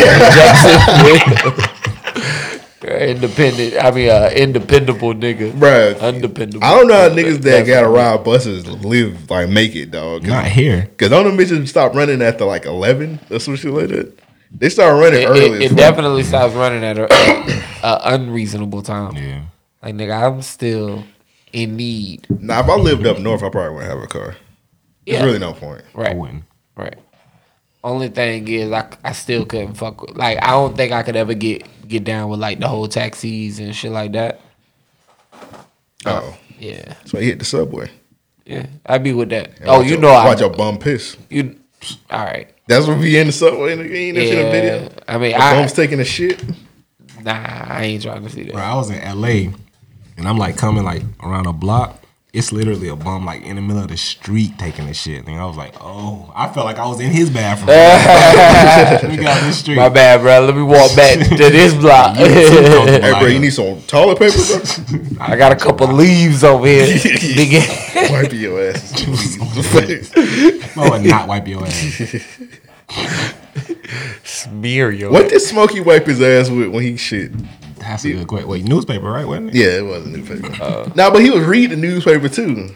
[2.93, 3.07] Jackson.
[3.07, 3.83] You're independent.
[3.85, 5.51] I mean, uh, independable nigga.
[5.51, 6.63] Bruh, Undependable.
[6.63, 10.23] I don't know how niggas that gotta ride buses live like make it, dog.
[10.23, 10.89] Not here.
[10.97, 14.19] Cause don't them bitches stop running after like eleven or some shit like that.
[14.55, 15.41] They start running It, early.
[15.41, 15.77] it, it fuck.
[15.77, 17.07] definitely stops running at a,
[17.83, 19.15] a unreasonable time.
[19.15, 19.41] Yeah.
[19.81, 21.03] Like nigga, I'm still
[21.51, 22.27] in need.
[22.29, 24.35] Now, if I lived up north, I probably wouldn't have a car.
[25.05, 25.81] There's really no point.
[25.95, 26.15] I Right.
[26.15, 26.43] wouldn't.
[26.77, 26.95] Right.
[27.83, 30.15] Only thing is, I, I still couldn't fuck with.
[30.15, 33.59] Like, I don't think I could ever get get down with like the whole taxis
[33.59, 34.39] and shit like that.
[36.05, 37.89] Oh, uh, Yeah, so he hit the subway.
[38.45, 39.59] yeah, I'd be with that.
[39.59, 41.17] And oh, watch you your- know, I watch your bum piss.
[41.29, 41.55] you.
[42.09, 42.47] All right.
[42.67, 43.75] That's what be in the subway.
[43.75, 44.89] Nigga, you ain't never seen a Yeah, video.
[45.05, 46.41] I mean, The I bum's taking a shit.
[47.21, 48.53] nah, I ain't trying to see that.
[48.53, 49.51] Bro, I was in LA
[50.17, 52.01] and I'm like coming like around a block.
[52.33, 55.27] It's literally a bum like in the middle of the street taking a shit.
[55.27, 57.67] And I was like, oh, I felt like I was in his bathroom.
[57.67, 59.75] Let me get out this street.
[59.75, 60.43] My bad, bro.
[60.43, 62.17] Let me walk back to this block.
[62.23, 65.23] Hey, bro, you need some toilet paper, bro?
[65.23, 66.87] I got a couple leaves over here.
[66.87, 68.11] Nigga.
[68.11, 68.91] Wipe your ass.
[70.75, 72.41] I would not wipe your ass.
[74.23, 75.11] Smear your.
[75.11, 77.31] what did Smokey wipe his ass with when he shit?
[77.83, 78.49] That's a great question.
[78.49, 79.25] Wait, newspaper, right?
[79.27, 79.55] Wasn't it?
[79.55, 80.63] Yeah, it was a newspaper.
[80.63, 82.75] Uh, nah, but he was reading the newspaper too.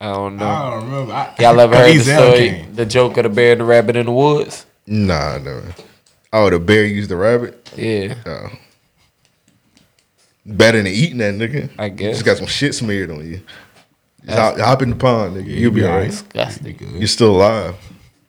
[0.00, 0.46] I don't know.
[0.46, 1.12] I don't remember.
[1.12, 2.38] I, Y'all ever heard the story?
[2.50, 2.74] came.
[2.74, 4.66] The joke of the bear and the rabbit in the woods?
[4.86, 5.74] Nah, never.
[6.32, 7.70] Oh, the bear used the rabbit.
[7.76, 8.48] Yeah, Oh.
[10.44, 11.70] Better than eating that nigga.
[11.78, 12.14] I guess.
[12.16, 13.42] Just got some shit smeared on you.
[14.28, 15.46] Hop, hop in the pond, nigga.
[15.46, 16.10] You'll be alright.
[16.10, 16.76] disgusting.
[16.98, 17.76] You're still alive.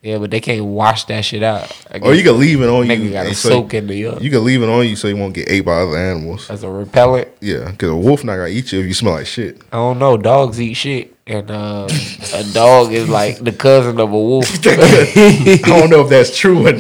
[0.04, 1.72] Yeah, but they can't wash that shit out.
[2.02, 3.12] Or you can leave it on Nigga you.
[3.12, 5.16] gotta and so- soak in the uh, You can leave it on you so you
[5.16, 6.50] won't get ate by other animals.
[6.50, 7.30] as a repellent.
[7.40, 9.60] Yeah, because a wolf not gonna eat you if you smell like shit.
[9.72, 10.18] I don't know.
[10.18, 11.13] Dogs eat shit.
[11.26, 11.88] And uh,
[12.34, 14.46] a dog is like the cousin of a wolf.
[14.68, 16.80] I don't know if that's true or not.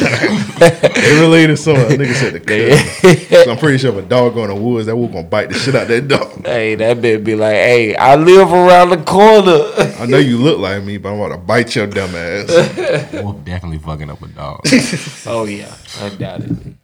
[0.59, 3.45] they related some nigga said the cousin.
[3.45, 5.49] So I'm pretty sure if a dog go in the woods, that wolf gonna bite
[5.49, 6.45] the shit out that dog.
[6.45, 9.61] hey, that bitch be like, "Hey, I live around the corner."
[9.99, 13.13] I know you look like me, but I'm gonna bite your dumb ass.
[13.13, 14.61] Wolf definitely fucking up a dog.
[15.25, 16.75] oh yeah, undoubtedly.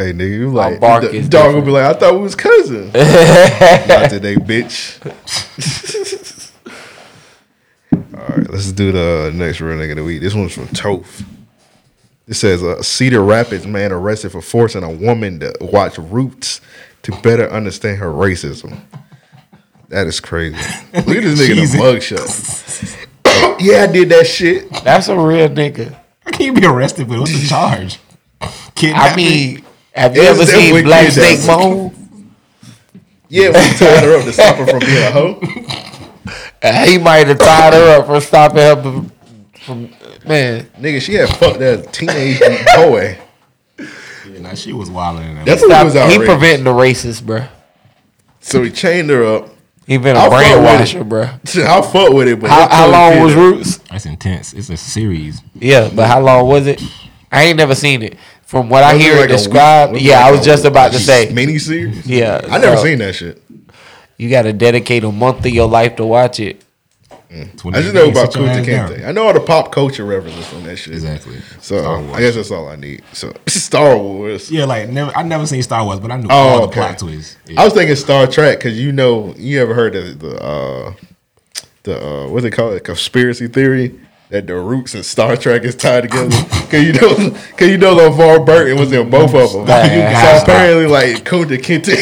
[0.00, 2.20] Hey nigga, you My like bark the is dog will be like, I thought we
[2.20, 2.94] was cousins.
[2.94, 4.96] Not today, bitch.
[7.92, 10.22] All right, let's do the next real nigga of the week.
[10.22, 11.22] This one's from Toph.
[12.26, 16.62] It says uh, Cedar Rapids man arrested for forcing a woman to watch Roots
[17.02, 18.80] to better understand her racism.
[19.88, 20.56] That is crazy.
[20.94, 23.60] Look at this nigga in the mugshot.
[23.60, 24.70] yeah, I did that shit.
[24.82, 25.94] That's a real nigga.
[26.24, 27.98] How can you be arrested with what's the charge?
[28.82, 29.62] I mean,
[30.00, 31.10] have you It's ever seen Black.
[31.12, 31.94] Snake Moan?
[33.28, 35.40] Yeah, we tied her up to stop her from being a hoe.
[36.84, 39.12] He might have tied her up for stopping her from,
[39.64, 39.94] from
[40.26, 40.64] man.
[40.78, 42.40] Nigga, she had fucked that teenage
[42.76, 43.18] boy.
[43.78, 45.46] Yeah, nah, she was wilding in that.
[45.46, 47.46] That's what Stop, was he preventing the racist, bro.
[48.40, 49.50] So he chained her up.
[49.86, 51.08] He been a I'll fuck brainwasher, it.
[51.08, 51.64] bruh.
[51.66, 53.78] I'll fuck with it, but How, how long was Roots?
[53.90, 54.52] That's intense.
[54.54, 55.40] It's a series.
[55.54, 56.82] Yeah, but how long was it?
[57.32, 58.16] I ain't never seen it.
[58.50, 59.38] From what I Was hear like it a week?
[59.44, 61.32] described, yeah, like I was a- just about like to say.
[61.32, 62.04] mini series.
[62.04, 63.40] Yeah, I never so seen that shit.
[64.16, 66.60] You got to dedicate a month of your life to watch it.
[67.32, 67.44] I
[67.80, 69.06] just know about Kunta Kinte.
[69.06, 70.94] I know all the pop culture references from that shit.
[70.94, 71.38] Exactly.
[71.60, 71.78] So
[72.12, 73.02] I guess that's all I need.
[73.12, 74.50] So Star Wars.
[74.50, 75.16] Yeah, like never.
[75.16, 77.36] I never seen Star Wars, but I knew Oh, all the plot twists.
[77.56, 80.94] I was thinking Star Trek because you know you ever heard of the uh,
[81.84, 82.82] the uh, what's it called?
[82.82, 83.96] Conspiracy theory
[84.30, 86.30] that the roots and Star Trek is tied together.
[86.70, 87.14] Cause you know,
[87.56, 89.64] cause you know LeVar Burton was in both of them.
[89.66, 91.96] Man, so apparently, like Kunta Kinte.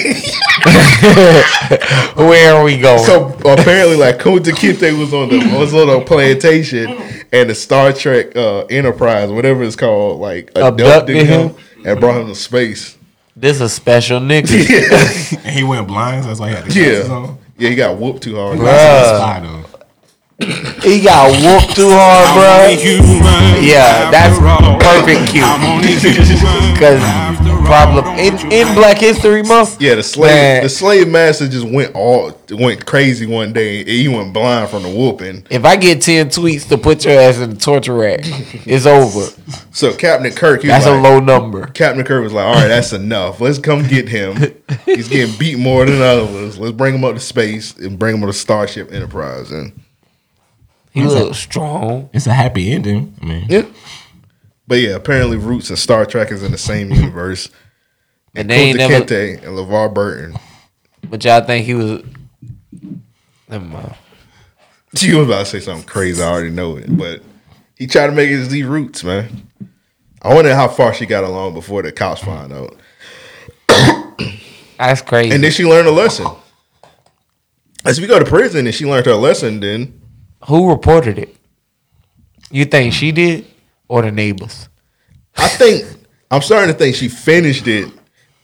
[2.17, 3.03] Where are we going?
[3.05, 6.89] So apparently, like Kunta Kinte was on the was on a plantation,
[7.33, 11.57] and the Star Trek uh, Enterprise, whatever it's called, like abducted, Abducted him, him?
[11.87, 12.97] and brought him to space.
[13.37, 15.33] this a special nigga.
[15.45, 17.39] and he went blind, so that's why he had the glasses Yeah, on.
[17.57, 18.59] yeah, he got whooped too hard.
[18.59, 19.65] Bruh.
[20.41, 20.81] Spy, though.
[20.89, 23.61] He got whooped too hard, bro.
[23.61, 24.39] Yeah, that's
[24.83, 25.43] perfect cue.
[26.73, 27.03] Because
[27.69, 29.81] problem in, in Black History Month.
[29.81, 30.63] Yeah, the slave Man.
[30.63, 33.85] the slave master just went all went crazy one day.
[33.85, 35.47] He went blind from the whooping.
[35.51, 39.31] If I get ten tweets to put your ass in the torture rack, it's over.
[39.73, 41.67] So Captain Kirk, he was That's a low number.
[41.67, 43.41] Captain Kirk was like, "All right, that's enough.
[43.41, 44.55] Let's come get him.
[44.87, 46.59] He's getting beat more than others.
[46.59, 49.73] Let's bring him up to space and bring him to Starship Enterprise." And
[50.93, 52.11] He looks strong.
[52.13, 53.15] It's a happy ending.
[53.23, 53.67] I mean, yeah,
[54.67, 57.49] but yeah, apparently Roots and Star Trek is in the same universe.
[58.35, 59.01] And they ain't never.
[59.01, 60.39] Kinte and LeVar Burton.
[61.09, 62.03] But y'all think he was?
[63.49, 63.95] Never mind.
[64.95, 66.23] She was about to say something crazy.
[66.23, 67.23] I already know it, but
[67.77, 69.49] he tried to make it Z Roots, man.
[70.23, 72.77] I wonder how far she got along before the cops found out.
[74.79, 75.35] That's crazy.
[75.35, 76.27] And then she learned a lesson.
[77.85, 80.01] As we go to prison and she learned her lesson, then
[80.47, 81.37] Who reported it?
[82.51, 83.47] You think she did
[83.89, 84.69] or the neighbors?
[85.37, 85.87] I think
[86.31, 87.93] I'm starting to think she finished it.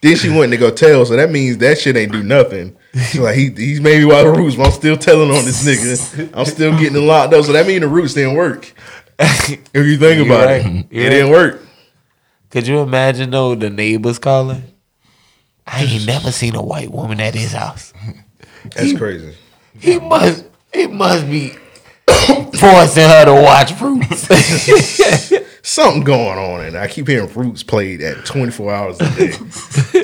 [0.01, 2.77] Then she went to go tell, so that means that shit ain't do nothing.
[2.93, 6.31] She's like he he's maybe why the roots, but I'm still telling on this nigga.
[6.35, 7.45] I'm still getting locked up.
[7.45, 8.73] So that means the roots didn't work.
[9.17, 10.61] If you think about right.
[10.61, 11.11] it, it right.
[11.11, 11.63] didn't work.
[12.51, 14.65] Could you imagine though the neighbors calling?
[15.67, 17.93] I ain't never seen a white woman at his house.
[18.75, 19.35] That's crazy.
[19.79, 20.45] He must.
[20.73, 21.55] He must be
[22.73, 24.29] forcing her to watch Roots.
[25.63, 29.31] Something going on, and I keep hearing Roots played at 24 hours a day.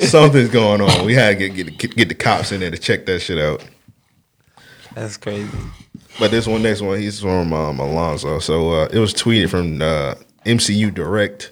[0.01, 1.05] Something's going on.
[1.05, 3.37] We had to get, get get get the cops in there to check that shit
[3.37, 3.63] out.
[4.95, 5.49] That's crazy.
[6.19, 8.39] But this one, next one, he's from um, Alonzo.
[8.39, 10.15] So uh, it was tweeted from uh,
[10.45, 11.51] MCU Direct.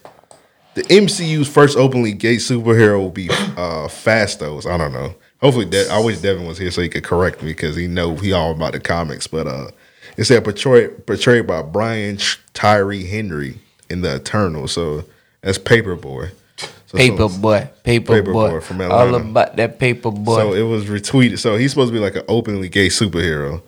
[0.73, 4.65] The MCU's first openly gay superhero will be uh, Phastos.
[4.65, 5.15] I don't know.
[5.41, 8.15] Hopefully, De- I wish Devin was here so he could correct me because he know
[8.15, 9.27] he all about the comics.
[9.27, 9.71] But uh,
[10.19, 12.17] it said portrayed portrayed by Brian
[12.53, 13.59] Tyree Henry
[13.89, 14.67] in the Eternal.
[14.67, 15.05] So
[15.39, 16.31] that's Paper Boi.
[16.57, 20.35] So Paper Boi, paper, Paper Boi, Boy from all about that paper boy.
[20.35, 21.39] So it was retweeted.
[21.39, 23.61] So he's supposed to be like an openly gay superhero.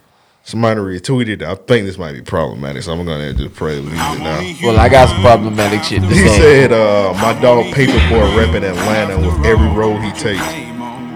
[0.44, 1.41] Somebody retweeted.
[1.41, 4.68] I think this might be problematic, so I'm gonna just pray leave it now.
[4.68, 8.64] well, I got some problematic shit to He said, uh, "My dog Paper Boi repping
[8.64, 10.41] Atlanta with every role he takes."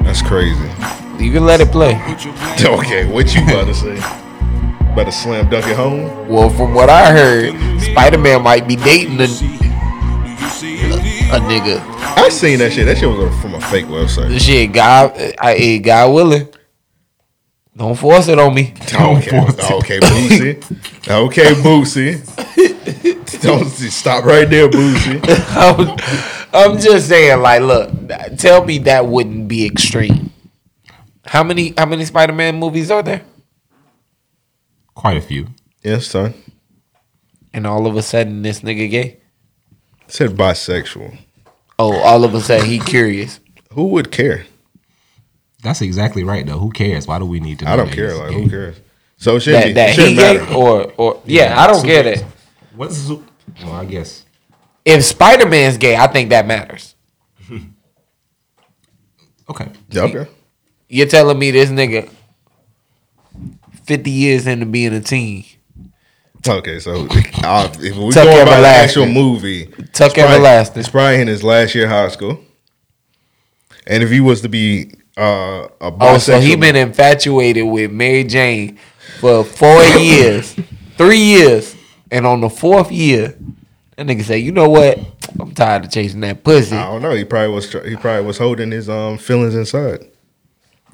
[0.05, 0.63] That's crazy.
[1.21, 1.95] You can let it play.
[2.63, 4.24] Okay, what you about to say?
[4.95, 6.29] About to slam dunk it home?
[6.29, 9.27] Well, from what I heard, Spider Man might be dating a, a
[11.41, 11.83] nigga.
[12.15, 12.85] I seen that shit.
[12.85, 14.39] That shit was from a fake website.
[14.39, 16.47] Shit, God, I, God willing.
[17.75, 18.73] Don't force it on me.
[18.87, 21.09] Don't Okay, okay, Boosie.
[21.09, 23.41] Okay, Boosie.
[23.41, 25.19] Don't stop right there, Boosie.
[26.53, 27.91] I'm, I'm just saying, like, look,
[28.37, 30.31] tell me that wouldn't be extreme.
[31.25, 33.23] How many how many Spider Man movies are there?
[34.95, 35.47] Quite a few.
[35.83, 36.33] Yes, son.
[37.53, 39.17] And all of a sudden, this nigga gay.
[40.07, 41.17] Said bisexual.
[41.77, 43.39] Oh, all of a sudden he curious.
[43.73, 44.45] Who would care?
[45.63, 46.59] That's exactly right though.
[46.59, 47.07] Who cares?
[47.07, 47.69] Why do we need to?
[47.69, 48.15] I don't care.
[48.15, 48.41] Like, gay?
[48.43, 48.79] who cares?
[49.17, 49.73] So it shouldn't That be.
[49.73, 50.53] that it he shouldn't gay matter.
[50.53, 52.23] or or yeah, I don't get it.
[52.75, 53.23] What's Zo-
[53.63, 54.25] well, I guess
[54.85, 56.95] If Spider Man's gay, I think that matters.
[59.49, 59.69] okay.
[59.89, 60.27] Yeah, okay.
[60.89, 62.09] You're telling me this nigga
[63.85, 65.45] fifty years into being a teen.
[66.47, 67.07] Okay, so
[67.43, 70.79] uh, if we Tuck going about the actual movie, Tuck it's Everlasting.
[70.79, 72.39] It's probably in his last year of high school.
[73.87, 77.91] And if he was to be uh, a bisexual, Oh, so he been infatuated with
[77.91, 78.77] Mary Jane
[79.19, 80.55] for four years,
[80.97, 81.75] three years,
[82.11, 83.37] and on the fourth year,
[83.95, 84.99] that nigga say, "You know what?
[85.39, 87.11] I'm tired of chasing that pussy." I don't know.
[87.11, 87.71] He probably was.
[87.71, 90.05] He probably was holding his um feelings inside.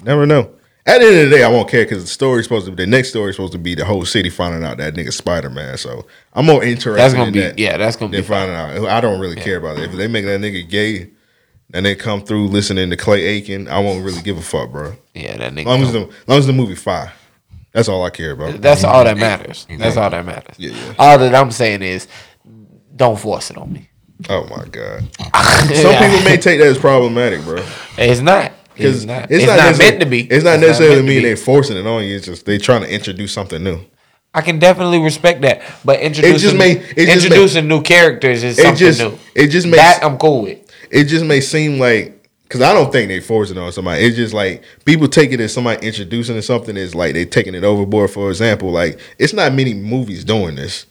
[0.02, 0.50] Never know.
[0.84, 2.72] At the end of the day, I won't care because the story's supposed to.
[2.72, 5.48] be The next story's supposed to be the whole city finding out that nigga Spider
[5.48, 5.76] Man.
[5.78, 6.98] So I'm more interested.
[6.98, 8.88] That's gonna in be- that yeah, that's gonna be finding out.
[8.88, 9.84] I don't really care about it.
[9.90, 11.10] If they make that nigga gay,
[11.72, 14.96] and they come through listening to Clay Aiken, I won't really give a fuck, bro.
[15.14, 15.66] Yeah, that nigga.
[15.66, 17.12] Long as the long as the movie fire.
[17.72, 18.60] That's all I care about.
[18.60, 19.66] That's all that matters.
[19.78, 20.56] That's all that matters.
[20.58, 20.94] Yeah, yeah.
[20.98, 22.06] All that I'm saying is,
[22.94, 23.88] don't force it on me.
[24.28, 25.00] Oh my god.
[25.74, 27.64] Some people may take that as problematic, bro.
[27.96, 28.52] It's not.
[28.74, 29.30] Because It's not.
[29.30, 30.20] It's, not, necessarily- meant to be.
[30.22, 32.16] It's not It's necessarily to mean they forcing it on you.
[32.16, 33.80] It's just they're trying to introduce something new.
[34.34, 38.62] I can definitely respect that, but introducing may- it just introducing new characters is It
[38.62, 39.18] something just new.
[39.34, 40.58] it just makes That I'm cool with.
[40.90, 44.02] it just may seem like because I don't think they force it on somebody.
[44.04, 47.54] It's just like people take it as somebody introducing to something is like they're taking
[47.54, 48.10] it overboard.
[48.10, 50.86] For example, like it's not many movies doing this.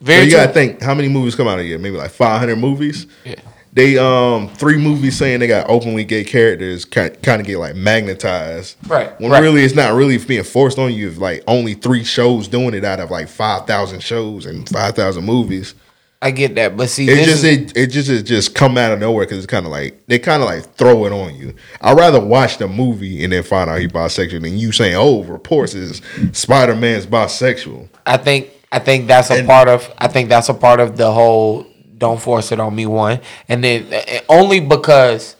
[0.00, 1.78] Very so you gotta think how many movies come out a year?
[1.78, 3.06] Maybe like five hundred movies.
[3.26, 3.34] Yeah.
[3.76, 7.76] They um three movies saying they got openly gay characters kind kind of get like
[7.76, 8.74] magnetized.
[8.88, 9.40] Right, When right.
[9.40, 11.08] really it's not really being forced on you.
[11.08, 14.94] If like only three shows doing it out of like five thousand shows and five
[14.94, 15.74] thousand movies.
[16.22, 18.98] I get that, but see, It just it, it just it just come out of
[18.98, 21.54] nowhere because it's kind of like they kind of like throw it on you.
[21.82, 25.22] I'd rather watch the movie and then find out he bisexual than you saying, "Oh,
[25.24, 26.00] reports is
[26.32, 30.54] Spider Man's bisexual." I think I think that's a part of I think that's a
[30.54, 31.66] part of the whole
[31.96, 35.36] don't force it on me one, and then uh, only because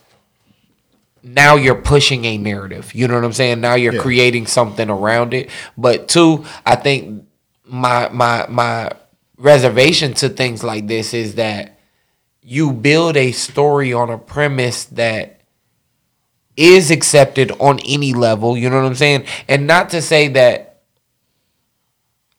[1.23, 2.93] now you're pushing a narrative.
[2.95, 3.61] You know what I'm saying?
[3.61, 4.01] Now you're Yeah.
[4.01, 5.49] creating something around it.
[5.77, 7.23] But two, I think
[7.65, 8.91] my my my
[9.37, 11.77] reservation to things like this is that
[12.41, 15.41] you build a story on a premise that
[16.55, 19.25] is accepted on any level, you know what I'm saying?
[19.47, 20.63] And not to say that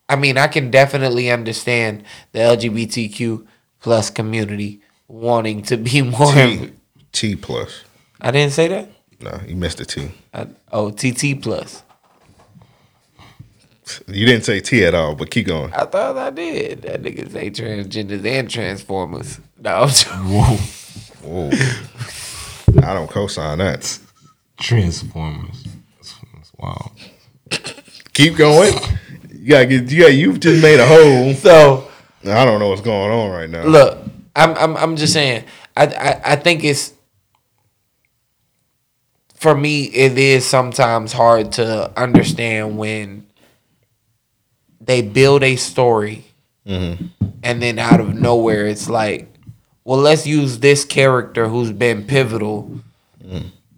[0.09, 3.47] I mean, I can definitely understand the LGBTQ
[3.81, 6.33] plus community wanting to be more.
[6.33, 6.73] T
[7.13, 7.85] T plus.
[8.21, 8.91] I didn't say that.
[9.21, 10.11] No, you missed the T.
[10.33, 11.83] I, oh, TT plus.
[14.07, 15.73] You didn't say T at all, but keep going.
[15.73, 16.83] I thought I did.
[16.83, 19.41] That nigga say transgenders and transformers.
[19.59, 20.19] No, I'm joking.
[21.23, 21.51] Whoa.
[22.87, 23.99] I don't co-sign that.
[24.61, 25.65] Transformers.
[25.97, 26.91] That's, that's wild.
[28.13, 28.75] Keep going.
[29.33, 29.91] You gotta get.
[29.91, 30.13] You got.
[30.15, 31.33] You've just made a hole.
[31.35, 31.88] So
[32.29, 33.65] I don't know what's going on right now.
[33.65, 33.99] Look,
[34.37, 35.45] I'm I'm I'm just saying.
[35.77, 36.93] I I, I think it's
[39.35, 39.85] for me.
[39.85, 43.27] It is sometimes hard to understand when
[44.81, 46.25] they build a story
[46.67, 47.07] Mm-hmm.
[47.43, 49.27] and then out of nowhere it's like,
[49.85, 52.71] well, let's use this character who's been pivotal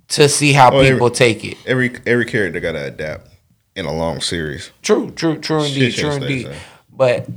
[0.08, 1.56] to see how Oh, every- people take it.
[1.66, 3.28] Every every character gotta adapt
[3.76, 4.72] in a long series.
[4.82, 6.50] True, true, true indeed, Shit true indeed.
[6.92, 7.28] But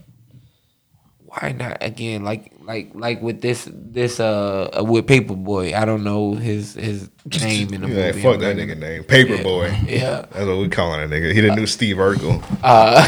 [1.35, 2.23] why not again?
[2.23, 5.73] Like, like, like with this, this uh, with Paper Boi.
[5.73, 7.09] I don't know his his
[7.41, 8.21] name in the Yeah, movie.
[8.21, 9.03] fuck that nigga name.
[9.03, 9.67] Paper Boi.
[9.87, 10.25] Yeah.
[10.31, 11.33] That's what we calling that nigga.
[11.33, 12.43] He the new Steve Urkel.
[12.63, 13.03] Uh,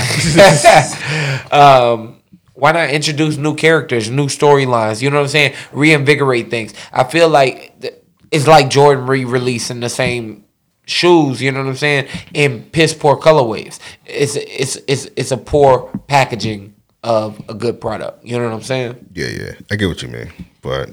[1.51, 2.21] um,
[2.53, 5.01] why not introduce new characters, new storylines?
[5.01, 5.53] You know what I'm saying?
[5.71, 6.73] Reinvigorate things.
[6.91, 7.93] I feel like th-
[8.31, 10.45] it's like Jordan re-releasing the same
[10.85, 11.41] shoes.
[11.41, 12.07] You know what I'm saying?
[12.33, 13.79] In piss poor colorways.
[14.05, 16.74] It's it's it's it's a poor packaging
[17.05, 18.25] of a good product.
[18.25, 19.11] You know what I'm saying?
[19.13, 19.51] Yeah, yeah.
[19.71, 20.31] I get what you mean.
[20.61, 20.89] But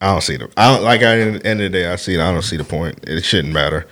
[0.00, 2.18] I don't see the I don't like at the end of the day I see
[2.18, 3.04] I don't see the point.
[3.06, 3.86] It shouldn't matter.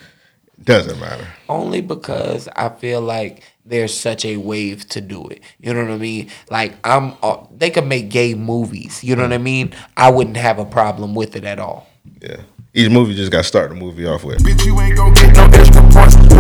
[0.59, 1.29] It doesn't matter.
[1.49, 5.43] Only because I feel like there's such a wave to do it.
[5.61, 6.31] You know what I mean?
[6.51, 9.05] Like I'm, uh, they could make gay movies.
[9.05, 9.75] You know what I mean?
[9.99, 11.87] I wouldn't have a problem with it at all.
[12.23, 12.41] Yeah.
[12.73, 14.43] Each movie just got to start the movie off with.
[14.43, 16.38] Bitch, you ain't gon' get no extra points.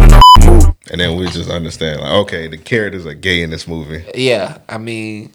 [0.90, 4.05] And then we just understand, like, okay, the characters are gay in this movie.
[4.15, 5.32] Yeah, I mean,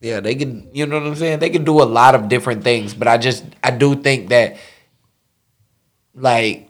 [0.00, 0.68] yeah, they can.
[0.72, 1.38] You know what I'm saying?
[1.38, 4.56] They can do a lot of different things, but I just I do think that
[6.14, 6.68] like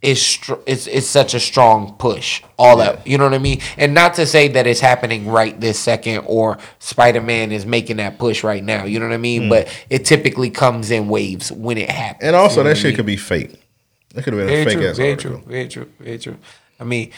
[0.00, 2.42] it's str- it's it's such a strong push.
[2.58, 5.60] All that you know what I mean, and not to say that it's happening right
[5.60, 8.84] this second or Spider Man is making that push right now.
[8.84, 9.42] You know what I mean?
[9.42, 9.48] Mm.
[9.50, 12.24] But it typically comes in waves when it happens.
[12.24, 12.96] And also, you know that I shit mean?
[12.96, 13.67] could be fake.
[14.14, 15.30] That could have been very a fake true, ass very article.
[15.38, 16.36] true, very true, very true.
[16.80, 17.10] I mean,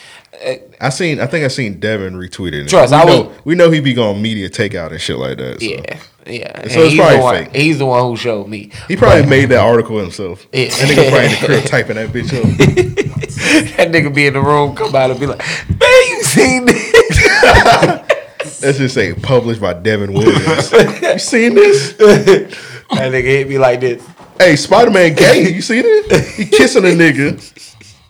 [0.45, 1.19] uh, I seen.
[1.19, 2.63] I think I seen Devin retweeted.
[2.65, 2.69] it.
[2.69, 5.37] Trust, we I know, was- we know he be going media takeout and shit like
[5.37, 5.61] that.
[5.61, 5.65] So.
[5.67, 6.53] Yeah, yeah.
[6.53, 7.55] So And it's he's probably the one, fake.
[7.55, 8.71] He's the one who showed me.
[8.87, 10.47] He probably made that article himself.
[10.53, 10.69] Yeah.
[10.69, 12.57] That nigga probably in the crib typing that bitch up.
[13.77, 16.91] that nigga be in the room, come out and be like, "Man, you seen this?"
[18.63, 20.71] Let's just say published by Devin Williams.
[20.71, 21.93] you seen this?
[21.93, 22.49] that
[22.89, 24.03] nigga hit me like this.
[24.41, 25.51] Hey, Spider Man gay.
[25.53, 26.33] You see that?
[26.35, 27.33] He kissing a nigga.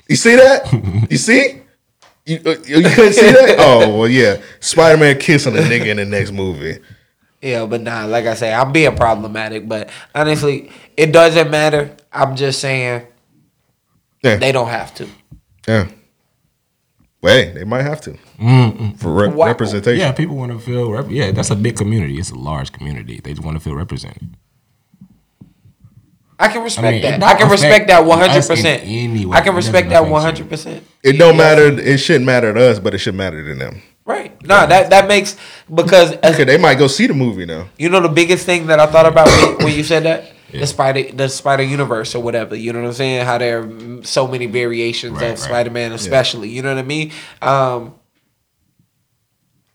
[0.07, 0.71] You see that?
[1.11, 1.61] You see?
[2.25, 3.55] You, uh, you couldn't see that?
[3.59, 4.41] Oh well, yeah.
[4.61, 6.79] Spider Man kissing a nigga in the next movie.
[7.41, 9.67] Yeah, but nah, like I say, I'm being problematic.
[9.67, 11.95] But honestly, it doesn't matter.
[12.13, 13.05] I'm just saying
[14.23, 14.37] Yeah.
[14.37, 15.07] they don't have to.
[15.67, 15.89] Yeah.
[17.21, 18.17] Well, hey, they might have to
[18.97, 19.99] for rep- Why- representation.
[19.99, 20.91] Yeah, people want to feel.
[20.91, 22.17] Rep- yeah, that's a big community.
[22.19, 23.19] It's a large community.
[23.21, 24.37] They just want to feel represented.
[26.41, 27.23] I can respect I mean, that.
[27.23, 28.81] I can respect that one hundred percent.
[28.83, 30.49] I can respect that 100.
[30.49, 31.67] percent It don't matter.
[31.67, 33.81] It shouldn't matter to us, but it should matter to them.
[34.05, 34.33] Right?
[34.41, 35.37] No, that that makes
[35.73, 37.69] because as, Okay, they might go see the movie now.
[37.77, 40.65] You know the biggest thing that I thought about when, when you said that the
[40.65, 42.55] spider the Spider Universe or whatever.
[42.55, 43.25] You know what I'm saying?
[43.25, 45.39] How there are so many variations Right, of right.
[45.39, 46.49] Spider Man, especially.
[46.49, 47.11] You know what I mean?
[47.41, 47.93] Um.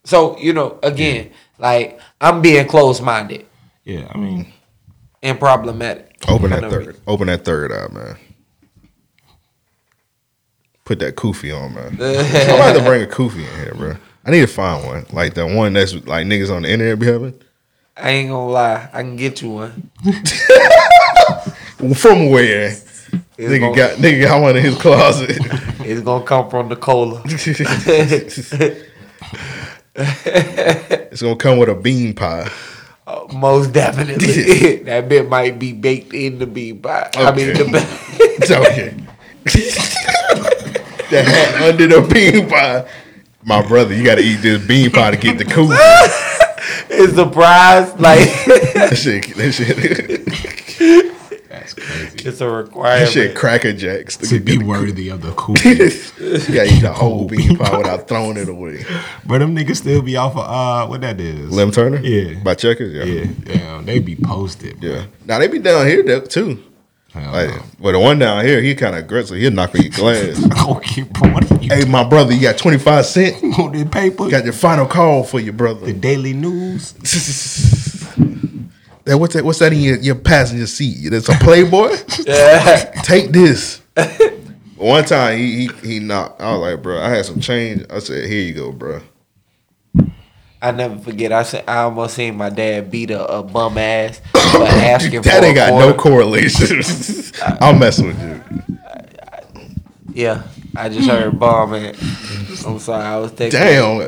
[0.05, 3.47] So you know, again, like I'm being closed minded
[3.84, 4.52] Yeah, I mean,
[5.22, 6.14] and problematic.
[6.28, 6.97] Open that third.
[7.06, 8.16] Open that third eye, man.
[10.84, 11.88] Put that kufi on, man.
[12.01, 13.97] I'm about to bring a kufi in here, bro.
[14.24, 17.06] I need to find one like the one that's like niggas on the internet be
[17.06, 17.34] having.
[17.97, 19.90] I ain't gonna lie, I can get you one.
[21.94, 22.70] From where?
[23.38, 25.38] nigga gonna- got nigga got one in his closet.
[25.88, 27.22] It's gonna come from the cola.
[29.94, 32.51] it's gonna come with a bean pie.
[33.06, 37.08] Uh, Most definitely, that bit might be baked in the bean pie.
[37.14, 37.62] I mean, Okay.
[37.62, 37.78] the
[38.38, 38.94] It's okay.
[41.10, 42.88] that hat under the bean pie.
[43.44, 45.68] My brother, you gotta eat this bean pie to get the cool.
[46.90, 47.92] it's prize.
[48.00, 48.26] Like
[48.74, 51.12] that shit, that shit,
[51.60, 52.28] that's crazy.
[52.28, 53.10] it's a that requirement.
[53.10, 55.56] shit cracker jacks To to be get the worthy of the cool.
[55.56, 58.84] You gotta eat the whole bean pie without throwing it away.
[59.26, 61.50] but them niggas still be off of uh what that is.
[61.52, 61.98] Lem Turner?
[61.98, 62.38] Yeah.
[62.42, 62.92] By Checkers?
[62.94, 63.04] Yeah.
[63.04, 64.80] Yeah, damn, they be posted.
[64.80, 64.88] Bro.
[64.90, 65.06] Yeah.
[65.24, 66.62] Now they be down here though, too.
[67.14, 67.62] Like, no.
[67.80, 69.38] but the one down here, he kind of aggressive.
[69.38, 70.36] He'll knock on your glass.
[70.68, 73.42] Okay, bro, what are you hey, my brother, you got 25 cent?
[73.58, 74.24] on the paper?
[74.24, 75.86] You Got your final call for your brother.
[75.86, 75.94] the.
[75.94, 76.92] Daily News.
[79.06, 79.44] That, what's that?
[79.44, 81.08] What's that in your, your passenger seat?
[81.10, 81.96] That's a Playboy?
[82.26, 82.90] Yeah.
[83.02, 83.80] Take this.
[84.76, 86.40] One time he, he he knocked.
[86.40, 87.84] I was like, bro, I had some change.
[87.88, 89.00] I said, here you go, bro.
[90.60, 91.32] I never forget.
[91.32, 95.40] I said I almost seen my dad beat a, a bum ass for asking That
[95.40, 96.26] for ain't got no quarter.
[96.26, 96.80] correlation.
[97.60, 98.76] I'm messing with you.
[100.12, 100.42] Yeah,
[100.76, 101.96] I just heard bomb and
[102.66, 103.04] I'm sorry.
[103.04, 103.58] I was thinking.
[103.58, 104.00] Damn,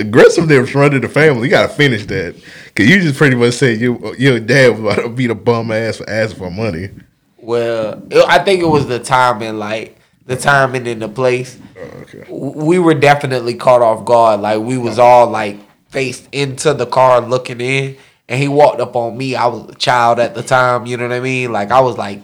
[0.00, 1.44] aggressiveness running the family.
[1.44, 2.34] You gotta finish that.
[2.74, 5.70] Cause you just pretty much said you your dad was about to beat a bum
[5.70, 6.90] ass for asking for money.
[7.38, 11.58] Well, I think it was the timing, like the timing and the place.
[11.76, 12.24] Oh, okay.
[12.30, 14.40] We were definitely caught off guard.
[14.40, 15.58] Like we was all like
[15.90, 17.96] faced into the car looking in,
[18.28, 19.34] and he walked up on me.
[19.34, 20.86] I was a child at the time.
[20.86, 21.52] You know what I mean?
[21.52, 22.20] Like I was like,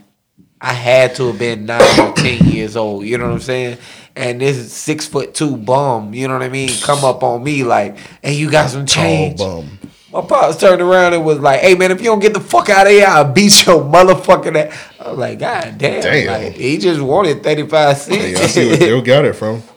[0.60, 3.04] I had to have been nine or ten years old.
[3.04, 3.78] You know what I'm saying?
[4.16, 7.62] And this six foot two bum, you know what I mean, come up on me
[7.62, 9.78] like, "Hey, you got some Tall change?" bum.
[10.12, 12.70] My pops turned around and was like, "Hey man, if you don't get the fuck
[12.70, 16.26] out of here, I'll beat your motherfucking ass." I was like, "God damn!" Damn.
[16.26, 18.40] Like he just wanted thirty five Hey, cents.
[18.40, 19.62] I see where Bill got it from.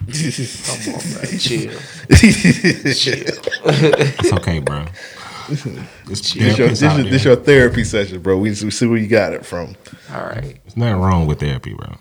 [0.00, 1.70] Come on, bro, chill.
[2.10, 3.06] It's
[4.32, 4.86] okay, bro.
[5.50, 5.62] It's
[6.34, 8.38] This your, this, your, this your therapy session, bro.
[8.38, 9.74] We see where you got it from.
[10.12, 10.58] All right.
[10.64, 11.96] There's nothing wrong with therapy, bro.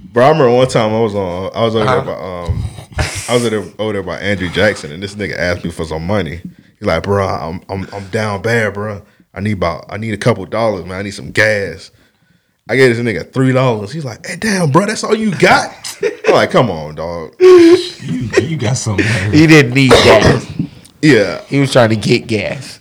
[0.00, 2.04] Bro, I remember one time I was on, I was over Uh-huh.
[2.04, 2.20] there by,
[2.52, 2.64] um,
[3.28, 5.84] I was over there, over there by Andrew Jackson, and this nigga asked me for
[5.84, 6.36] some money.
[6.78, 9.02] He's like, bro, I'm, I'm, I'm down bad, bro.
[9.34, 10.98] I need about, I need a couple dollars, man.
[10.98, 11.90] I need some gas.
[12.68, 13.92] I gave this nigga three dollars.
[13.92, 15.72] He's like, hey, damn, bro, that's all you got?
[16.28, 17.34] I'm like, come on, dog.
[18.06, 19.32] You, you got some nerve.
[19.32, 20.52] He didn't need gas.
[21.02, 22.78] Yeah, He was trying to get gas.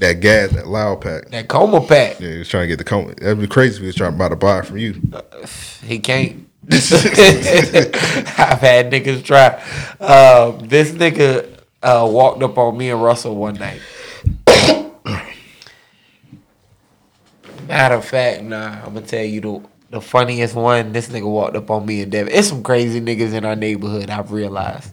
[0.00, 1.30] That gas, that loud pack.
[1.30, 2.20] That coma pack.
[2.20, 3.14] Yeah, he was trying to get the coma.
[3.14, 5.00] That'd be crazy if he was trying to buy the it from you.
[5.84, 6.48] He can't.
[6.72, 9.54] I've had niggas try.
[10.00, 13.80] Um, this nigga uh, walked up on me and Russell one night.
[17.68, 20.92] Matter of fact, nah, I'm gonna tell you the the funniest one.
[20.92, 22.32] This nigga walked up on me and Devin.
[22.32, 24.10] It's some crazy niggas in our neighborhood.
[24.10, 24.92] I've realized.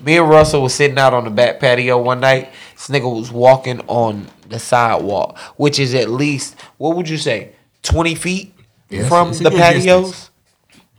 [0.00, 2.50] Me and Russell was sitting out on the back patio one night.
[2.74, 7.52] This nigga was walking on the sidewalk, which is at least what would you say,
[7.82, 8.54] twenty feet
[8.88, 10.10] Yes, from the patios.
[10.10, 10.30] distance.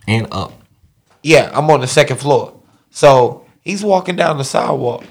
[0.07, 0.53] And up.
[1.23, 2.59] Yeah, I'm on the second floor.
[2.89, 5.03] So he's walking down the sidewalk.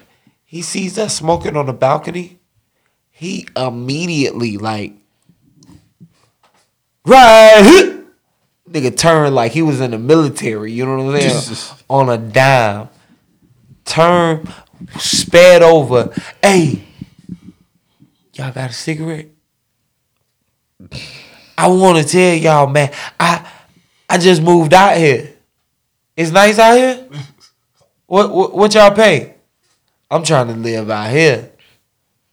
[0.45, 2.41] He sees us smoking on the balcony.
[3.11, 4.95] He immediately like
[7.07, 7.97] right
[8.69, 11.77] nigga turned like he was in the military, you know what I'm saying?
[11.89, 12.89] on a dime.
[13.91, 14.47] Turn,
[14.99, 16.15] sped over.
[16.41, 16.85] Hey,
[18.35, 19.27] y'all got a cigarette?
[21.59, 22.93] I want to tell y'all, man.
[23.19, 23.51] I
[24.09, 25.35] I just moved out here.
[26.17, 27.09] It's nice out here.
[28.07, 29.35] What what, what y'all pay?
[30.09, 31.51] I'm trying to live out here.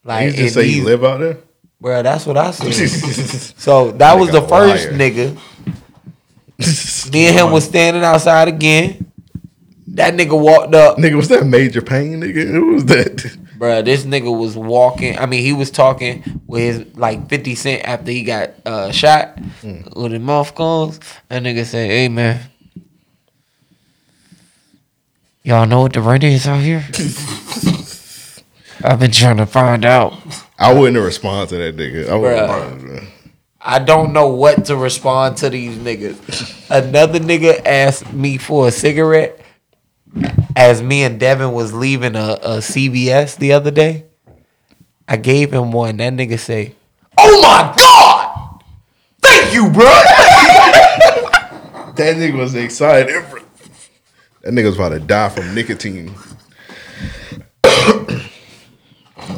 [0.03, 1.39] Like you just say you live out there?
[1.81, 2.87] Bro, that's what I said.
[3.57, 4.93] so that was the first liar.
[4.93, 5.37] nigga.
[7.11, 9.11] Me and him was standing outside again.
[9.91, 10.97] That nigga walked up.
[10.97, 12.45] Nigga, was that major pain, nigga?
[12.51, 13.15] Who was that?
[13.57, 15.17] Bruh, this nigga was walking.
[15.17, 19.39] I mean, he was talking with his like 50 Cent after he got uh, shot
[19.63, 21.01] with his mouth closed.
[21.29, 22.41] That nigga said, Hey man,
[25.43, 26.85] y'all know what the rent is out here?
[28.83, 30.13] I've been trying to find out.
[30.59, 32.09] I wouldn't respond to that nigga.
[32.09, 33.09] I wouldn't.
[33.59, 36.69] I don't know what to respond to these niggas.
[36.69, 39.41] Another nigga asked me for a cigarette
[40.55, 44.05] as me and Devin was leaving a, a CVS the other day.
[45.07, 45.97] I gave him one.
[45.97, 46.75] That nigga say,
[47.17, 48.63] "Oh my god,
[49.21, 49.85] thank you, bro."
[51.95, 53.15] That nigga was excited.
[54.43, 56.13] That nigga was about to die from nicotine.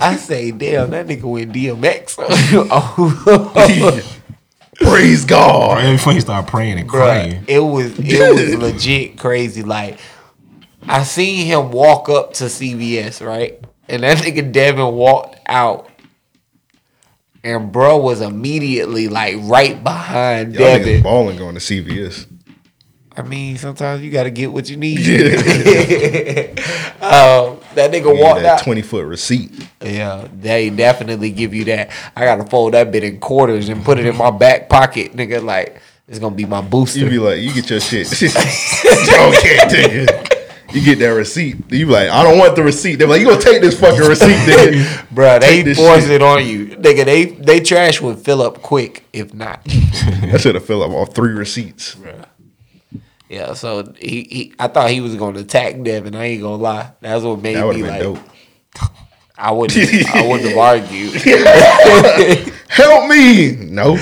[0.02, 2.16] I say, "Damn, that nigga went DMX."
[2.72, 4.16] oh,
[4.82, 5.78] Praise God.
[5.78, 7.44] Right before you start praying and Bruh, crying.
[7.48, 9.62] it was it was legit crazy.
[9.62, 10.00] Like
[10.90, 13.64] I seen him walk up to CVS, right?
[13.88, 15.88] And that nigga Devin walked out.
[17.44, 21.04] And bro was immediately like right behind Y'all Devin.
[21.04, 22.26] balling going to CVS.
[23.16, 24.98] I mean, sometimes you gotta get what you need.
[25.00, 25.06] um,
[27.76, 28.64] that nigga Need walked that out.
[28.64, 29.52] 20 foot receipt.
[29.82, 31.92] Yeah, they definitely give you that.
[32.16, 35.44] I gotta fold that bit in quarters and put it in my back pocket, nigga.
[35.44, 37.00] Like it's gonna be my booster.
[37.00, 38.08] You be like, you get your shit.
[38.14, 40.39] okay, nigga.
[40.72, 41.72] You get that receipt.
[41.72, 42.96] You like, I don't want the receipt.
[42.96, 44.84] They're like, you gonna take this fucking receipt, nigga.
[45.14, 46.12] Bruh, they force shit.
[46.12, 46.68] it on you.
[46.68, 49.62] Nigga, they they trash would fill up quick if not.
[49.66, 51.96] I should have filled up all three receipts.
[53.30, 56.16] Yeah, so he, he I thought he was gonna attack Devin.
[56.16, 56.92] I ain't gonna lie.
[57.00, 58.20] That's what made That me like dope.
[59.38, 61.14] I wouldn't I wouldn't have argued.
[62.68, 63.52] Help me.
[63.56, 63.98] No.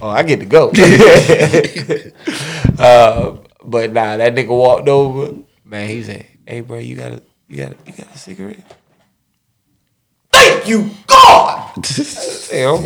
[0.00, 0.68] oh, I get to go.
[2.78, 5.34] uh, but nah, that nigga walked over.
[5.70, 8.76] Man, he said, Hey bro, you got a you got a, you got a cigarette?
[10.32, 11.72] Thank you, God.
[12.52, 12.82] Oh,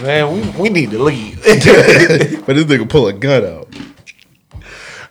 [0.00, 1.38] man, we, we need to leave.
[1.42, 3.68] but this nigga pull a gun out.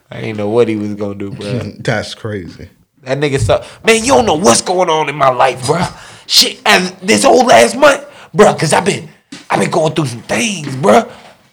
[0.10, 1.60] I ain't know what he was gonna do, bro.
[1.80, 2.70] That's crazy.
[3.02, 5.86] That nigga so man, you don't know what's going on in my life, bro.
[6.26, 9.10] Shit, and this whole last month, bro, cause I've been
[9.50, 11.12] I've been going through some things, bro.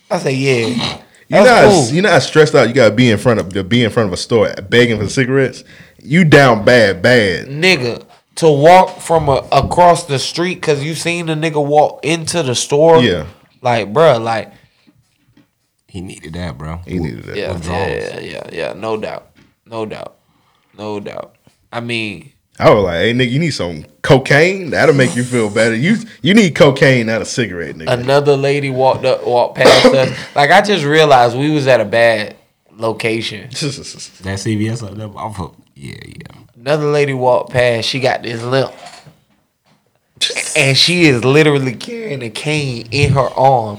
[0.08, 1.02] I say, yeah.
[1.28, 1.94] You're That's not, cool.
[1.94, 2.68] you're not stressed out.
[2.68, 5.08] You gotta be in front of to be in front of a store begging for
[5.08, 5.62] cigarettes.
[6.02, 7.48] You down bad, bad.
[7.48, 8.06] nigga
[8.36, 12.54] to walk from a, across the street cause you seen a nigga walk into the
[12.54, 12.98] store.
[13.02, 13.26] Yeah.
[13.60, 14.52] Like, bro, like
[15.86, 16.76] He needed that, bro.
[16.86, 17.36] He needed that.
[17.36, 17.88] yeah, Withdrawals.
[17.90, 19.30] yeah, yeah, yeah, no doubt.
[19.66, 20.16] No doubt.
[20.78, 21.34] No doubt.
[21.72, 24.70] I mean, I was like, hey nigga, you need some cocaine?
[24.70, 25.74] That'll make you feel better.
[25.76, 27.92] You you need cocaine, not a cigarette, nigga.
[27.92, 30.18] another lady walked up walked past us.
[30.34, 32.36] Like I just realized we was at a bad
[32.72, 33.42] location.
[33.50, 36.36] That CVS up there, I'm for, yeah, yeah.
[36.56, 37.88] Another lady walked past.
[37.88, 38.72] She got this limp,
[40.56, 43.78] and she is literally carrying a cane in her arm,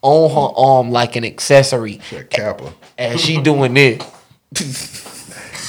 [0.00, 2.72] on her arm like an accessory, Kappa.
[2.96, 4.02] and she doing this.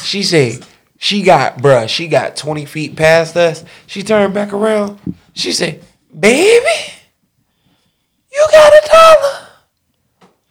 [0.05, 0.63] She said
[1.05, 1.87] she got bruh.
[1.87, 3.63] She got twenty feet past us.
[3.85, 4.99] She turned back around.
[5.33, 5.83] She said,
[6.19, 6.65] "Baby,
[8.33, 9.47] you got a dollar?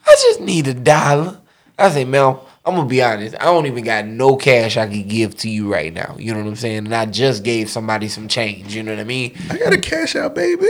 [0.06, 1.40] I just need a dollar."
[1.76, 3.34] I said, Mel, I'm gonna be honest.
[3.40, 6.14] I don't even got no cash I could give to you right now.
[6.20, 6.84] You know what I'm saying?
[6.84, 8.76] And I just gave somebody some change.
[8.76, 9.36] You know what I mean?
[9.50, 10.68] I got a cash out, baby.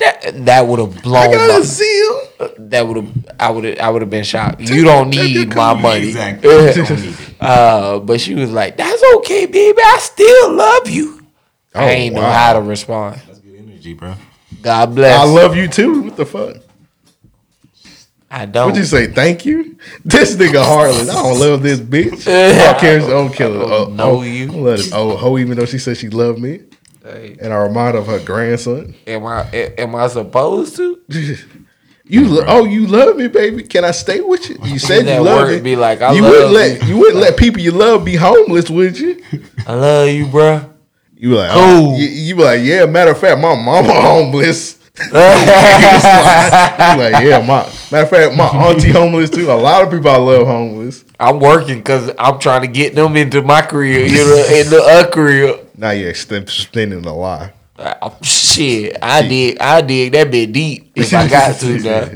[0.00, 1.16] That that would have blown.
[1.16, 2.54] I got my, a Zelle.
[2.70, 3.26] that would have.
[3.40, 3.78] I would have.
[3.78, 4.60] I would have been shocked.
[4.68, 6.08] You don't need my money.
[6.08, 6.50] Exactly.
[7.44, 7.94] Don't need it.
[7.96, 9.78] Uh, but she was like, "That's okay, baby.
[9.82, 11.20] I still love you."
[11.74, 13.20] I Oh, ain't know how to respond.
[13.26, 14.14] That's good energy, bro.
[14.62, 15.18] God bless.
[15.20, 16.02] I love you too.
[16.02, 16.56] What the fuck?
[18.30, 18.66] I don't.
[18.66, 19.06] What'd you say?
[19.08, 19.78] Thank you.
[20.04, 21.08] This nigga Harlan.
[21.10, 22.26] I don't love this bitch.
[22.28, 23.00] I don't care.
[23.00, 23.74] I kill her.
[23.74, 24.44] Oh, know oh, you.
[24.48, 24.92] I don't.
[24.92, 26.60] Oh, ho, even though she said she loved me,
[27.02, 28.94] Hey, and I remind of her grandson.
[29.06, 29.42] am I?
[29.78, 31.00] Am I supposed to?
[32.06, 33.62] You lo- oh you love me, baby.
[33.62, 34.58] Can I stay with you?
[34.62, 35.60] You said you love me.
[35.60, 36.88] be like, I you love wouldn't let you.
[36.88, 39.22] you wouldn't let people you love be homeless, would you?
[39.66, 40.70] I love you, bruh.
[41.16, 41.94] You were like, oh, Cool.
[41.94, 42.84] oh, you, you were like, yeah.
[42.86, 44.78] Matter of fact, my mama homeless.
[44.96, 49.50] you like, yeah, my matter of fact, my auntie homeless too.
[49.50, 51.04] A lot of people I love homeless.
[51.18, 55.04] I'm working because I'm trying to get them into my career, you know, into uh,
[55.04, 55.58] a career.
[55.76, 57.52] Now you're extend- extending the lie.
[57.76, 61.78] Uh, shit, I dig, I dig that bit deep if I got to.
[61.82, 62.08] Now.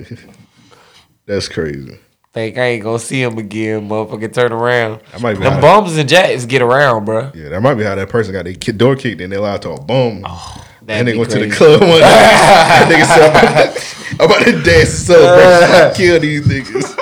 [1.27, 1.99] That's crazy.
[2.33, 4.33] Think I ain't gonna see him again, motherfucker.
[4.33, 5.01] Turn around.
[5.13, 7.35] That might be Them how- bums and jacks get around, bruh.
[7.35, 9.71] Yeah, that might be how that person got their door kicked and they allowed to
[9.71, 10.23] a boom.
[10.25, 11.99] Oh, and they be went to the club one night.
[12.01, 13.81] that nigga said, I'm about to,
[14.23, 15.45] I'm about to dance and celebrate.
[15.91, 16.97] I kill these niggas.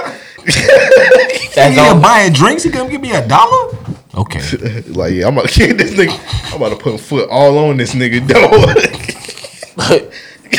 [1.54, 2.00] That's He all.
[2.00, 2.62] buying drinks.
[2.64, 3.75] He gonna give me a dollar?
[4.16, 4.82] Okay.
[4.88, 6.18] like, yeah, I'm about to kill this nigga.
[6.52, 8.74] I'm about to put a foot all on this nigga door.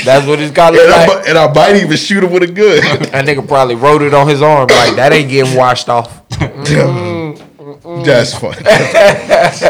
[0.05, 0.75] That's what it's called.
[0.75, 1.23] and, I, Like.
[1.23, 3.07] mi- and I might even shoot him with a gun.
[3.11, 6.21] That nigga probably wrote it on his arm like that ain't getting washed off.
[8.05, 8.61] That's funny.
[8.61, 9.61] That's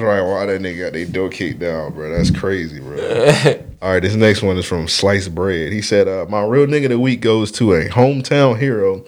[0.00, 0.22] right.
[0.22, 2.10] Why that nigga got their door kicked down, bro?
[2.16, 2.96] That's crazy, bro.
[3.82, 5.72] All right, this next one is from Sliced Bread.
[5.72, 9.04] He said, uh, "My real nigga of the week goes to a hometown hero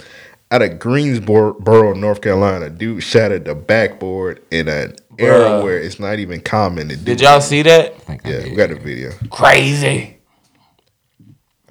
[0.51, 2.71] out of Greensboro, North Carolina.
[2.71, 7.05] Dude shattered the backboard in an era where it's not even common to do.
[7.05, 7.95] Did y'all see that?
[8.25, 9.13] Yeah, we got a video.
[9.31, 10.19] Crazy.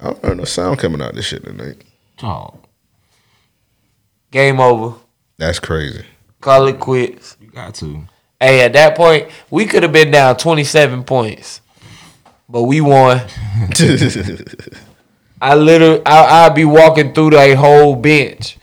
[0.00, 1.82] I don't know no sound coming out of this shit tonight.
[2.22, 2.54] Oh,
[4.30, 4.96] Game over.
[5.38, 6.04] That's crazy.
[6.40, 7.36] Call it quits.
[7.40, 8.02] you got to.
[8.40, 11.62] Hey, at that point, we could have been down 27 points,
[12.48, 13.22] but we won.
[15.40, 18.58] I literally, I, I'd be walking through the whole bench.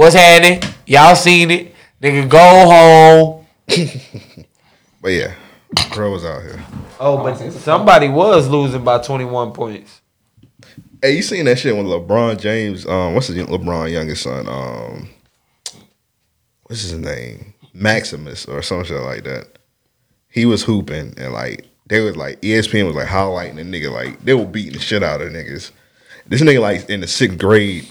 [0.00, 0.62] What's happening?
[0.86, 1.74] Y'all seen it?
[2.00, 3.46] Nigga, go home.
[5.02, 5.34] but yeah,
[5.92, 6.64] bro was out here.
[6.98, 10.00] Oh, but somebody was losing by 21 points.
[11.02, 14.48] Hey, you seen that shit when LeBron James, um, what's his LeBron youngest son?
[14.48, 15.10] Um,
[16.62, 17.52] what's his name?
[17.74, 19.48] Maximus or some shit like that.
[20.30, 24.24] He was hooping and like they was like ESPN was like highlighting the nigga like
[24.24, 25.72] they were beating the shit out of niggas.
[26.26, 27.86] This nigga like in the sixth grade,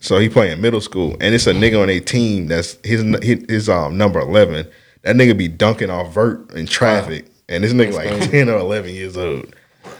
[0.00, 3.44] so he playing middle school, and it's a nigga on a team that's his his,
[3.48, 4.66] his um number eleven.
[5.02, 8.30] That nigga be dunking off vert in traffic, and this nigga like crazy.
[8.30, 9.54] ten or eleven years old.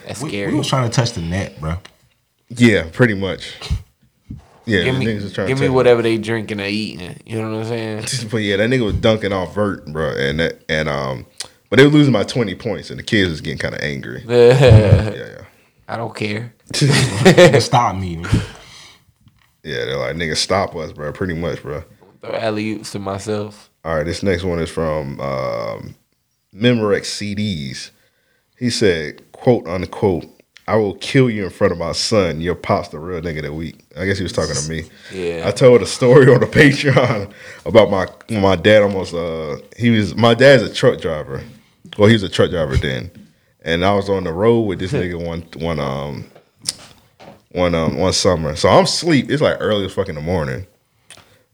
[0.06, 0.52] That's We, scary.
[0.52, 1.76] we was trying to touch the net, bro.
[2.48, 3.54] Yeah, pretty much.
[4.66, 7.18] Yeah, give the me, niggas was trying give to me whatever they drinking or eating.
[7.26, 8.28] You know what I'm saying?
[8.30, 11.26] But yeah, that nigga was dunking off vert, bro, and that and um,
[11.70, 14.22] but they were losing by twenty points, and the kids was getting kind of angry.
[14.28, 15.42] Yeah, yeah,
[15.88, 16.52] I don't care.
[17.60, 18.16] Stop me.
[18.16, 18.30] man.
[19.62, 19.84] yeah.
[19.84, 21.12] They're like, nigga, stop us, bro.
[21.12, 21.84] Pretty much, bro.
[22.20, 23.70] Throw alley oops to myself.
[23.84, 25.94] All right, this next one is from um,
[26.54, 27.90] Memorex CDs.
[28.58, 30.26] He said, "quote unquote."
[30.70, 32.40] I will kill you in front of my son.
[32.40, 33.84] Your pops the real nigga that week.
[33.96, 34.84] I guess he was talking to me.
[35.12, 35.48] Yeah.
[35.48, 37.32] I told a story on the Patreon
[37.66, 38.06] about my
[38.38, 41.42] my dad almost uh he was my dad's a truck driver.
[41.98, 43.10] Well, he was a truck driver then.
[43.62, 46.30] And I was on the road with this nigga one one um
[47.52, 48.56] one um one summer.
[48.56, 49.30] So I'm asleep.
[49.30, 50.66] It's like early as fucking in the morning.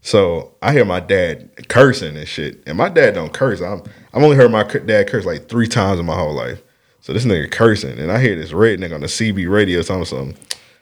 [0.02, 2.62] So I hear my dad cursing and shit.
[2.66, 3.60] And my dad don't curse.
[3.60, 3.82] I'm
[4.12, 6.62] I've only heard my dad curse like three times in my whole life.
[7.00, 10.00] So this nigga cursing, and I hear this red nigga on the CB radio telling
[10.00, 10.36] me something.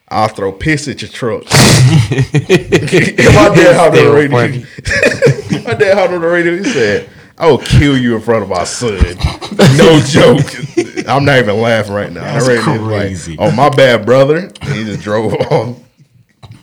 [0.09, 1.45] I'll throw piss at your truck.
[1.51, 1.51] my
[3.55, 4.39] dad hopped on the radio.
[5.65, 6.57] my dad hopped on the radio.
[6.59, 7.09] He said,
[7.39, 8.95] "I will kill you in front of my son."
[9.77, 10.45] No joke.
[11.09, 12.23] I'm not even laughing right now.
[12.23, 13.37] That's I read crazy.
[13.37, 15.79] like, "Oh my bad, brother." And he just drove off.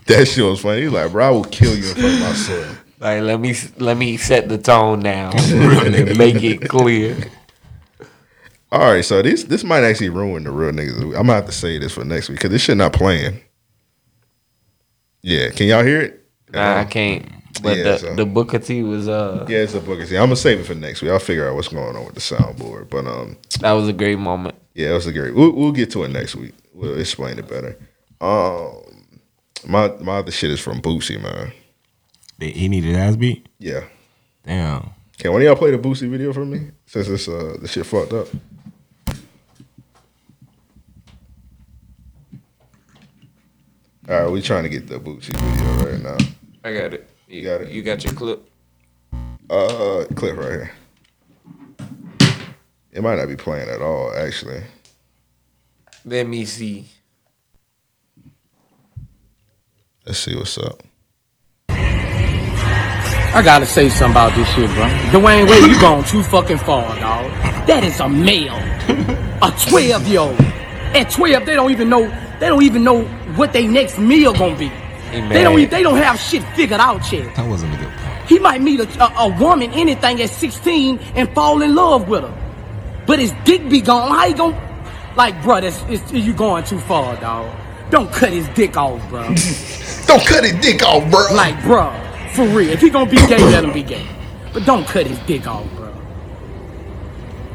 [0.07, 0.81] That shit was funny.
[0.83, 3.55] He's like, "Bro, I will kill you in front of my son." Like let me
[3.77, 7.17] let me set the tone now and make it clear.
[8.71, 11.01] All right, so this this might actually ruin the real niggas.
[11.01, 13.41] I'm gonna have to say this for next week because this shit not playing.
[15.23, 16.25] Yeah, can y'all hear it?
[16.51, 17.25] Nah, I can't.
[17.61, 20.01] But Yeah, the so- the Booker T was uh Yeah, it's a book.
[20.05, 21.11] See, I'm gonna save it for next week.
[21.11, 22.89] I'll figure out what's going on with the soundboard.
[22.89, 24.55] But um, that was a great moment.
[24.73, 25.35] yeah, it was a great.
[25.35, 26.53] We'll, we'll get to it next week.
[26.73, 27.77] We'll explain it better.
[28.19, 28.81] Um,
[29.67, 31.51] my my other shit is from Boosie, man.
[32.39, 33.47] They- He needed ass beat.
[33.59, 33.83] Yeah.
[34.45, 34.89] Damn.
[35.19, 36.71] Can one of y'all play the Boosie video for me?
[36.87, 38.27] Since it's uh the shit fucked up.
[44.09, 46.17] All right, we trying to get the Boosie video right now.
[46.63, 47.09] I got it.
[47.31, 47.69] You got it.
[47.69, 48.45] You got your clip.
[49.49, 50.71] Uh, clip right here.
[52.91, 54.61] It might not be playing at all, actually.
[56.03, 56.87] Let me see.
[60.05, 60.83] Let's see what's up.
[61.69, 64.83] I gotta say something about this shit, bro.
[65.17, 67.31] Dwyane Wade, you gone too fucking far, dog.
[67.65, 68.57] That is a male.
[69.41, 70.39] A 12 year old.
[70.93, 72.09] At 12, they don't even know,
[72.41, 73.05] they don't even know
[73.37, 74.69] what their next meal gonna be.
[75.11, 77.35] They don't, they don't have shit figured out yet.
[77.35, 78.29] That wasn't a good point.
[78.29, 82.23] He might meet a, a, a woman, anything at 16, and fall in love with
[82.23, 83.03] her.
[83.05, 84.09] But his dick be gone.
[84.09, 84.55] How he gon'
[85.15, 85.59] like, bro?
[85.59, 87.53] That's it's, you going too far, dog.
[87.89, 89.23] Don't cut his dick off, bro.
[90.07, 91.25] Don't cut his dick off, bro.
[91.33, 91.91] Like, bro,
[92.33, 92.69] for real.
[92.69, 94.07] If he gonna be gay, let him be gay.
[94.53, 95.93] But don't cut his dick off, bro.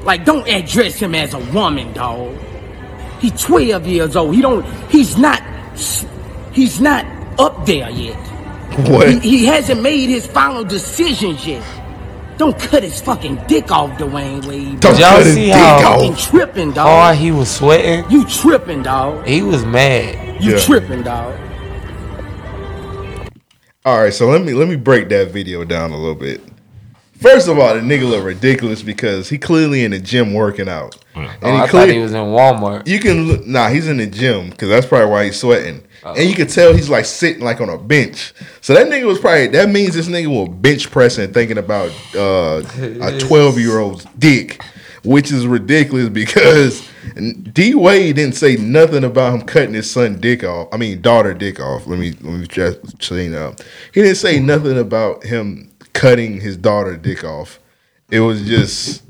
[0.05, 2.35] Like, don't address him as a woman, dog.
[3.20, 4.35] He 12 years old.
[4.35, 4.65] He don't.
[4.91, 5.43] He's not.
[6.53, 7.05] He's not
[7.39, 8.17] up there yet.
[8.89, 9.09] What?
[9.09, 11.65] He, he hasn't made his final decisions yet.
[12.37, 14.81] Don't cut his fucking dick off, Dwyane Wade.
[14.81, 16.87] Did y'all see how fucking tripping, dog?
[16.87, 18.05] hard he was sweating?
[18.11, 19.27] You tripping, dog.
[19.27, 20.43] He was mad.
[20.43, 20.61] You Yeah.
[20.61, 21.35] tripping, dog.
[23.87, 26.43] All right, so let me let me break that video down a little bit.
[27.27, 30.97] First of all, the nigga look ridiculous because he clearly in the gym working out.
[31.16, 32.86] And Oh, I thought he was in Walmart.
[32.86, 35.82] You can look, nah, he's in the gym because that's probably why he's sweating.
[36.05, 38.32] And you can tell he's like sitting like on a bench.
[38.61, 42.62] So that nigga was probably that means this nigga was bench pressing, thinking about uh,
[42.78, 44.62] a twelve year old's dick,
[45.03, 46.89] which is ridiculous because
[47.53, 50.69] D Wade didn't say nothing about him cutting his son dick off.
[50.73, 51.89] I mean daughter dick off.
[51.89, 53.57] Let me let me just say now.
[53.93, 57.59] He didn't say nothing about him cutting his daughter dick off.
[58.10, 59.02] It was just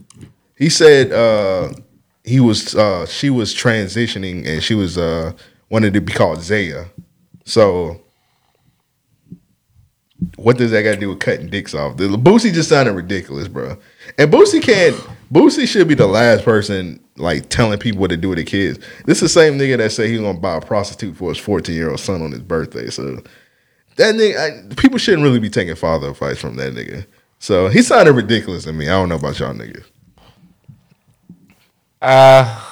[0.56, 1.72] he said uh
[2.24, 5.32] he was uh she was transitioning and she was uh
[5.70, 6.86] wanted to be called Zaya.
[7.44, 8.00] So
[10.36, 11.96] what does that got to do with cutting dicks off?
[11.96, 13.76] The Boosie just sounded ridiculous, bro.
[14.18, 14.96] And Boosie can't.
[15.32, 18.78] Boosie should be the last person like telling people what to do with their kids.
[19.04, 21.38] This is the same nigga that said he was gonna buy a prostitute for his
[21.38, 22.88] fourteen year old son on his birthday.
[22.88, 23.22] So
[23.96, 27.06] that nigga, I, people shouldn't really be taking father advice from that nigga.
[27.38, 28.88] So he sounded ridiculous to me.
[28.88, 29.84] I don't know about y'all niggas.
[32.00, 32.62] Uh,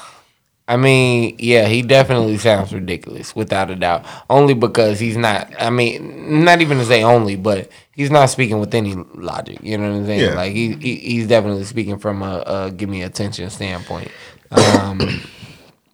[0.66, 4.06] I mean, yeah, he definitely sounds ridiculous, without a doubt.
[4.30, 5.52] Only because he's not.
[5.60, 9.58] I mean, not even to say only, but he's not speaking with any logic.
[9.62, 10.20] You know what I'm saying?
[10.20, 10.34] Yeah.
[10.34, 14.10] Like he, he he's definitely speaking from a, a give me attention standpoint.
[14.50, 15.20] Um,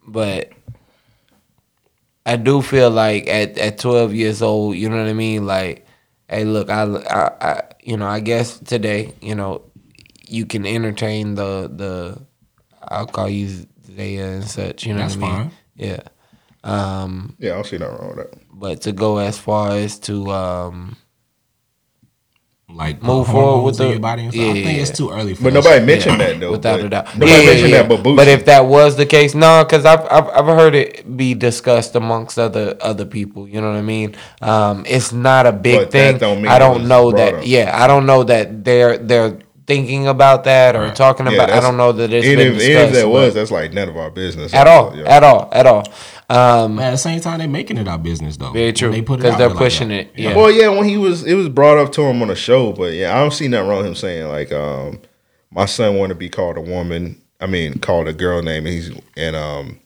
[0.07, 0.53] but
[2.27, 5.47] I do feel like at at 12 years old, you know what I mean?
[5.47, 5.87] Like,
[6.29, 9.63] hey, look, I, I, I you know, I guess today, you know,
[10.29, 12.21] you can entertain the the
[12.83, 13.49] I'll call you
[13.87, 14.87] Zaya and such.
[14.87, 15.51] You know That's what I mean?
[15.51, 15.57] fine.
[15.77, 16.01] Yeah.
[16.63, 18.41] Um, Yeah, I don't see nothing wrong with that.
[18.53, 20.97] but to go as far as to um,
[22.75, 24.47] Like move put forward with the your body and stuff.
[24.47, 25.87] I think it's too early for But nobody shit.
[25.87, 26.51] mentioned that though.
[26.53, 27.15] without but- a doubt.
[27.19, 28.17] Nobody Yeah, mentioned yeah, that, but Boosie.
[28.17, 31.95] But if that was the case, no, because I've, I've I've heard it be discussed
[31.97, 33.47] amongst other other people.
[33.49, 34.17] You know what I mean?
[34.41, 36.19] Um, it's not a big But that thing.
[36.19, 37.35] don't mean I don't was know that.
[37.35, 37.43] up.
[37.45, 39.39] Yeah, I don't know that they're they're
[39.71, 41.51] thinking about that or talking Yeah, about.
[41.51, 43.73] I don't know that it's even been if, discussed even if that was, that's like
[43.73, 45.05] none of our business at all, Yeah.
[45.17, 45.85] at all, at all.
[46.29, 48.51] Um, at the same time, they're making it our business though.
[48.51, 50.35] Very true, They put it 'cause out they're there like pushing it, yeah.
[50.37, 52.95] Well, yeah, when he was, it was brought up to him on a show, but
[52.95, 54.99] yeah, I don't see nothing wrong with him saying like, um,
[55.53, 57.21] my son want to be called a woman.
[57.41, 59.79] I mean, called a girl name, and he's and um, he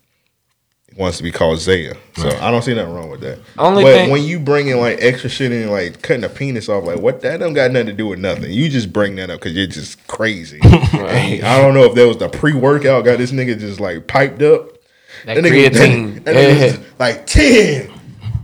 [0.96, 1.94] wants to be called Zaya.
[2.16, 3.38] So I don't see nothing wrong with that.
[3.58, 6.68] Only but thing- when you bring in like extra shit in, like cutting a penis
[6.68, 8.50] off, like what that don't got nothing to do with nothing.
[8.52, 10.60] You just bring that up because you're just crazy.
[11.04, 14.06] And I don't know if that was the pre workout got this nigga just like
[14.06, 14.70] piped up.
[15.26, 16.24] That nigga, creatine.
[16.24, 17.90] that nigga was like ten.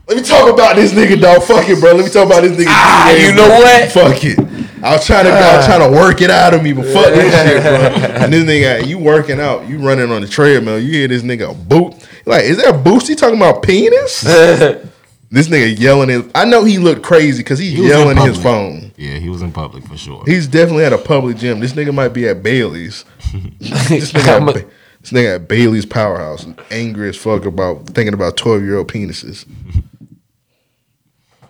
[0.09, 1.43] Let me talk about this nigga, dog.
[1.45, 1.93] Fuck it, bro.
[1.93, 2.67] Let me talk about this nigga.
[2.69, 3.59] Ah, T-Wayne, you know bro.
[3.59, 3.93] what?
[3.93, 4.39] Fuck it.
[4.83, 7.13] I was trying to, I was trying to work it out of me, but fuck
[7.15, 8.17] this shit, bro.
[8.25, 11.55] And this nigga, you working out, you running on the treadmill, you hear this nigga
[11.69, 11.95] boot.
[12.31, 14.21] Like, is that Boosie talking about penis?
[15.31, 16.31] this nigga yelling it.
[16.33, 18.93] I know he looked crazy because he's He yelling his phone.
[18.97, 20.23] Yeah, he was in public for sure.
[20.27, 21.59] He's definitely at a public gym.
[21.59, 23.05] This nigga might be at Bailey's.
[23.59, 24.67] this, nigga at,
[25.01, 29.45] this nigga at Bailey's Powerhouse, angry as fuck about thinking about twelve year old penises.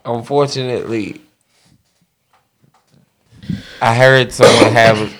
[0.06, 1.20] unfortunately,
[3.82, 5.19] I heard someone have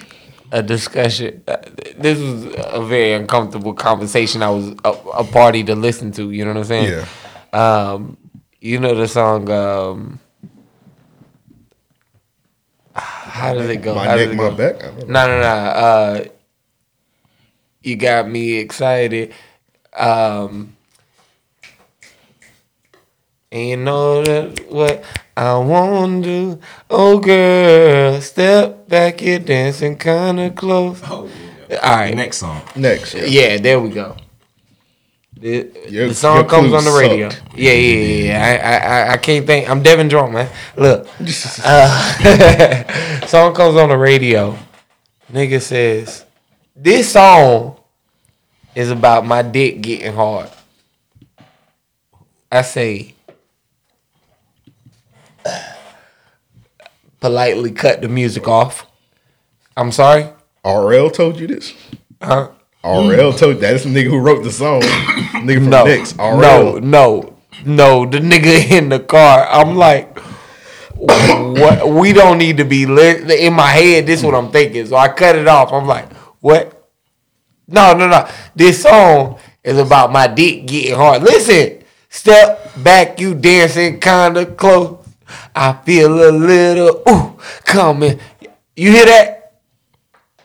[0.53, 1.43] a discussion.
[1.49, 1.57] uh,
[1.99, 4.43] This was a very uncomfortable conversation.
[4.43, 6.31] I was a, a party to listen to.
[6.31, 6.93] You know what I'm saying?
[6.93, 7.07] Yeah.
[7.53, 8.17] Um,
[8.61, 9.49] you know the song.
[9.51, 10.21] Um,
[12.95, 13.95] How does it go?
[13.95, 14.51] My How neck, my go?
[14.57, 14.83] back.
[15.09, 15.47] No, no, no.
[15.47, 16.25] Uh,
[17.83, 19.33] you got me excited.
[19.95, 20.77] Um,
[23.53, 25.05] and you know that what
[25.37, 26.61] I want to do.
[26.89, 31.03] Oh, girl, step back, you're dancing kind of close.
[31.03, 31.29] All
[31.83, 32.15] right.
[32.15, 32.63] Next song.
[32.77, 33.15] Next.
[33.15, 34.17] Yeah, there we go.
[35.41, 37.31] The, Your- the song comes on the radio.
[37.31, 37.57] sucked.
[37.57, 38.25] Yeah, yeah, yeah.
[38.25, 38.45] yeah.
[38.45, 39.71] I, I, I, I can't think.
[39.71, 40.51] I'm Devin Drunk, man.
[40.77, 41.09] Look,
[41.65, 44.57] uh, song comes on the radio.
[45.33, 46.27] Nigga says,
[46.77, 47.77] "This song
[48.75, 50.51] is about my dick getting hard."
[52.53, 53.15] I say,
[57.21, 58.87] politely cut the music off.
[59.77, 60.29] I'm sorry.
[60.65, 61.75] RL told you this.
[62.21, 62.51] Huh?
[62.85, 64.81] RL told you that's the nigga who wrote the song.
[65.45, 66.17] nigga from no, Next.
[66.19, 66.41] RL.
[66.41, 68.07] no, no, no.
[68.07, 69.47] The nigga in the car.
[69.51, 70.19] I'm like,
[70.97, 71.89] what?
[71.89, 74.07] We don't need to be li- in my head.
[74.07, 74.87] This is what I'm thinking.
[74.87, 75.73] So I cut it off.
[75.73, 76.89] I'm like, what?
[77.69, 78.29] No, no, no.
[78.55, 81.23] This song is about my dick getting hard.
[81.23, 84.99] Listen, step back, you dancing kinda close.
[85.55, 88.19] I feel a little ooh coming.
[88.77, 89.53] You hear that?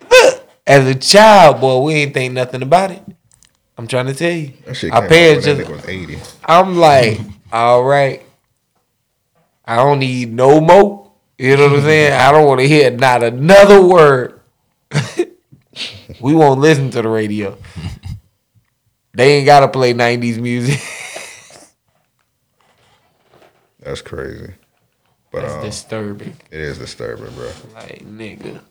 [0.10, 3.04] Look, as a child, boy, we ain't think nothing about it.
[3.78, 4.54] I'm trying to tell you.
[4.66, 6.20] That shit came parents just was 80.
[6.46, 7.20] I'm like,
[7.52, 8.22] all right.
[9.66, 11.12] I don't need no more.
[11.38, 12.14] You know what I'm saying?
[12.14, 14.40] I don't want to hear not another word.
[16.22, 17.58] we won't listen to the radio.
[19.14, 20.80] They ain't gotta play 90s music.
[23.80, 24.54] That's crazy.
[25.36, 26.38] But That's um, disturbing.
[26.50, 27.52] It is disturbing, bro.
[27.74, 28.62] Like, nigga.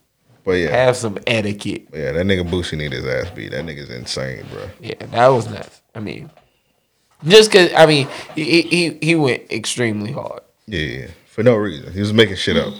[0.44, 1.88] But yeah, Have some etiquette.
[1.92, 3.50] yeah, that nigga Boosie need his ass beat.
[3.50, 4.70] That nigga's insane, bro.
[4.80, 5.82] Yeah, that was nuts.
[5.94, 6.30] I mean,
[7.26, 10.40] just cause I mean, he he, he went extremely hard.
[10.66, 11.92] Yeah, yeah, for no reason.
[11.92, 12.72] He was making shit up.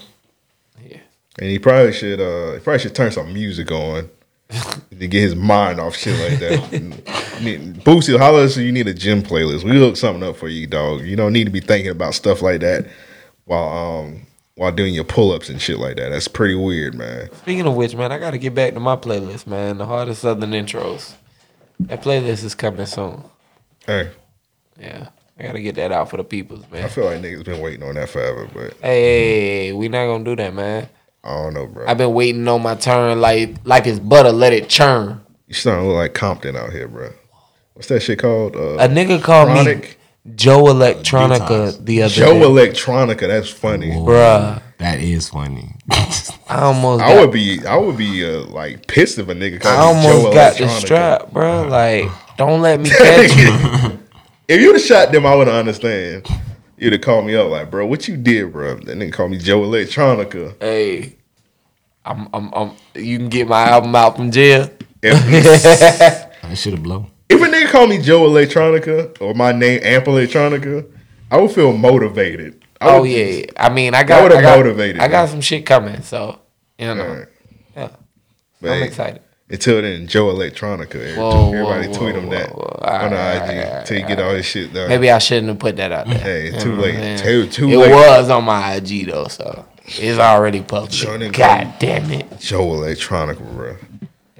[0.83, 1.01] Yeah.
[1.39, 4.09] And he probably should uh he probably should turn some music on
[4.49, 6.59] to get his mind off shit like that.
[7.85, 9.63] Boosie, holler us if you need a gym playlist.
[9.63, 11.03] We hook something up for you, dog.
[11.03, 12.87] You don't need to be thinking about stuff like that
[13.45, 13.69] while
[14.03, 14.27] um
[14.57, 16.11] while doing your pull ups and shit like that.
[16.11, 17.29] That's pretty weird, man.
[17.39, 19.79] Speaking of which, man, I gotta get back to my playlist, man.
[19.79, 21.15] The hardest southern intros.
[21.81, 23.25] That playlist is coming soon.
[23.87, 24.11] Hey,
[24.81, 25.09] Yeah,
[25.39, 26.85] I gotta get that out for the peoples, man.
[26.85, 30.37] I feel like niggas been waiting on that forever, but Hey, we not gonna do
[30.37, 30.89] that, man.
[31.25, 31.87] I don't know, bro.
[31.89, 34.31] I've been waiting on my turn, like like it's butter.
[34.31, 35.21] Let it churn.
[35.49, 37.11] You starting to look like Compton out here, bro.
[37.75, 38.55] What's that shit called?
[38.57, 39.79] Uh, A nigga called Chronic?
[39.83, 39.89] me
[40.35, 42.41] Joe Electronica the other Joe day.
[42.71, 43.29] Electronica.
[43.29, 44.63] That's funny, Bruh.
[44.79, 45.77] That is funny.
[45.91, 49.57] I almost I got, would be, I would be uh, like pissed if a nigga
[49.57, 50.81] I called me Joe almost got the Electronica.
[50.81, 51.69] strap, bro.
[51.69, 53.99] Like, don't let me catch you.
[54.49, 56.27] If you'd have shot them, I would understand.
[56.77, 58.77] You'd have called me up like, bro, what you did, bro?
[58.77, 60.61] That nigga called me Joe Electronica.
[60.61, 61.17] Hey,
[62.05, 62.73] I'm, I'm, I'm.
[62.95, 64.69] You can get my album out from jail.
[65.03, 67.11] If, I should have blown.
[67.29, 70.87] If a nigga called me Joe Electronica or my name Amp Electronica,
[71.31, 72.65] I would feel motivated.
[72.81, 73.47] I Oh would- yeah.
[73.57, 76.39] I mean, I got, would've I got, motivated I got some shit coming, so
[76.79, 77.29] you know, Alright.
[77.77, 77.89] yeah.
[78.61, 79.23] But I'm excited.
[79.49, 81.17] Until then, Joe Electronica.
[81.17, 82.59] Whoa, Everybody whoa, tweet whoa, him that on
[83.11, 84.89] the Alright, IG alright, till you get all this shit done.
[84.89, 86.19] Maybe I shouldn't have put that out there.
[86.19, 87.19] Hey, too late.
[87.19, 87.91] Too- too it late.
[87.91, 91.33] was on my IG though, so it's already public.
[91.33, 92.39] God damn it!
[92.41, 93.77] Joe Electronica, bro.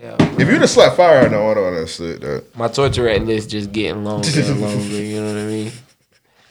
[0.05, 0.17] Yeah.
[0.39, 2.55] If you'd have slapped fire, no, I don't understood that.
[2.55, 4.85] My torture list just getting longer and longer.
[5.03, 5.73] You know what I mean?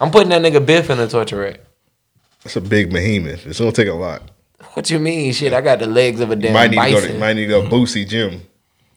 [0.01, 1.57] I'm putting that nigga Biff in the torture rate.
[2.43, 3.45] That's a big behemoth.
[3.45, 4.23] It's gonna take a lot.
[4.73, 5.31] What you mean?
[5.33, 7.19] Shit, I got the legs of a damn might need to go to bison.
[7.19, 8.41] might need to go Boosie gym.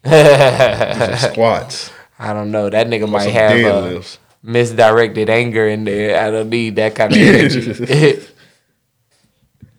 [1.33, 1.91] Squats.
[2.17, 2.67] I don't know.
[2.71, 4.17] That nigga might have uh, deadlifts.
[4.41, 6.19] misdirected anger in there.
[6.19, 8.25] I don't need that kind of energy.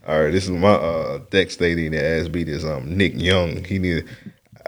[0.06, 3.64] All right, this is my uh Dex lady that ass beat is um Nick Young.
[3.64, 4.04] He need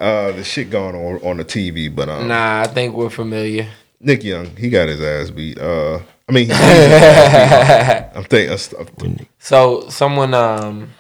[0.01, 3.69] uh the shit going on on the TV, but um nah, I think we're familiar.
[4.01, 5.59] Nick Young, he got his ass beat.
[5.59, 6.67] Uh I mean, he needs his
[7.03, 8.17] ass beat.
[8.19, 10.91] I'm thinking, So someone um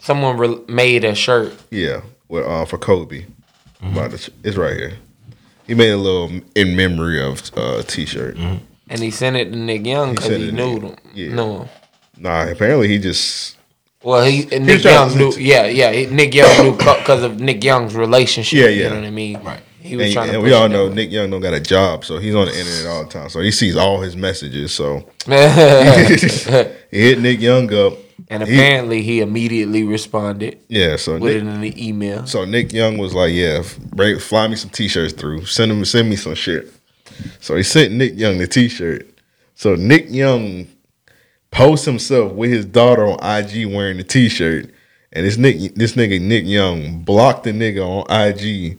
[0.00, 1.54] someone re- made a shirt.
[1.70, 3.24] yeah, with uh for Kobe.
[3.80, 4.94] About the, it's right here.
[5.68, 8.36] He made a little in memory of uh t-shirt.
[8.36, 10.96] And he sent it to Nick Young because sent he, knew him.
[11.14, 11.34] Yeah.
[11.34, 11.68] Knew him.
[12.16, 13.57] Nah, apparently he just
[14.02, 15.32] Well, he Nick Young knew.
[15.38, 15.92] Yeah, yeah.
[15.92, 18.58] he- Nick Young knew because of Nick Young's relationship.
[18.58, 18.84] Yeah, yeah.
[18.84, 19.40] You know what I mean?
[19.42, 19.60] Right.
[19.80, 20.34] He was and, trying to.
[20.34, 22.86] and we all know Nick Young don't got a job, so he's on the internet
[22.86, 23.28] all the time.
[23.28, 24.72] So he sees all his messages.
[24.74, 25.32] So he
[26.90, 27.94] hit Nick Young up.
[28.28, 32.26] and apparently, he immediately responded yeah, so with Nick, it in the email.
[32.26, 33.62] so Nick Young was like, "Yeah,
[34.18, 35.46] fly me some t-shirts through.
[35.46, 36.72] Send him, send me some shit."
[37.40, 39.08] So he sent Nick Young the t-shirt.
[39.54, 40.66] So Nick Young
[41.50, 44.70] posts himself with his daughter on IG wearing the t-shirt,
[45.12, 48.78] and this Nick, this nigga Nick Young blocked the nigga on IG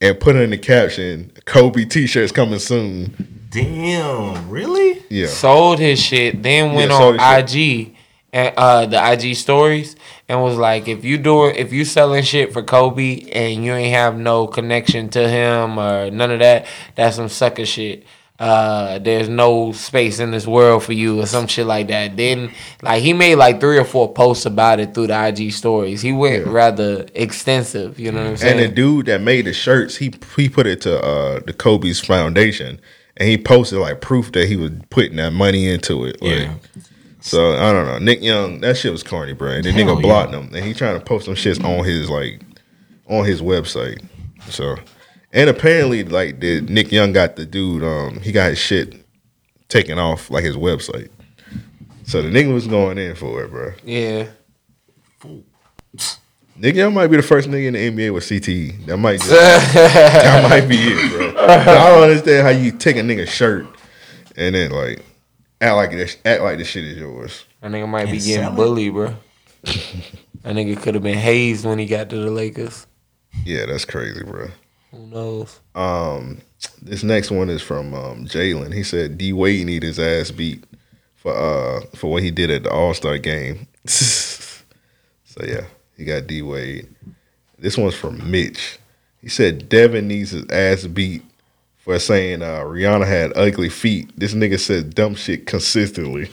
[0.00, 5.02] and put in the caption, "Kobe t-shirts coming soon." Damn, really?
[5.08, 5.26] Yeah.
[5.26, 7.96] sold his shit, then went Yeah, on sold his IG
[8.32, 9.96] and uh the IG stories
[10.28, 13.94] and was like, if you doing if you selling shit for Kobe and you ain't
[13.94, 16.66] have no connection to him or none of that,
[16.96, 18.04] that's some sucker shit.
[18.38, 22.16] Uh, there's no space in this world for you or some shit like that.
[22.16, 22.52] Then
[22.82, 26.02] like he made like three or four posts about it through the IG stories.
[26.02, 28.60] He went rather extensive, you know what I'm saying?
[28.60, 32.00] And the dude that made the shirts, he he put it to uh the Kobe's
[32.00, 32.78] Foundation,
[33.16, 36.20] and he posted like proof that he was putting that money into it.
[36.20, 36.54] Like, Yeah.
[37.20, 39.50] So I don't know, Nick Young, that shit was corny, bro.
[39.50, 42.08] And the Hell nigga blocked him, and he trying to post some shits on his
[42.08, 42.40] like
[43.08, 44.04] on his website.
[44.48, 44.76] So,
[45.36, 48.94] and apparently, like the Nick Young got the dude, um, he got his shit
[49.68, 51.10] taken off like his website.
[52.04, 53.72] So the nigga was going in for it, bro.
[53.84, 54.28] yeah.
[56.58, 58.86] Nick Young might be the first nigga in the NBA with CTE.
[58.86, 59.28] That might just,
[59.74, 61.44] that might be it, bro.
[61.46, 63.66] I don't understand how you take a nigga shirt
[64.36, 65.04] and then like
[65.60, 67.44] act like this, act like this shit is yours.
[67.60, 69.14] That nigga might be getting bullied, bro.
[69.64, 72.86] that nigga could have been hazed when he got to the Lakers.
[73.44, 74.48] Yeah, that's crazy, bro.
[74.96, 75.60] Who knows?
[75.74, 76.40] Um,
[76.80, 78.72] this next one is from um, Jalen.
[78.72, 80.64] He said D Wade need his ass beat
[81.14, 83.66] for uh for what he did at the All Star game.
[83.84, 84.62] so
[85.44, 85.66] yeah,
[85.96, 86.88] he got D Wade.
[87.58, 88.78] This one's from Mitch.
[89.20, 91.22] He said Devin needs his ass beat
[91.78, 94.10] for saying uh, Rihanna had ugly feet.
[94.18, 96.30] This nigga said dumb shit consistently,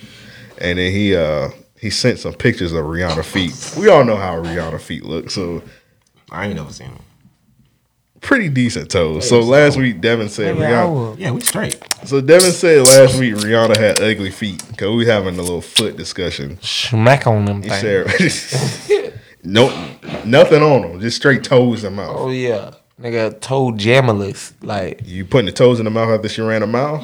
[0.60, 1.50] and then he uh
[1.80, 3.78] he sent some pictures of Rihanna feet.
[3.78, 5.62] We all know how Rihanna feet look, so
[6.32, 7.04] I ain't never seen them.
[8.24, 9.28] Pretty decent toes.
[9.30, 10.92] So last week Devin said Nigga, I Rihanna.
[10.94, 11.78] will- Yeah, we straight.
[12.06, 15.96] So Devin said last week Rihanna had ugly feet because we having a little foot
[15.98, 16.58] discussion.
[16.62, 18.34] Smack on them He things.
[18.34, 19.70] said, "No,
[20.26, 24.54] nothing on them, just straight toes in the mouth." Oh yeah, nigga toe jammerless.
[24.62, 27.00] Like You putting the toes in the mouth after she ran a mile?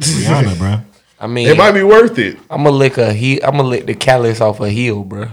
[0.00, 0.80] Rihanna, bro.
[1.20, 2.36] I mean, It might be worth it.
[2.50, 3.38] I'm gonna lick a heel.
[3.42, 5.28] I'm gonna lick the callus off a heel, bro.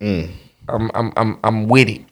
[0.00, 0.30] Mm.
[0.68, 2.02] I'm I'm I'm I'm with it.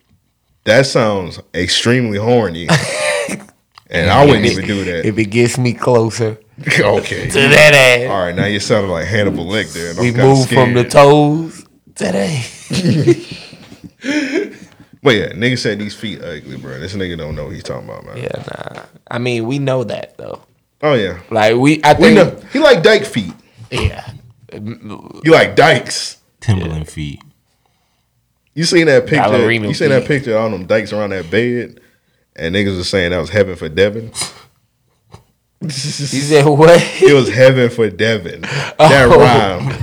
[0.66, 2.68] That sounds extremely horny,
[3.90, 5.06] and I wouldn't even do that.
[5.06, 6.38] If it gets me closer
[6.80, 9.90] okay, to that ass, All right, now you sounding like Hannibal Lecter.
[9.90, 11.64] And we I'm move from the toes
[11.96, 13.26] to that.
[15.02, 16.80] But yeah, nigga said these feet ugly, bro.
[16.80, 18.16] This nigga don't know what he's talking about, man.
[18.16, 18.42] Yeah,
[18.74, 18.82] nah.
[19.08, 20.42] I mean, we know that though.
[20.82, 23.32] Oh yeah, Like we, I we think, know he like dyke feet.
[23.70, 24.04] yeah.
[24.52, 26.16] You like dykes.
[26.40, 27.20] Timberland feet.
[28.56, 29.22] You seen that picture?
[29.22, 31.78] Ballerina you seen that picture of all them dykes around that bed,
[32.34, 34.10] and niggas was saying that was heaven for Devin.
[35.60, 36.80] You said what?
[37.02, 38.40] It was heaven for Devin.
[38.42, 39.18] That Oh.
[39.18, 39.76] rhymed.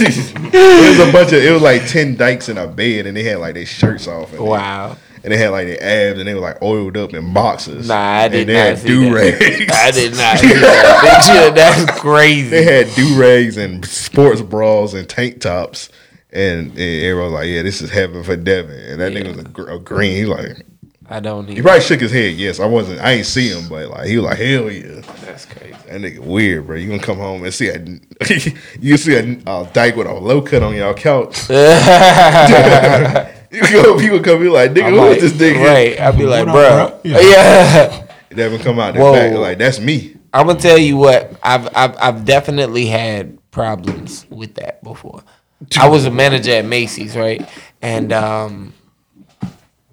[0.00, 1.42] it was a bunch of.
[1.42, 4.32] It was like ten dykes in a bed, and they had like their shirts off.
[4.32, 4.88] And Wow.
[4.94, 7.88] They, and they had like their abs, and they were like oiled up in boxes.
[7.88, 9.14] Nah, I did and they not had do that.
[9.14, 9.72] rags.
[9.74, 11.52] I did not see that.
[11.54, 12.48] That's crazy.
[12.50, 15.88] They had do rags and sports bras and tank tops,
[16.32, 19.38] and, and everyone was like, "Yeah, this is heaven for Devin." And that nigga was
[19.38, 20.14] a, gr- a green.
[20.14, 20.66] He like,
[21.08, 21.62] I don't he need.
[21.62, 22.34] probably shook his head.
[22.34, 23.00] Yes, I wasn't.
[23.00, 25.72] I ain't see him, but like he was like, "Hell yeah." That's crazy.
[25.86, 26.76] That nigga weird, bro.
[26.76, 27.78] You gonna come home and see a
[28.80, 31.48] you see a uh, dyke with a low cut on your couch.
[33.50, 35.64] you go, people come be like, nigga, I'm who like, is this nigga?
[35.64, 35.98] Right.
[36.00, 36.62] I'd be like, What bro.
[36.62, 37.20] up, bro?
[37.20, 38.04] Yeah.
[38.30, 40.14] Devin come out the back like that's me.
[40.34, 41.38] I'm gonna tell you what.
[41.42, 45.22] I've I've I've definitely had problems with that before.
[45.76, 47.48] I was a manager at Macy's, right?
[47.82, 48.74] And um,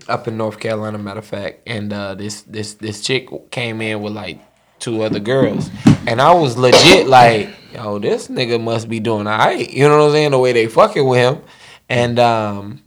[0.08, 4.02] up in North Carolina, matter of fact, and uh, this this this chick came in
[4.02, 4.40] with like
[4.80, 5.70] two other girls,
[6.08, 9.72] and I was legit like, yo, this nigga must be doing alright.
[9.72, 10.32] You know what I'm saying?
[10.32, 11.44] The way they fucking with him,
[11.90, 12.84] and um,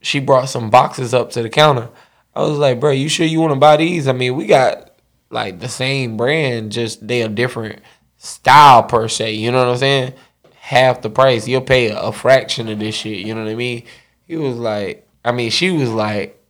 [0.00, 1.88] she brought some boxes up to the counter.
[2.34, 4.08] I was like, bro, you sure you want to buy these?
[4.08, 4.90] I mean, we got
[5.30, 7.80] like the same brand, just they a different
[8.18, 9.32] style per se.
[9.32, 10.14] You know what I'm saying?
[10.62, 11.48] Half the price.
[11.48, 13.18] You'll pay a, fraction of this shit.
[13.18, 13.82] You know what I mean?
[14.28, 16.40] He was like, I mean, she was like,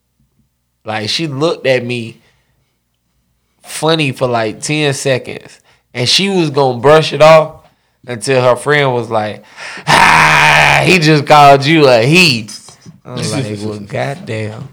[0.84, 2.20] like she looked at me
[3.62, 5.60] funny for like 10 seconds.
[5.94, 7.66] And she was gonna brush it off
[8.06, 9.44] until her friend was like,
[9.86, 12.48] ah, he just called you a he.
[13.04, 14.68] I was like, well, goddamn.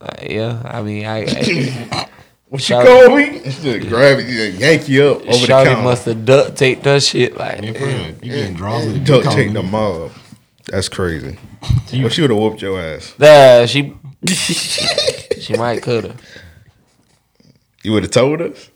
[0.00, 2.08] Like, yeah, I mean, I, I
[2.54, 3.24] What you Shout- call me?
[3.38, 5.82] It's just grab it, yeah, yank you up over the Shawty counter.
[5.82, 7.60] must have duct taped her shit like.
[7.62, 8.06] Yeah.
[8.22, 10.12] You getting draws with a Duct dick on tape the mob.
[10.66, 11.36] That's crazy.
[11.92, 13.12] Well, she would have whooped your ass.
[13.18, 13.96] Nah, she
[14.28, 16.20] she might could have.
[17.82, 18.70] You would have told us.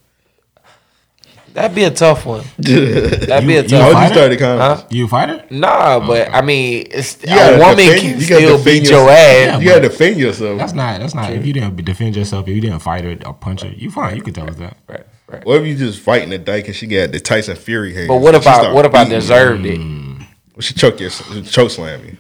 [1.55, 2.45] That'd be a tough one.
[2.59, 3.93] That'd be a tough a one.
[3.95, 4.15] fighter?
[4.15, 4.87] started kind Huh?
[4.91, 5.45] You a fighter?
[5.51, 9.01] Nah, oh, but I mean, it's, You a woman defend- can you still beat your-
[9.01, 9.61] your ass.
[9.63, 10.59] You gotta defend yourself.
[10.59, 11.01] That's not.
[11.01, 11.33] That's not.
[11.33, 14.17] If you didn't defend yourself, if you didn't fight her or punch her, you fine.
[14.17, 14.77] You can tell us that.
[14.87, 15.07] Right.
[15.31, 15.45] Right.
[15.45, 18.09] What if you just fighting the dyke and she got the Tyson Fury hands?
[18.09, 19.21] But what if I what if I beating you?
[19.21, 19.79] deserved it?
[19.79, 21.11] Well, she choke you,
[21.45, 22.17] choke slam you.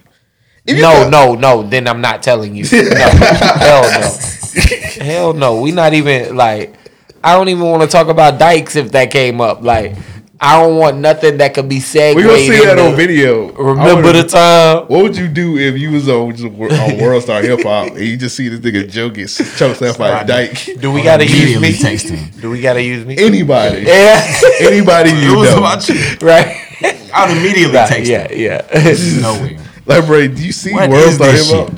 [0.66, 1.62] If No, no, no.
[1.62, 2.64] Then I'm not telling you.
[2.72, 2.84] No.
[2.90, 4.18] Hell no.
[5.04, 5.60] Hell no.
[5.60, 6.74] We not even like.
[7.28, 9.60] I don't even want to talk about dykes if that came up.
[9.62, 9.94] Like,
[10.40, 12.16] I don't want nothing that could be said.
[12.16, 13.48] We gonna see that into- on video.
[13.52, 14.84] Remember wanna- the time?
[14.86, 17.98] What would you do if you was on, just on World Star Hip Hop and
[18.00, 20.78] you just see this nigga Joe get choke slammed by a dyke?
[20.80, 21.54] Do we gotta use me?
[21.56, 22.30] Immediately text him.
[22.40, 23.16] Do we gotta use me?
[23.18, 24.24] Anybody, Yeah.
[24.60, 25.58] anybody you It was know.
[25.58, 25.96] about you.
[26.22, 26.56] right.
[27.12, 28.38] I would immediately Right, text Yeah, him.
[28.40, 29.20] yeah.
[29.20, 29.58] No way.
[29.86, 31.72] Like, bro, do you see What World Star Hip Hop?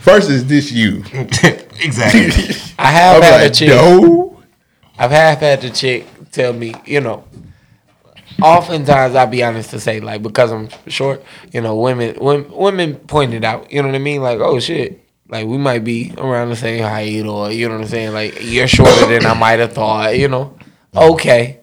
[0.00, 1.02] First, is this you?
[1.80, 2.54] Exactly.
[2.78, 3.68] I have I'm had a chick.
[3.68, 4.42] no.
[4.98, 7.24] I've half had the chick tell me, you know,
[8.40, 12.94] oftentimes I'll be honest to say, like, because I'm short, you know, women women, women
[12.96, 14.22] pointed out, you know what I mean?
[14.22, 15.00] Like, oh shit.
[15.28, 18.12] Like we might be around the same height or you know what I'm saying?
[18.12, 20.56] Like you're shorter than I might have thought, you know.
[20.94, 21.60] Okay.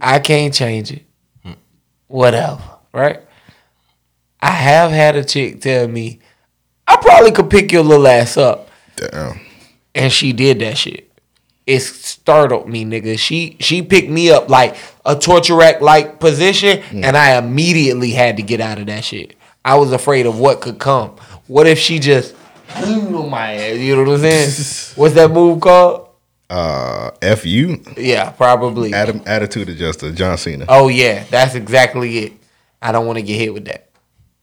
[0.00, 1.04] I can't change it.
[2.06, 2.62] Whatever.
[2.92, 3.22] Right?
[4.40, 6.20] I have had a chick tell me,
[6.86, 8.68] I probably could pick your little ass up.
[8.96, 9.40] Damn.
[9.94, 11.08] And she did that shit.
[11.66, 13.18] It startled me, nigga.
[13.18, 18.36] She she picked me up like a torture rack like position, and I immediately had
[18.38, 19.34] to get out of that shit.
[19.64, 21.10] I was afraid of what could come.
[21.46, 22.34] What if she just
[22.74, 23.78] on my ass?
[23.78, 24.92] You know what I'm saying?
[24.96, 26.08] What's that move called?
[26.50, 28.92] Uh, F you, Yeah, probably.
[28.92, 30.66] Adam, attitude adjuster, John Cena.
[30.68, 32.32] Oh yeah, that's exactly it.
[32.82, 33.88] I don't want to get hit with that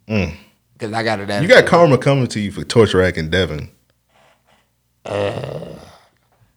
[0.07, 0.33] Mm.
[0.73, 1.41] because I got it.
[1.41, 3.69] You got karma coming to you for torture rack and Devin.
[5.09, 5.65] Uh,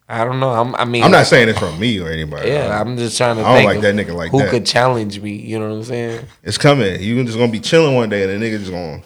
[0.08, 0.50] I don't know.
[0.50, 2.50] I'm, I mean, I'm not saying it's from me or anybody.
[2.50, 3.42] Yeah, I'm just trying to.
[3.42, 4.50] I don't think like that nigga like who that.
[4.50, 5.32] could challenge me.
[5.36, 6.26] You know what I'm saying?
[6.42, 7.00] It's coming.
[7.00, 9.02] You just gonna be chilling one day and the nigga just gonna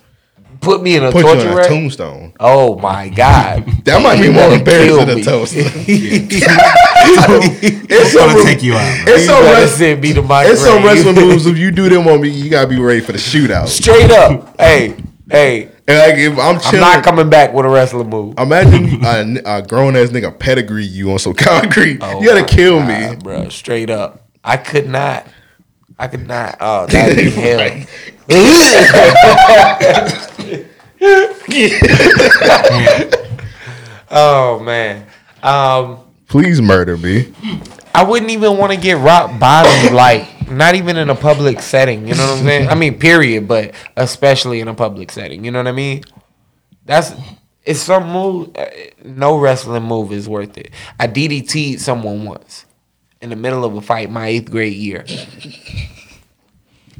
[0.60, 1.68] Put me in a put you torture in a rack.
[1.68, 2.32] tombstone.
[2.40, 5.60] Oh my god, That might be more embarrassing than a toaster.
[7.09, 9.09] It's it's gonna take you out.
[9.09, 10.97] it's You some, better wrest- send me to my it's some grave.
[11.05, 11.47] wrestling moves.
[11.47, 13.68] If you do them on me, you gotta be ready for the shootout.
[13.68, 14.97] Straight up, hey,
[15.31, 18.34] hey, And like if I'm I'm not coming back with a wrestling move.
[18.38, 21.98] imagine a, a grown ass nigga pedigree you on some concrete.
[22.02, 22.88] Oh you gotta kill God,
[23.18, 23.22] me.
[23.22, 23.48] bro.
[23.50, 25.28] Straight up, I could not.
[25.98, 26.56] I could not.
[26.60, 27.86] Oh, that'd be hell.
[34.10, 35.06] oh man.
[35.42, 35.98] Um,
[36.28, 37.32] Please murder me.
[37.94, 42.06] I wouldn't even want to get rock bottom, like not even in a public setting.
[42.09, 42.68] You know what I'm saying?
[42.68, 45.44] I mean, period, but especially in a public setting.
[45.44, 46.02] You know what I mean?
[46.85, 47.12] That's
[47.64, 48.56] it's some move.
[48.56, 48.66] uh,
[49.05, 50.70] No wrestling move is worth it.
[51.01, 52.64] I DDT'd someone once
[53.20, 55.05] in the middle of a fight, my eighth grade year.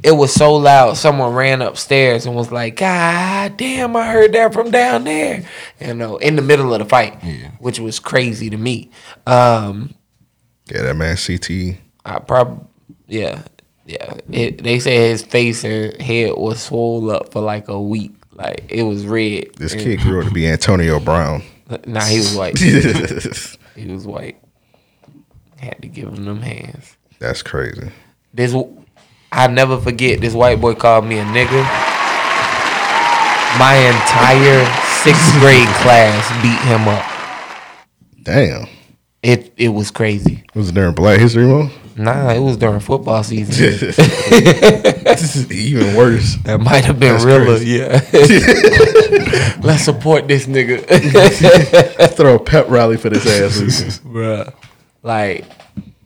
[0.03, 0.95] It was so loud.
[0.95, 5.43] Someone ran upstairs and was like, "God damn, I heard that from down there."
[5.81, 7.15] You know, in the middle of the fight,
[7.59, 8.91] which was crazy to me.
[9.25, 9.95] Um,
[10.71, 11.79] Yeah, that man CT.
[12.05, 12.63] I probably
[13.07, 13.43] yeah
[13.87, 14.15] yeah.
[14.29, 18.11] It, they said his face and head was swollen up for like a week.
[18.33, 19.55] Like it was red.
[19.55, 21.43] This And- kid grew up to be Antonio Brown.
[21.85, 22.57] Nah, he was white.
[23.75, 24.37] he was white.
[25.57, 26.95] Had to give him them hands.
[27.19, 27.91] That's crazy.
[28.33, 28.55] This
[29.33, 30.21] I never forget.
[30.21, 31.63] This white boy called me a nigga.
[33.59, 34.63] My entire
[35.03, 37.05] sixth grade class beat him up.
[38.23, 38.69] Damn.
[39.21, 40.45] It it was crazy.
[40.55, 41.73] Was it during Black History Month?
[41.97, 43.55] Nah, it was during football season.
[43.89, 43.97] this
[45.35, 46.35] is even worse.
[46.43, 47.79] That might have been That's realer, crazy.
[47.79, 48.01] yeah.
[49.63, 50.85] Let's support this nigga.
[52.15, 53.99] Throw a pep rally for this ass.
[53.99, 54.53] Bruh.
[55.01, 55.45] Like,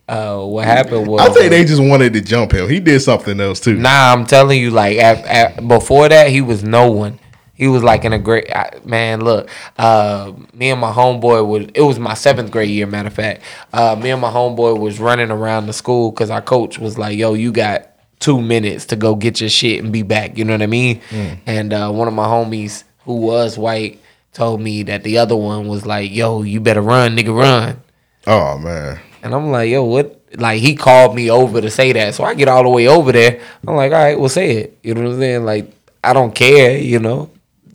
[0.08, 2.70] uh, what happened was I think they just wanted to jump him.
[2.70, 3.76] He did something else too.
[3.76, 7.20] Nah, I'm telling you, like at, at, before that, he was no one.
[7.62, 9.22] He was like in a great I- man.
[9.22, 9.48] Look,
[9.78, 11.68] uh, me and my homeboy was.
[11.76, 12.88] It was my seventh grade year.
[12.88, 16.42] Matter of fact, uh, me and my homeboy was running around the school because our
[16.42, 17.88] coach was like, "Yo, you got
[18.20, 21.02] two minutes to go get your shit and be back." You know what I mean?
[21.12, 21.38] Mm.
[21.46, 24.00] And uh, one of my homies who was white
[24.34, 27.80] told me that the other one was like, "Yo, you better run, nigga, run."
[28.26, 29.00] Oh man.
[29.22, 30.20] And I'm like, yo, what?
[30.36, 32.16] Like, he called me over to say that.
[32.16, 33.40] So I get all the way over there.
[33.68, 34.80] I'm like, all right, well, say it.
[34.82, 35.46] You know what I'm saying?
[35.46, 35.72] Like,
[36.04, 37.30] I don't care, you know?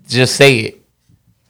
[0.07, 0.83] Just say it.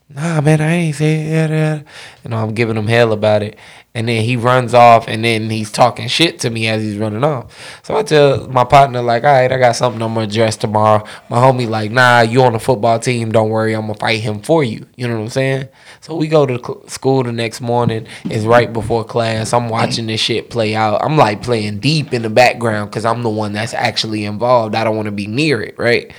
[0.08, 1.82] Nah, man, I ain't say yeah.
[2.22, 3.58] You know, I'm giving him hell about it.
[3.92, 7.24] And then he runs off, and then he's talking shit to me as he's running
[7.24, 7.82] off.
[7.82, 11.02] So I tell my partner, like, all right, I got something I'm gonna address tomorrow.
[11.30, 14.42] My homie, like, nah, you on the football team, don't worry, I'm gonna fight him
[14.42, 14.86] for you.
[14.96, 15.68] You know what I'm saying?
[16.02, 18.06] So we go to school the next morning.
[18.26, 19.52] It's right before class.
[19.52, 21.02] I'm watching this shit play out.
[21.02, 24.74] I'm like playing deep in the background because I'm the one that's actually involved.
[24.74, 26.12] I don't want to be near it, right?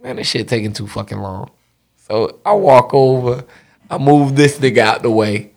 [0.00, 1.50] Man, this shit taking too fucking long.
[2.08, 3.44] So I walk over,
[3.90, 5.52] I move this nigga out the way.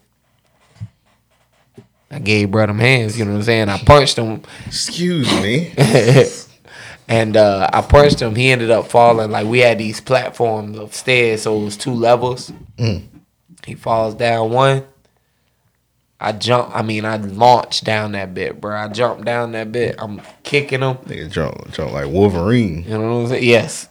[2.10, 3.70] I gave bro them hands, you know what I'm saying?
[3.70, 4.42] I punched him.
[4.68, 5.74] Excuse me.
[7.08, 8.36] and uh, I punched him.
[8.36, 9.32] He ended up falling.
[9.32, 12.52] Like we had these platforms of stairs, so it was two levels.
[12.78, 13.04] Mm.
[13.66, 14.84] He falls down one.
[16.20, 16.76] I jump.
[16.76, 18.78] I mean, I launched down that bit, bro.
[18.78, 19.96] I jumped down that bit.
[19.98, 20.98] I'm kicking him.
[20.98, 22.84] Nigga jump, jump like Wolverine.
[22.84, 23.44] You know what I'm saying?
[23.44, 23.90] Yes.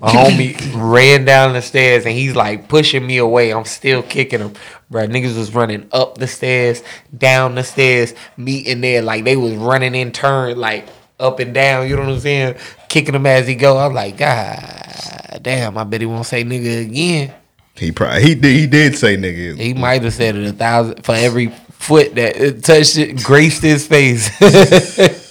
[0.00, 3.52] My homie ran down the stairs and he's like pushing me away.
[3.52, 4.52] I'm still kicking him.
[4.90, 6.82] Bro, niggas was running up the stairs,
[7.16, 9.02] down the stairs, meeting there.
[9.02, 10.86] Like they was running in turn, like
[11.18, 11.88] up and down.
[11.88, 12.56] You know what I'm saying?
[12.88, 13.78] Kicking him as he go.
[13.78, 17.32] I'm like, God damn, I bet he won't say nigga again.
[17.74, 19.58] He probably he did he did say nigga.
[19.58, 23.86] He might have said it a thousand for every foot that touched it, graced his
[23.86, 24.30] face.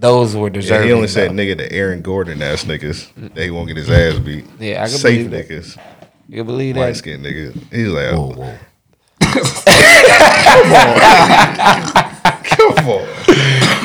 [0.00, 0.86] Those were Yeah, deserving.
[0.88, 3.08] he only said nigga to Aaron Gordon ass niggas.
[3.34, 4.44] They won't get his ass beat.
[4.60, 5.48] Yeah, I can safe believe that.
[5.54, 5.78] niggas.
[6.28, 6.80] You believe that?
[6.82, 7.54] Light skinned niggas.
[7.72, 8.58] He's like, Whoa, oh, whoa.
[10.48, 12.44] come on.
[12.44, 13.08] Come on.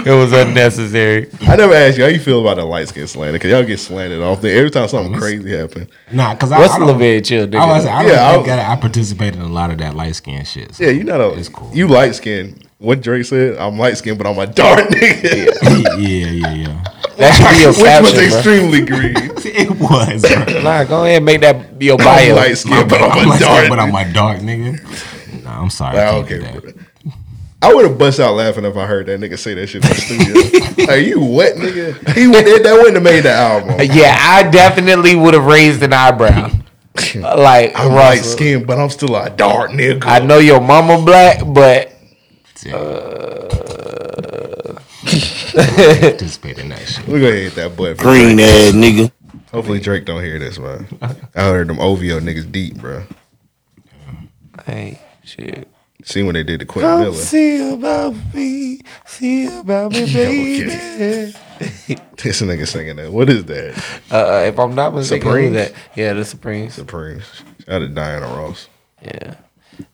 [0.06, 1.30] It was unnecessary.
[1.42, 3.80] I never asked you how you feel about the light skin slander because y'all get
[3.80, 5.90] slanted off there every time something crazy happen.
[6.12, 7.56] Nah, cause I, What's I a little bit chill, nigga?
[7.60, 9.96] I, was, I, Yeah, yeah, I- I, got I participated in a lot of that
[9.96, 10.76] light skin shit.
[10.76, 11.72] so Yeah, you know a, It's cool.
[11.74, 12.68] You light skinned.
[12.84, 15.24] What Drake said, I'm light skinned, but I'm a dark nigga.
[15.98, 16.84] yeah, yeah, yeah.
[17.16, 18.24] That should be your Which was bro.
[18.24, 19.16] extremely green.
[19.56, 20.22] It was.
[20.22, 20.62] Bro.
[20.64, 22.36] Nah, go ahead and make that your I'm bio.
[22.36, 24.10] light skinned, but I'm I'm a dark skin, but I'm nigga.
[24.10, 25.44] a dark nigga.
[25.46, 25.98] Nah, I'm sorry.
[26.00, 26.62] I okay, that.
[26.62, 26.72] bro.
[27.62, 29.90] I would have bust out laughing if I heard that nigga say that shit in
[29.90, 30.88] the studio.
[30.94, 31.96] Are you what, nigga?
[32.16, 33.80] He would that wouldn't have made the album.
[33.80, 36.52] Yeah, I definitely would have raised an eyebrow.
[37.16, 40.04] like I'm light skinned, but I'm still a dark nigga.
[40.06, 41.93] I know your mama black, but
[45.04, 47.08] Participate in that shit.
[47.08, 47.94] We're gonna hit that boy.
[47.96, 49.12] for Green ass nigga.
[49.52, 50.88] Hopefully Drake don't hear this, man.
[51.36, 53.04] I heard them OVO niggas deep, bro.
[54.66, 55.68] hey, shit.
[56.04, 57.16] See when they did the Quentin Miller.
[57.16, 61.34] see about me, see about me, baby.
[62.24, 63.12] This nigga singing that.
[63.12, 63.78] What is that?
[64.10, 65.56] Uh, if I'm not mistaken, who Supremes?
[65.56, 66.74] that yeah, the Supremes.
[66.74, 67.24] Supremes.
[67.66, 68.68] Shout out to Diana Ross.
[69.02, 69.36] Yeah.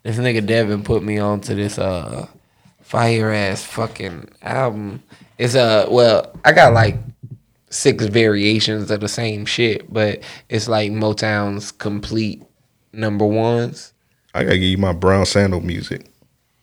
[0.04, 2.28] This nigga Devin put me on to this uh
[2.90, 5.04] fire ass fucking album.
[5.38, 6.98] It's uh well, I got like
[7.70, 12.42] six variations of the same shit, but it's like Motown's complete
[12.92, 13.94] number ones.
[14.34, 16.08] I gotta give you my brown sandal music.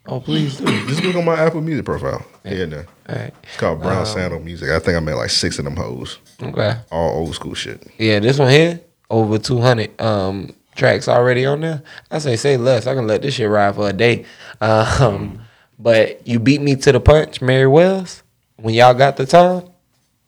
[0.06, 0.64] Oh please do.
[0.88, 2.26] Just look on my Apple Music profile.
[2.44, 2.84] Yeah, no.
[3.08, 3.32] Alright.
[3.44, 4.68] It's called Brown Um, Sandal Music.
[4.70, 6.18] I think I made like six of them hoes.
[6.42, 6.74] Okay.
[6.90, 7.86] All old school shit.
[7.98, 8.80] Yeah, this one here,
[9.10, 11.82] over two hundred um tracks already on there.
[12.10, 12.88] I say say less.
[12.88, 14.24] I can let this shit ride for a day.
[14.60, 15.40] Um
[15.78, 18.22] but you beat me to the punch, Mary Wells.
[18.56, 19.64] When y'all got the time,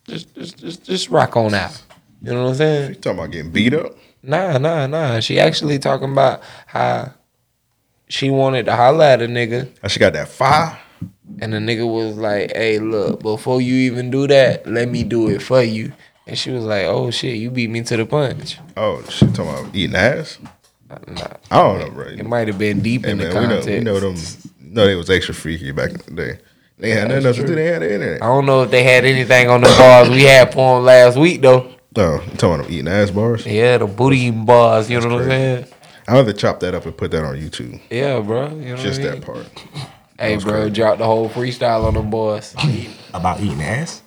[0.07, 1.83] just just just just rock on out.
[2.23, 2.89] You know what I'm saying?
[2.91, 3.97] You talking about getting beat up?
[4.23, 5.21] Nah, nah, nah.
[5.21, 7.13] She actually talking about how
[8.09, 10.79] she wanted to holler at a nigga, I she got that fire.
[11.41, 15.29] and the nigga was like, "Hey, look, before you even do that, let me do
[15.29, 15.93] it for you."
[16.27, 19.49] And she was like, "Oh shit, you beat me to the punch." Oh she talking
[19.49, 20.39] about eating ass?
[20.91, 22.07] Uh, nah, I don't know, bro.
[22.07, 24.17] it might have been deep Hey in the man, we know, we know them.
[24.71, 26.39] No, they was extra freaky back in the day.
[26.79, 27.55] They had nothing else to do.
[27.55, 28.23] They had the internet.
[28.23, 31.17] I don't know if they had anything on the bars we had for them last
[31.17, 31.73] week though.
[31.97, 33.45] No, you talking about them eating ass bars?
[33.47, 34.89] Yeah, the booty eating bars.
[34.89, 35.67] You know what I'm saying?
[36.07, 37.81] I'd rather chop that up and put that on YouTube.
[37.91, 38.49] Yeah, bro.
[38.51, 39.21] You know Just what I mean?
[39.21, 39.91] that part.
[40.19, 42.55] Hey, bro, drop the whole freestyle on them boys.
[43.13, 44.03] About eating ass?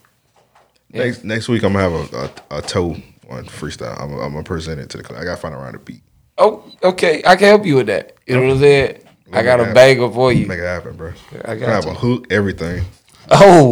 [0.91, 2.95] Next next week I'm gonna have a, a, a toe
[3.29, 3.99] on freestyle.
[4.01, 5.21] I'm, I'm gonna present it to the class.
[5.21, 6.01] I gotta find around the beat.
[6.37, 7.21] Oh, okay.
[7.25, 8.15] I can help you with that.
[8.25, 9.03] You know what I'm saying?
[9.33, 10.45] I got a bagel for you.
[10.47, 11.13] Make it happen, bro.
[11.45, 11.91] I I got have you.
[11.91, 12.83] a hook, everything.
[13.29, 13.71] Oh,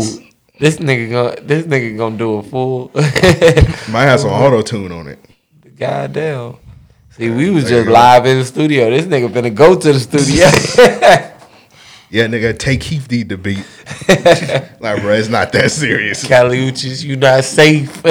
[0.59, 2.91] this nigga gonna this nigga gonna do a full.
[2.93, 5.19] Might have some auto tune on it.
[5.77, 6.57] Goddamn.
[7.11, 8.89] See, we was just live in the studio.
[8.89, 10.47] This nigga finna go to the studio.
[12.11, 13.63] Yeah, nigga, take Keith D the beat.
[14.81, 16.27] like, bro, it's not that serious.
[16.27, 18.01] Kali Uchis, you not safe.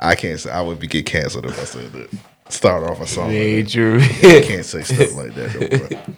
[0.00, 2.08] I can't say I would be get canceled if I said that.
[2.48, 3.30] Start off a song.
[3.30, 4.42] Very like that.
[4.44, 5.52] I can't say stuff like that.
[5.52, 6.14] Though, bro.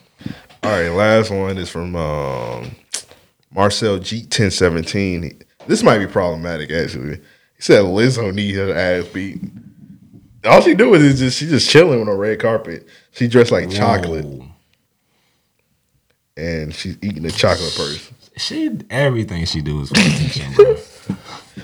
[0.63, 2.71] All right, last one is from um,
[3.55, 5.41] Marcel G ten seventeen.
[5.67, 7.17] This might be problematic actually.
[7.57, 9.41] He said Lizzo need her ass beat.
[10.45, 12.87] All she do is just she just chilling on a red carpet.
[13.13, 14.25] She dressed like chocolate.
[14.25, 14.47] Whoa.
[16.37, 18.11] and she's eating a chocolate purse.
[18.37, 20.77] She everything she do is for attention, bro.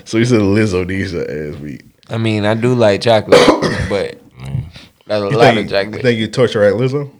[0.03, 1.83] So he said Lizzo needs her ass beat.
[2.09, 3.39] I mean, I do like chocolate,
[3.89, 4.19] but
[5.07, 7.11] that's a You lot think, of you think you torture at Lizzo?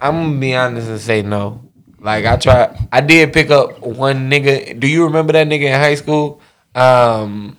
[0.00, 1.62] I'm gonna be honest and say no.
[1.98, 4.78] Like I try, I did pick up one nigga.
[4.80, 6.40] Do you remember that nigga in high school?
[6.74, 7.58] Um,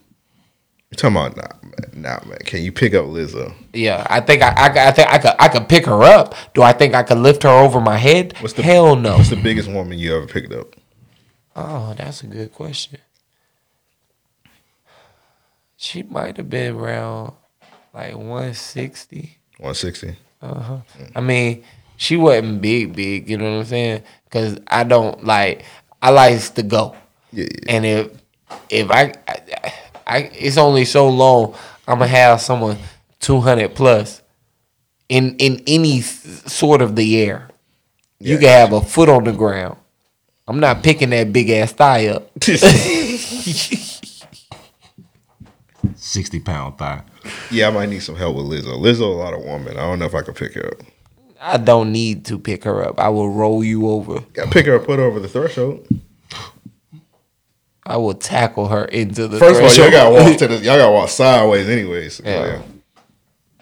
[0.90, 2.40] You talking about nah, man, nah, man.
[2.40, 3.54] Can you pick up Lizzo?
[3.74, 6.34] yeah, I think I, I, I think I could, I could pick her up.
[6.56, 8.34] Do I think I could lift her over my head?
[8.40, 9.18] What's the Hell no.
[9.18, 10.76] What's the biggest woman you ever picked up?
[11.56, 13.00] Oh, that's a good question.
[15.78, 17.34] She might have been around
[17.94, 19.38] like 160.
[19.58, 20.16] One sixty.
[20.42, 20.78] Uh huh.
[21.16, 21.64] I mean,
[21.98, 23.30] she wasn't big, big.
[23.30, 24.04] You know what I'm saying?
[24.26, 25.64] Because I don't like.
[26.02, 26.96] I likes to go.
[27.32, 28.12] Yeah, And if
[28.70, 29.74] if I, I,
[30.08, 31.56] I, it's only so long
[31.88, 32.78] I'm gonna have someone
[33.20, 34.22] 200 plus
[35.10, 37.50] in in any sort of the air.
[38.20, 39.78] You can have a foot on the ground.
[40.48, 42.32] I'm not picking that big ass thigh up.
[46.12, 47.04] Sixty pound thigh.
[47.52, 48.78] Yeah, I might need some help with Lizzo.
[48.78, 49.78] Lizzo, a lot of woman.
[49.78, 50.86] I don't know if I can pick her up.
[51.40, 53.00] I don't need to pick her up.
[53.00, 54.20] I will roll you over.
[54.34, 55.88] Got to pick her up, put her over the threshold.
[57.86, 59.40] I will tackle her into the.
[59.40, 60.56] First of all, y'all gotta walk to the.
[60.66, 62.16] Y'all gotta walk sideways, anyways.
[62.16, 62.46] So, Yeah.
[62.46, 62.62] yeah.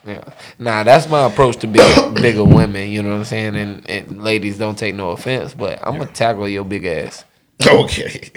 [0.08, 0.24] Yeah.
[0.58, 2.90] Nah, that's my approach to big, bigger women.
[2.90, 3.56] You know what I'm saying?
[3.58, 7.26] And, and ladies, don't take no offense, but I'm gonna tackle your big ass.
[7.68, 8.32] Okay.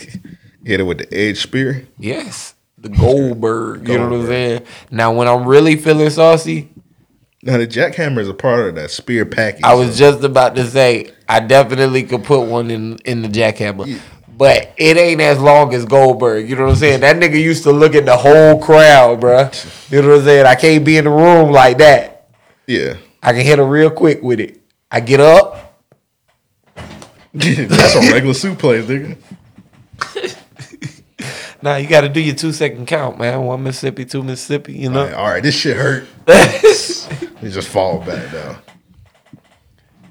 [0.65, 1.87] Hit it with the edge spear.
[1.99, 3.89] Yes, the Goldberg.
[3.89, 4.67] You know what I'm saying?
[4.91, 6.69] Now, when I'm really feeling saucy,
[7.43, 9.63] Now the jackhammer is a part of that spear package.
[9.65, 14.01] I was just about to say I definitely could put one in in the jackhammer.
[14.37, 16.49] But it ain't as long as Goldberg.
[16.49, 17.01] You know what I'm saying?
[17.01, 19.91] That nigga used to look at the whole crowd, bruh.
[19.93, 20.47] You know what I'm saying?
[20.47, 22.31] I can't be in the room like that.
[22.67, 22.97] Yeah.
[23.23, 24.61] I can hit her real quick with it.
[24.91, 25.79] I get up.
[27.35, 29.17] That's a regular suit, suplex, nigga.
[31.63, 33.43] Nah, you got to do your two second count, man.
[33.45, 34.75] One Mississippi, two Mississippi.
[34.75, 35.01] You know.
[35.01, 36.07] All right, all right, this shit hurt.
[37.43, 38.57] you just fall back down.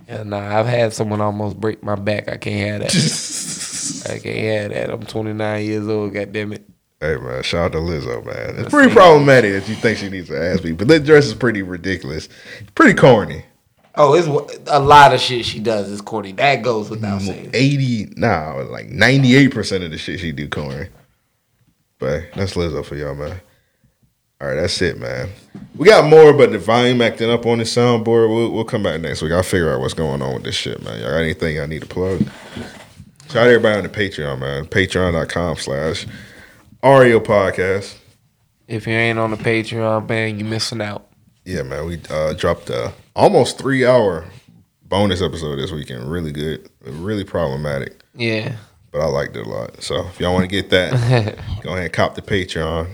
[0.07, 2.29] Yeah, nah, I've had someone almost break my back.
[2.29, 4.11] I can't have that.
[4.13, 4.93] I can't have that.
[4.93, 6.13] I'm 29 years old.
[6.13, 6.65] God damn it.
[7.01, 8.59] Hey man, shout out to Lizzo, man.
[8.59, 11.33] It's pretty problematic if you think she needs an ass beat, but that dress is
[11.33, 12.29] pretty ridiculous.
[12.75, 13.43] Pretty corny.
[13.95, 14.27] Oh, it's
[14.67, 16.31] a lot of shit she does is corny.
[16.33, 17.49] That goes without mm, saying.
[17.53, 20.89] Eighty, nah, like ninety eight percent of the shit she do corny.
[22.01, 23.39] But that's Lizzo for y'all, man.
[24.41, 25.29] All right, that's it, man.
[25.75, 28.27] We got more, but the volume acting up on the soundboard.
[28.27, 29.31] We'll, we'll come back next week.
[29.31, 30.99] I'll figure out what's going on with this shit, man.
[30.99, 32.23] Y'all got anything I need to plug?
[33.29, 34.65] Shout out everybody on the Patreon, man.
[34.65, 36.07] Patreon.com slash
[36.83, 37.95] RAO Podcast.
[38.67, 41.07] If you ain't on the Patreon, man, you missing out.
[41.45, 41.85] Yeah, man.
[41.85, 44.25] We uh, dropped a almost three hour
[44.85, 46.11] bonus episode this weekend.
[46.11, 46.67] Really good.
[46.83, 48.01] Really problematic.
[48.15, 48.55] Yeah.
[48.91, 49.81] But I liked it a lot.
[49.81, 50.91] So if y'all want to get that,
[51.63, 52.87] go ahead and cop the Patreon.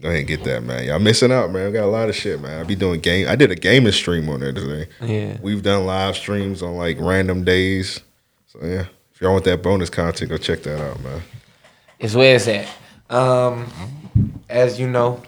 [0.00, 0.84] go ahead and get that, man.
[0.84, 1.66] Y'all missing out, man.
[1.66, 2.60] We got a lot of shit, man.
[2.60, 3.28] I be doing game.
[3.28, 4.88] I did a gaming stream on there today.
[5.02, 5.36] Yeah.
[5.42, 8.00] We've done live streams on like random days.
[8.46, 8.86] So yeah.
[9.18, 11.20] If y'all want that bonus content, go check that out, man.
[11.98, 12.68] It's where it's at.
[13.10, 13.66] Um,
[14.48, 15.20] as you know,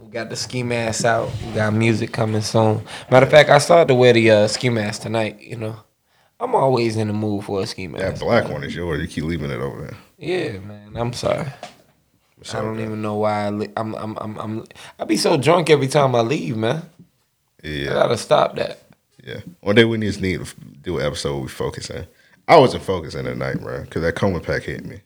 [0.00, 1.30] we got the ski mask out.
[1.44, 2.82] We got music coming soon.
[3.10, 5.38] Matter of fact, I started to wear the uh, ski mask tonight.
[5.42, 5.76] You know,
[6.38, 8.04] I'm always in the mood for a ski mask.
[8.04, 9.00] That black one is yours.
[9.00, 9.96] You keep leaving it over there.
[10.18, 10.92] Yeah, man.
[10.96, 11.46] I'm sorry.
[12.52, 14.64] I don't even know why I li- I'm, I'm I'm I'm
[14.98, 16.82] I be so drunk every time I leave, man.
[17.62, 17.90] Yeah.
[17.90, 18.82] I gotta stop that.
[19.24, 19.40] Yeah.
[19.60, 22.06] One day we just need to do an episode where we focus in.
[22.46, 25.00] I wasn't focusing that night, bro, because that coma pack hit me.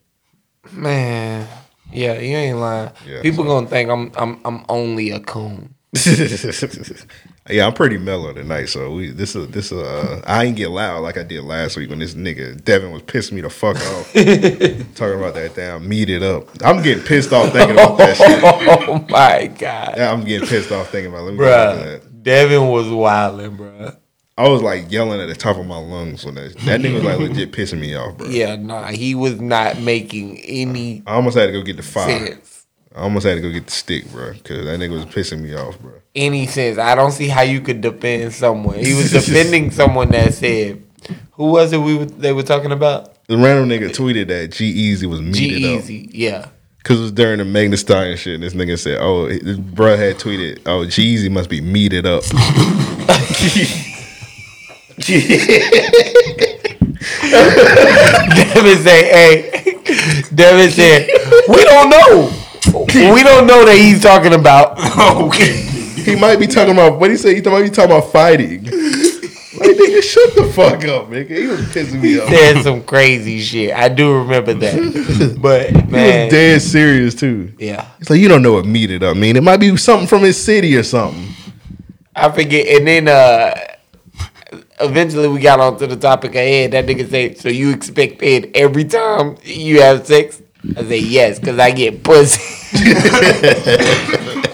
[0.73, 1.49] Man,
[1.91, 2.91] yeah, you ain't lying.
[3.07, 5.75] Yeah, People gonna think I'm I'm I'm only a coon.
[7.53, 11.03] yeah, I'm pretty mellow tonight, so we this is this uh I ain't get loud
[11.03, 14.13] like I did last week when this nigga Devin was pissing me the fuck off.
[14.95, 16.49] Talking about that damn meet it up.
[16.65, 18.41] I'm getting pissed off thinking about that shit.
[18.91, 22.03] Oh my god, Yeah, I'm getting pissed off thinking about let me go that.
[22.03, 22.23] bruh.
[22.23, 23.97] Devin was wilding, bruh.
[24.39, 27.05] I was like yelling at the top of my lungs when that that nigga was
[27.05, 28.27] like legit pissing me off, bro.
[28.29, 32.27] Yeah, nah, he was not making any I almost had to go get the fire.
[32.27, 32.60] sense.
[32.95, 35.55] I almost had to go get the stick, bro, because that nigga was pissing me
[35.55, 35.93] off, bro.
[36.15, 36.77] Any sense.
[36.77, 38.81] I don't see how you could defend someone.
[38.81, 40.83] He was defending someone that said,
[41.33, 41.79] "Who was it?
[41.79, 45.27] We were, they were talking about The random nigga tweeted that G-Eazy was up.
[45.27, 46.49] G-Eazy." Yeah,
[46.83, 49.57] Cause it was during the Megan Thee Stallion shit, and this nigga said, "Oh, this
[49.57, 52.25] bruh had tweeted, oh, G-Eazy must be meated up."
[58.31, 59.51] Devin say, "Hey,"
[60.35, 61.09] Devin said,
[61.49, 62.40] "We don't know.
[62.67, 64.79] We don't know that he's talking about."
[66.01, 67.37] he might be talking about what he said.
[67.37, 68.69] He might be talking about fighting.
[69.61, 71.37] Like, nigga, nigga, shut the fuck up, nigga.
[71.37, 72.31] He was pissing me off.
[72.31, 73.75] Said some crazy shit.
[73.75, 75.37] I do remember that.
[75.43, 77.53] But He was dead serious too.
[77.59, 79.37] yeah, It's like you don't know what meat it up mean.
[79.37, 81.35] It might be something from his city or something.
[82.17, 82.69] I forget.
[82.69, 83.55] And then uh
[84.81, 86.71] eventually we got onto the topic ahead.
[86.71, 90.41] That nigga said, "So you expect head every time you have sex?"
[90.77, 92.57] I say yes, cause I get pussy.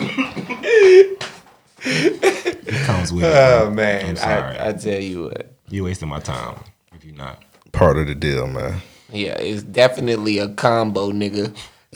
[1.88, 3.32] It comes with it.
[3.34, 3.70] oh bro.
[3.74, 4.56] man, I'm sorry.
[4.58, 5.52] I, I tell you what.
[5.68, 6.58] you wasting my time
[6.94, 7.42] if you're not.
[7.72, 8.80] Part of the deal, man.
[9.12, 11.54] Yeah, it's definitely a combo, nigga.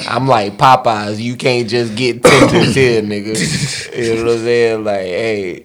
[0.08, 1.18] I'm like Popeyes.
[1.18, 3.96] You can't just get tenders here, nigga.
[3.96, 4.84] You know what I'm saying?
[4.84, 5.64] Like, hey,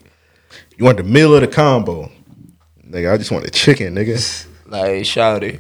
[0.78, 2.12] You want the meal or the combo?
[2.88, 4.48] Nigga, I just want the chicken, nigga.
[4.68, 5.60] like, shawty.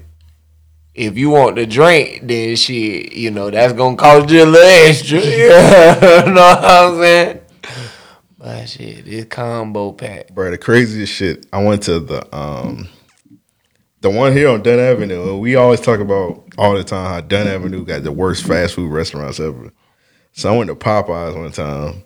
[0.95, 4.89] If you want to drink, then shit, you know, that's gonna cost you a little
[4.89, 5.19] extra.
[5.19, 7.39] Yeah, you know what I'm saying?
[8.37, 10.33] But shit, this combo pack.
[10.33, 11.47] Bro, the craziest shit.
[11.51, 12.87] I went to the um
[13.99, 15.35] the one here on Dunn Avenue.
[15.37, 18.91] We always talk about all the time how Dunn Avenue got the worst fast food
[18.91, 19.73] restaurants ever.
[20.31, 22.03] So I went to Popeyes one time.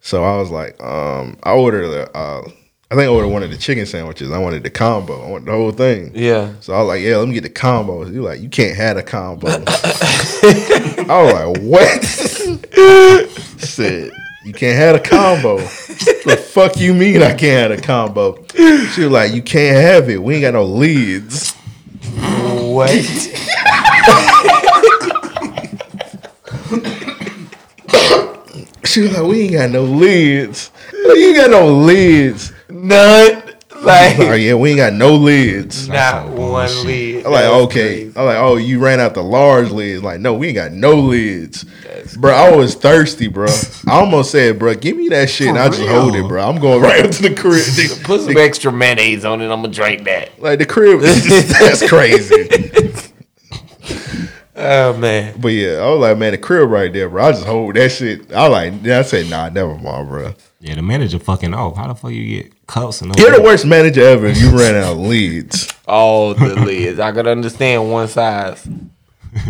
[0.00, 2.42] So I was like, um, I ordered a, uh,
[2.92, 4.32] I think I ordered one of the chicken sandwiches.
[4.32, 5.24] I wanted the combo.
[5.24, 6.10] I wanted the whole thing.
[6.12, 6.54] Yeah.
[6.58, 8.04] So I was like, yeah, let me get the combo.
[8.04, 9.46] You like, you can't have a combo.
[9.48, 12.02] I was like, what?
[13.60, 14.10] Said,
[14.44, 15.58] you can't have a combo.
[15.58, 18.44] the fuck you mean I can't have a combo?
[18.56, 20.20] She was like, you can't have it.
[20.20, 21.52] We ain't got no leads.
[22.18, 22.90] What?
[28.84, 30.72] She was like, we ain't got no leads.
[30.92, 32.52] You ain't got no lids.
[32.70, 33.42] None.
[33.82, 35.88] Like, Oh yeah, we ain't got no lids.
[35.88, 37.24] not one lid.
[37.24, 38.04] I'm like, okay.
[38.04, 38.12] crazy.
[38.18, 40.02] I'm like, oh, you ran out the large lids.
[40.02, 41.64] Like, no, we ain't got no lids.
[42.18, 43.46] bro, I was thirsty, bro.
[43.86, 46.46] I almost said, bro, give me that shit and I just hold it, bro.
[46.46, 47.64] I'm going right up to the crib.
[47.64, 49.44] The- Put some extra mayonnaise on it.
[49.44, 50.38] I'm gonna drink that.
[50.38, 52.48] like the crib, that's crazy.
[54.56, 55.40] Oh man.
[55.40, 57.24] But yeah, I was like, man, the crib right there, bro.
[57.24, 58.30] I just hold that shit.
[58.30, 60.34] I like, I said, nah, never mind, bro.
[60.60, 61.76] Yeah, the manager fucking off.
[61.76, 64.26] How the fuck you get cups and You're the worst manager ever.
[64.26, 65.72] if You ran out of leads.
[65.88, 67.00] All the leads.
[67.00, 68.68] I could understand one size.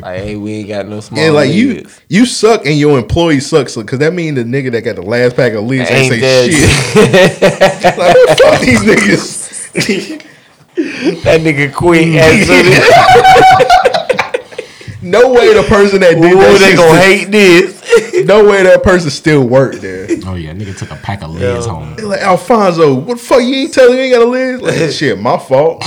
[0.01, 3.41] Like, hey, we ain't got no small Yeah, like you, you suck and your employee
[3.41, 6.15] sucks because that mean the nigga that got the last pack of leads ain't Ain't
[6.15, 6.53] say dead.
[6.53, 6.69] shit.
[7.99, 9.41] like, fuck these niggas?
[11.25, 12.83] that nigga quit as soon as
[15.03, 17.80] No way the person that did Ooh, that they gonna hate this.
[18.31, 20.07] No way that person still worked there.
[20.27, 21.97] Oh yeah, nigga took a pack of lids home.
[21.97, 24.63] Like Alfonso, what the fuck you ain't telling me you ain't got a lid?
[24.63, 25.83] Like shit, my fault.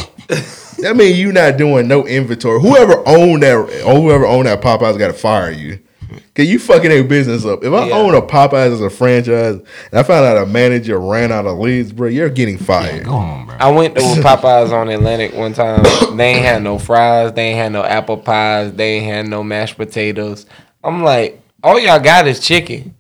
[0.79, 2.59] That mean you not doing no inventory.
[2.61, 5.79] Whoever owned that, or whoever owned that Popeyes got to fire you.
[6.35, 7.63] Cause you fucking their business up.
[7.63, 7.95] If I Yeah.
[7.95, 9.55] own a Popeyes as a franchise,
[9.91, 13.05] and I found out a manager ran out of leads, bro, you're getting fired.
[13.05, 13.55] Go home, bro.
[13.59, 15.83] I went to Popeyes on Atlantic one time.
[16.17, 17.33] They ain't had no fries.
[17.33, 18.73] They ain't had no apple pies.
[18.73, 20.45] They ain't had no mashed potatoes.
[20.83, 22.95] I'm like, all y'all got is chicken.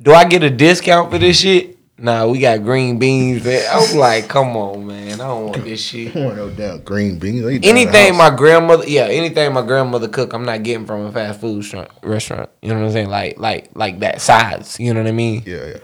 [0.00, 1.78] Do I get a discount for this shit?
[1.96, 3.44] Nah, we got green beans.
[3.44, 3.64] man.
[3.70, 5.12] I'm like, come on, man.
[5.20, 6.14] I don't want this shit.
[6.16, 7.44] I want no damn green beans.
[7.44, 11.06] They down the Anything my grandmother, yeah, anything my grandmother cook, I'm not getting from
[11.06, 11.90] a fast food restaurant.
[12.02, 12.50] restaurant.
[12.62, 13.10] You know what I'm saying?
[13.10, 14.78] Like, like, like that size.
[14.80, 15.42] You know what I mean?
[15.46, 15.78] yeah, yeah.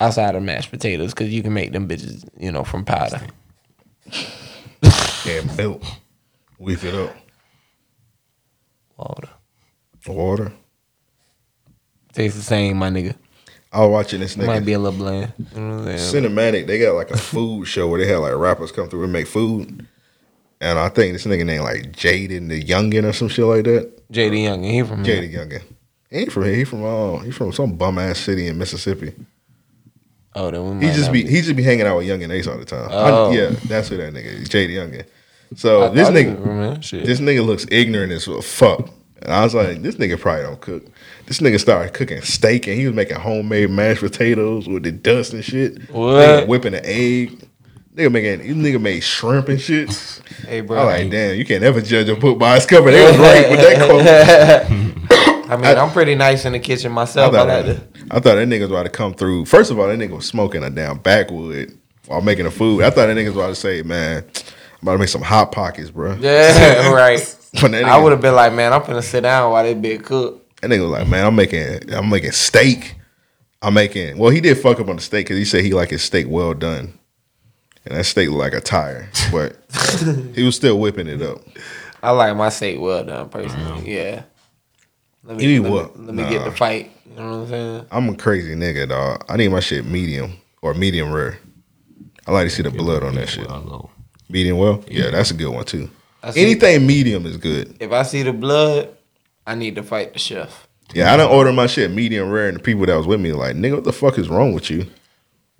[0.00, 3.20] Outside of mashed potatoes, because you can make them bitches, you know, from powder.
[5.24, 5.82] Damn milk.
[6.58, 7.14] Whip it up.
[8.96, 9.28] Water.
[10.08, 10.52] Water.
[12.12, 13.14] Tastes the same, my nigga.
[13.72, 14.46] I was watching this nigga.
[14.46, 15.32] might be a little bland.
[15.54, 16.24] You know what I'm saying?
[16.24, 16.66] Cinematic.
[16.66, 19.26] They got like a food show where they had like rappers come through and make
[19.26, 19.86] food.
[20.60, 24.08] And I think this nigga named like Jaden the Youngin or some shit like that.
[24.12, 24.70] Jaden Youngin.
[24.70, 25.22] he from here.
[25.22, 25.62] Jaden Youngin.
[26.10, 26.54] He ain't from here.
[26.54, 29.14] He from uh, he from some bum ass city in Mississippi.
[30.34, 32.46] Oh, then we He just not be he just be hanging out with Yungeen Ace
[32.46, 32.88] all the time.
[32.90, 33.32] I- Oh.
[33.32, 34.48] yeah, that's who that nigga is.
[34.48, 35.04] Jaden Youngin.
[35.56, 36.82] So I this nigga from here.
[36.82, 37.06] Shit.
[37.06, 38.88] this nigga looks ignorant as fuck.
[39.20, 40.84] And I was like, this nigga probably don't cook.
[41.32, 45.32] This nigga started cooking steak and he was making homemade mashed potatoes with the dust
[45.32, 45.88] and shit.
[45.90, 46.12] What?
[46.12, 47.48] Nigga whipping an egg.
[47.94, 49.90] Nigga making this nigga made shrimp and shit.
[50.46, 50.92] Hey, bro, I bro.
[50.92, 52.90] like, damn, you can't ever judge a book by its cover.
[52.90, 55.50] They was right with that quote.
[55.50, 57.32] I mean, I'm pretty nice in the kitchen myself.
[57.32, 58.00] I, thought, like that, to.
[58.10, 59.46] I thought that nigga was about to come through.
[59.46, 61.78] First of all, that nigga was smoking a damn backwood
[62.08, 62.82] while making the food.
[62.82, 65.50] I thought that nigga was about to say, man, I'm about to make some hot
[65.50, 66.14] pockets, bro.
[66.16, 67.38] Yeah, right.
[67.62, 70.41] I would have been like, man, I'm gonna sit down while they big cook.
[70.62, 72.94] That nigga was like, man, I'm making, I'm making steak.
[73.60, 74.16] I'm making.
[74.16, 76.26] Well, he did fuck up on the steak because he said he like his steak
[76.28, 76.98] well done,
[77.84, 79.56] and that steak looked like a tire, but
[80.34, 81.40] he was still whipping it up.
[82.02, 83.92] I like my steak well done, personally.
[83.92, 84.22] Yeah.
[85.24, 85.96] Let You need let?
[85.96, 86.90] Me, let me get the fight.
[87.10, 87.86] You know what I'm saying?
[87.90, 89.24] I'm a crazy nigga, dog.
[89.28, 90.32] I need my shit medium
[90.62, 91.38] or medium rare.
[92.26, 93.48] I like to see the blood on that shit.
[94.28, 94.84] Medium well.
[94.88, 95.90] Yeah, that's a good one too.
[96.22, 97.76] Anything medium is good.
[97.80, 98.96] If I see the blood,
[99.46, 100.68] I need to fight the chef.
[100.94, 103.32] Yeah, I don't order my shit medium rare, and the people that was with me
[103.32, 104.86] like, nigga, what the fuck is wrong with you?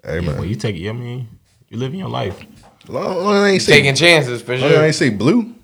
[0.04, 0.88] Hey man, Well, you take it.
[0.88, 1.28] I mean,
[1.68, 2.40] you living your life.
[2.88, 4.84] long, long I ain't say, Taking chances for long as I sure.
[4.84, 5.54] ain't say blue.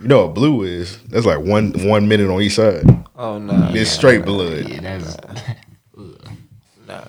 [0.00, 0.98] You know what blue is?
[1.04, 2.84] That's like one one minute on each side.
[3.16, 4.68] Oh no, It's straight blood.
[4.68, 5.16] Yeah, that's.
[6.86, 7.04] nah.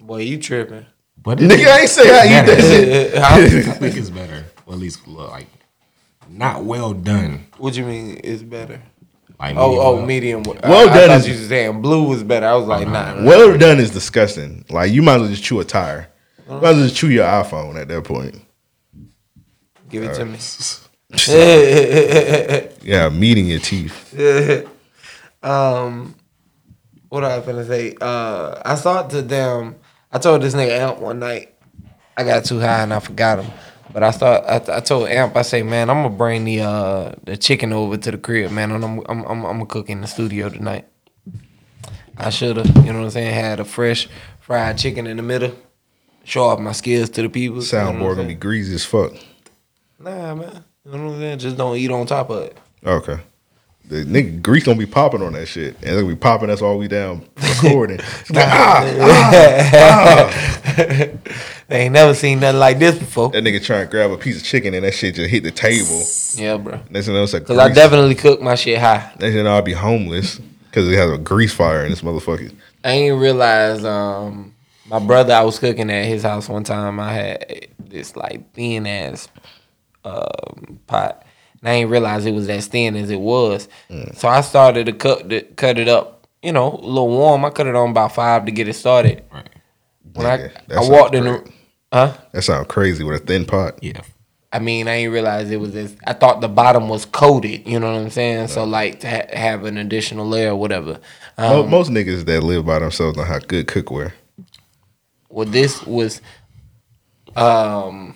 [0.00, 0.86] Boy, you tripping?
[1.22, 3.14] But Nigga, I ain't say I eat that shit.
[3.16, 4.44] I think it's better.
[4.64, 5.48] Well, at least look like
[6.28, 7.46] not well done.
[7.58, 8.80] What you mean it's better?
[9.38, 10.06] Like Oh, medium oh, well.
[10.06, 10.42] medium.
[10.42, 12.46] Well I, I done thought is- you was saying blue was better.
[12.46, 13.14] I was like, nah.
[13.14, 13.24] nah.
[13.26, 14.64] Well done is disgusting.
[14.70, 16.08] Like you might as well just chew a tire.
[16.48, 18.40] You might as well just chew your iPhone at that point.
[19.88, 20.38] Give it to me.
[22.82, 24.14] Yeah, meeting your teeth.
[25.42, 26.14] um,
[27.08, 27.96] what I was gonna say?
[28.00, 29.76] Uh, I thought to them.
[30.12, 31.54] I told this nigga Amp one night.
[32.16, 33.52] I got too high and I forgot him.
[33.96, 35.34] But I thought I, I told Amp.
[35.38, 38.70] I say, man, I'm gonna bring the uh the chicken over to the crib, man,
[38.70, 40.84] and I'm I'm I'm, I'm gonna cook in the studio tonight.
[42.18, 44.06] I should have, you know what I'm saying, had a fresh
[44.38, 45.56] fried chicken in the middle.
[46.24, 47.56] Show off my skills to the people.
[47.56, 49.14] you know Soundboard gonna be greasy as fuck.
[49.98, 50.64] Nah, man.
[50.84, 51.38] You know what I'm saying?
[51.38, 52.58] Just don't eat on top of it.
[52.84, 53.18] Okay.
[53.88, 55.76] The nigga grease gonna be popping on that shit.
[55.76, 57.24] And it's gonna be popping us all we down
[57.62, 58.00] recording.
[58.20, 58.82] It's like, ah,
[61.68, 63.30] they ain't never seen nothing like this before.
[63.30, 65.52] that nigga trying to grab a piece of chicken and that shit just hit the
[65.52, 66.02] table.
[66.34, 66.80] Yeah, bro.
[66.90, 68.98] That's thing you know, it's Cause I definitely cook my shit high.
[69.18, 72.52] Thing you know, I'll be homeless because it has a grease fire in this motherfucker.
[72.84, 74.54] I ain't realize um
[74.88, 77.00] my brother I was cooking at his house one time.
[77.00, 79.28] I had this like thin ass
[80.04, 81.25] um, pot.
[81.60, 83.68] And I ain't realize it was as thin as it was.
[84.14, 86.26] So I started to cut the, cut it up.
[86.42, 87.44] You know, a little warm.
[87.44, 89.24] I cut it on about five to get it started.
[89.32, 89.48] Right.
[90.14, 91.50] When Nigga, I I walked in the
[91.92, 92.16] huh.
[92.32, 93.78] That sounds crazy with a thin pot.
[93.82, 94.00] Yeah.
[94.52, 97.66] I mean, I ain't realize it was as I thought the bottom was coated.
[97.66, 98.48] You know what I'm saying?
[98.48, 101.00] So like to ha- have an additional layer or whatever.
[101.36, 104.12] Um, Most niggas that live by themselves know how good cookware.
[105.28, 106.20] well, this was
[107.34, 108.14] um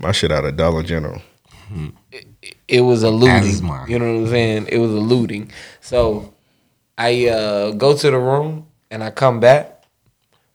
[0.00, 1.22] My shit out of Dollar General.
[2.66, 3.42] It was As eluding.
[3.48, 3.88] is mine.
[3.90, 4.66] You know what I'm saying?
[4.70, 5.50] It was eluding.
[5.80, 6.32] So
[6.96, 9.74] I uh go to the room and I come back.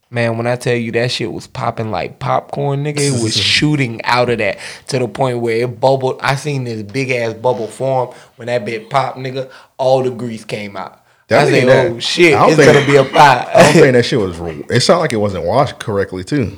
[0.09, 3.99] Man, when I tell you that shit was popping like popcorn, nigga, it was shooting
[4.03, 4.59] out of that
[4.89, 6.19] to the point where it bubbled.
[6.21, 9.49] I seen this big ass bubble form when that bit popped, nigga.
[9.79, 10.99] All the grease came out.
[11.29, 13.93] That I said, that- "Oh shit, it's think- gonna be a pot." I don't think
[13.93, 14.37] that shit was.
[14.37, 14.63] Real.
[14.69, 16.57] It sounded like it wasn't washed correctly too.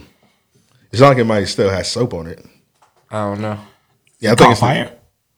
[0.91, 2.45] It sounded like it might still have soap on it.
[3.09, 3.57] I don't know.
[4.25, 4.91] Yeah, I It think caught it's fire.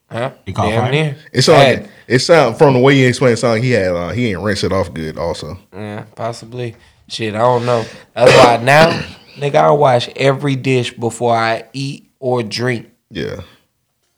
[0.09, 0.32] Huh?
[0.45, 0.91] It caught Damn fire?
[0.91, 1.17] near.
[1.33, 3.33] It sounded like it sound from the way you explained.
[3.33, 5.17] It sounded like he had uh, he ain't rinsed it off good.
[5.17, 6.75] Also, Yeah, possibly.
[7.09, 7.85] Shit, I don't know.
[8.14, 8.90] That's why now,
[9.35, 12.90] nigga, I wash every dish before I eat or drink.
[13.09, 13.41] yeah.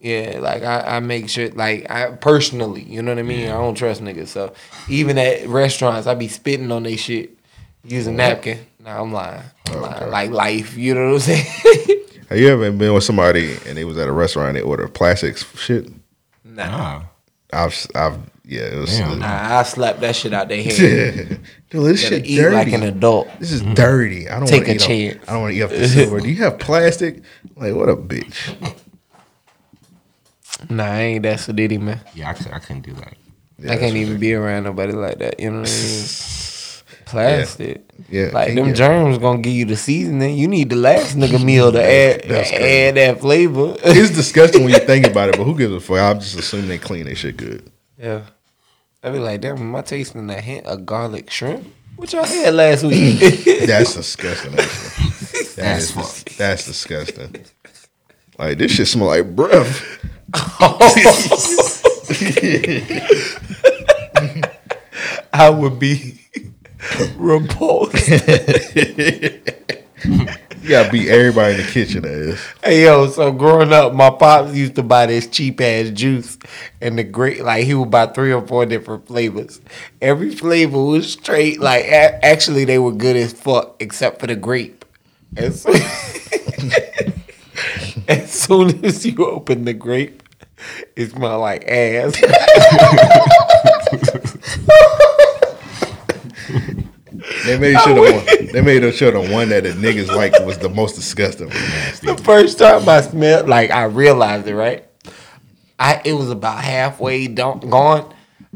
[0.01, 3.47] Yeah, like I, I make sure, like I personally, you know what I mean.
[3.49, 4.53] I don't trust niggas, so
[4.87, 7.37] even at restaurants, I be spitting on they shit
[7.83, 8.59] using napkin.
[8.81, 9.43] Nah, I'm lying.
[9.67, 10.09] I'm lying.
[10.09, 11.45] Like life, you know what I'm saying?
[12.29, 14.93] Have you ever been with somebody and they was at a restaurant and they ordered
[14.93, 15.89] plastic shit?
[16.43, 17.05] nah, Ah.
[17.51, 18.61] I've I've yeah.
[18.61, 18.97] It was.
[18.97, 19.19] Damn.
[19.19, 21.39] nah, I slap that shit out their head.
[21.69, 22.55] Dude, this Gotta shit eat dirty.
[22.55, 23.27] like an adult.
[23.39, 24.27] This is dirty.
[24.29, 25.29] I don't Take wanna a eat off- chance.
[25.29, 26.19] I don't want to eat off the silver.
[26.19, 27.21] Do you have plastic?
[27.55, 28.75] Like what a bitch.
[30.69, 32.01] Nah, I ain't that sedity, man.
[32.13, 33.13] Yeah, I, could, I couldn't do that.
[33.59, 35.39] Yeah, I can't even be around nobody like that.
[35.39, 36.05] You know what I mean?
[37.09, 37.81] Plastic.
[38.09, 40.37] Yeah, Like them germs gonna give you the seasoning.
[40.37, 43.75] You need the last nigga meal to add add that flavor.
[43.83, 45.97] It's disgusting when you think about it, but who gives a fuck?
[45.99, 47.69] I'm just assuming they clean their shit good.
[47.97, 48.21] yeah.
[49.01, 51.65] I be like, damn, am I tasting a hint of garlic shrimp?
[51.95, 53.19] What y'all had last week?
[53.65, 54.51] That's disgusting.
[54.51, 57.45] That That's is that's disgusting.
[58.37, 59.81] Like this shit smell like breath.
[65.33, 66.18] I would be
[67.17, 67.95] repulsed.
[70.61, 72.45] You gotta beat everybody in the kitchen ass.
[72.63, 76.37] Hey yo, so growing up, my pops used to buy this cheap ass juice,
[76.81, 79.61] and the great like he would buy three or four different flavors.
[80.01, 84.35] Every flavor was straight like a- actually they were good as fuck except for the
[84.35, 84.83] grape.
[85.37, 85.71] And so,
[88.09, 90.21] as soon as you open the grape,
[90.95, 92.15] it smelled like ass.
[97.49, 98.47] They made sure the one.
[98.53, 101.49] They made sure the one that the niggas liked was the most disgusting.
[101.49, 104.85] the first time I smelled, like I realized it, right?
[105.79, 108.13] I it was about halfway done, gone.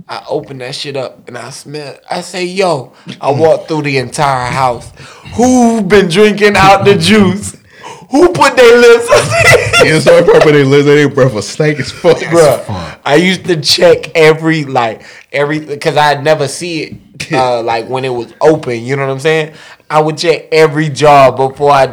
[0.07, 1.99] I opened that shit up and I smelled.
[2.09, 4.91] I say, "Yo!" I walked through the entire house.
[5.35, 7.55] Who been drinking out the juice?
[8.11, 9.09] Who put their lips?
[9.83, 12.19] Yeah, so I probably they live their breath was stank as fuck.
[12.29, 12.63] bro.
[13.03, 18.05] I used to check every like every because I'd never see it uh, like when
[18.05, 18.83] it was open.
[18.83, 19.53] You know what I'm saying?
[19.89, 21.87] I would check every jar before I.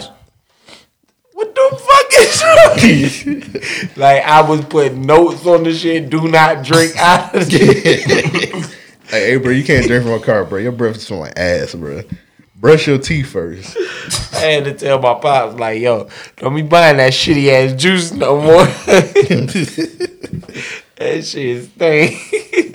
[1.33, 3.97] What the fuck is wrong?
[3.97, 6.11] like I was putting notes on the shit.
[6.11, 8.77] Do not drink out of this.
[9.11, 10.61] Hey, hey, bro, you can't drink from a car, bro.
[10.61, 12.03] Your breath smell like ass, bro.
[12.55, 13.77] Brush your teeth first.
[14.35, 18.13] I had to tell my pops like, "Yo, don't be buying that shitty ass juice
[18.13, 18.67] no more."
[20.97, 22.70] that shit stink.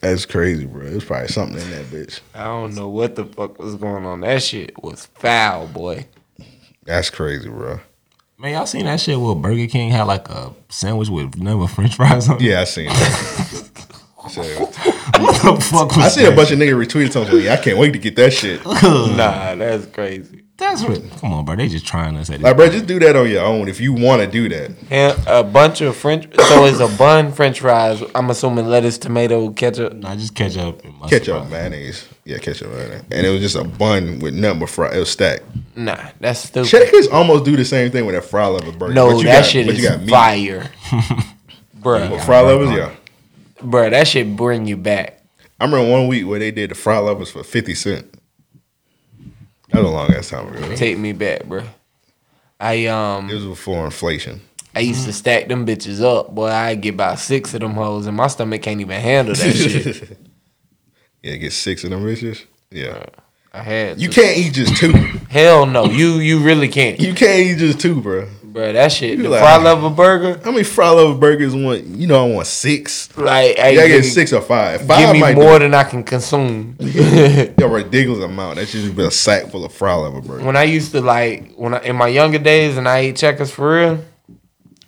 [0.00, 0.84] That's crazy, bro.
[0.84, 2.20] There's probably something in that bitch.
[2.34, 4.20] I don't know what the fuck was going on.
[4.20, 6.06] That shit was foul, boy.
[6.84, 7.80] That's crazy, bro.
[8.38, 11.66] Man, y'all seen that shit where Burger King had like a sandwich with nothing but
[11.68, 12.42] French fries on it?
[12.42, 13.64] Yeah, I seen that.
[14.28, 16.36] So, What the fuck was I see a that?
[16.36, 17.40] bunch of niggas retweeted something.
[17.40, 18.62] Yeah, I can't wait to get that shit.
[18.66, 20.42] Nah, that's crazy.
[20.58, 21.00] That's what.
[21.20, 21.54] Come on, bro.
[21.54, 22.42] They just trying us at this.
[22.42, 24.72] Like, bro, just do that on your own if you want to do that.
[24.90, 26.24] And a bunch of French.
[26.34, 28.02] So it's a bun, French fries.
[28.14, 29.92] I'm assuming lettuce, tomato, ketchup.
[29.94, 30.84] Nah, just ketchup.
[30.84, 31.44] And Ketchup, bro.
[31.50, 32.08] mayonnaise.
[32.24, 33.02] Yeah, ketchup, mayonnaise.
[33.12, 34.94] And it was just a bun with nothing but fry.
[34.96, 35.44] It was stacked.
[35.76, 36.68] Nah, that's stupid.
[36.68, 38.94] Checkers almost do the same thing with a fry lover burger.
[38.94, 40.10] No, but you that got, shit but is you got meat.
[40.10, 40.70] fire,
[41.80, 42.10] bruh.
[42.10, 42.94] With fry lovers, yeah.
[43.62, 45.22] Bro, that shit bring you back.
[45.60, 48.17] I remember one week where they did the fry lovers for 50 cent.
[49.70, 50.74] That was a long ass time ago.
[50.76, 51.66] Take me back, bruh.
[52.60, 54.40] I um It was before inflation.
[54.74, 56.48] I used to stack them bitches up, boy.
[56.48, 60.18] I get about six of them hoes, and my stomach can't even handle that shit.
[61.22, 62.44] Yeah, get six of them bitches.
[62.70, 63.04] Yeah.
[63.52, 64.14] I had You to.
[64.20, 64.92] can't eat just two.
[65.30, 68.28] Hell no, you you really can't, You can't eat just two, bro.
[68.58, 68.72] Bruh.
[68.72, 71.84] That shit, the like- fry lover burger, How many fry lover burgers want?
[71.84, 73.16] You know, I want six.
[73.16, 74.84] like hey, Yeah, I get six or five.
[74.84, 75.64] Five Give me more do.
[75.64, 76.76] than I can consume.
[76.80, 78.56] a ridiculous amount.
[78.56, 80.42] That should just be a sack full of fry lover burgers.
[80.44, 83.52] when I used to like when I, in my younger days and I ate checkers
[83.52, 84.04] for real,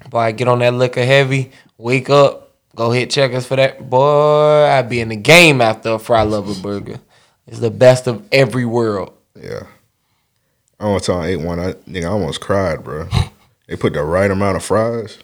[0.08, 4.64] boy, I get on that liquor heavy, wake up, go hit checkers for that, boy,
[4.64, 6.98] I'd be in the game after a fry lover burger.
[7.46, 9.12] It's the best of every world.
[9.40, 9.62] Yeah.
[10.80, 11.60] I want to I ate one.
[11.60, 13.06] I nigga, I almost cried, bro.
[13.70, 15.18] They put the right amount of fries.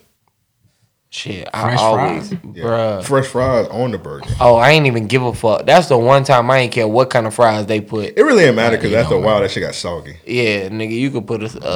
[1.11, 2.41] Shit, I Fresh always, fries?
[2.55, 2.65] Yeah.
[2.65, 3.05] bruh.
[3.05, 4.29] Fresh fries on the burger.
[4.41, 5.67] Oh, I ain't even give a fuck.
[5.67, 8.17] That's the one time I ain't care what kind of fries they put.
[8.17, 10.19] It really didn't matter because after a while that shit got soggy.
[10.25, 11.71] Yeah, nigga, you could put a a,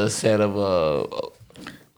[0.00, 1.06] a, a set of uh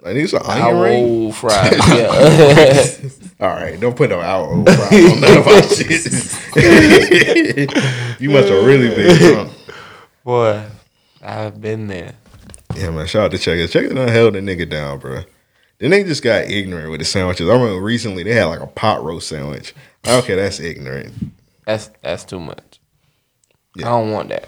[0.02, 1.04] Like these are onion our ring.
[1.04, 1.72] old fries.
[1.88, 3.08] Yeah.
[3.40, 6.04] All right, don't put no our old fries on none of our shit.
[8.20, 9.52] you must have really been drunk.
[10.24, 10.62] Boy,
[11.22, 12.14] I've been there.
[12.76, 13.06] Yeah, man.
[13.06, 13.70] Shout out to Checkers.
[13.72, 15.22] Checkers done held the nigga down, bro.
[15.78, 17.48] Then they just got ignorant with the sandwiches.
[17.48, 19.74] I remember recently they had like a pot roast sandwich.
[20.06, 21.12] Okay, that's ignorant.
[21.66, 22.80] That's that's too much.
[23.76, 23.86] Yeah.
[23.86, 24.46] I don't want that.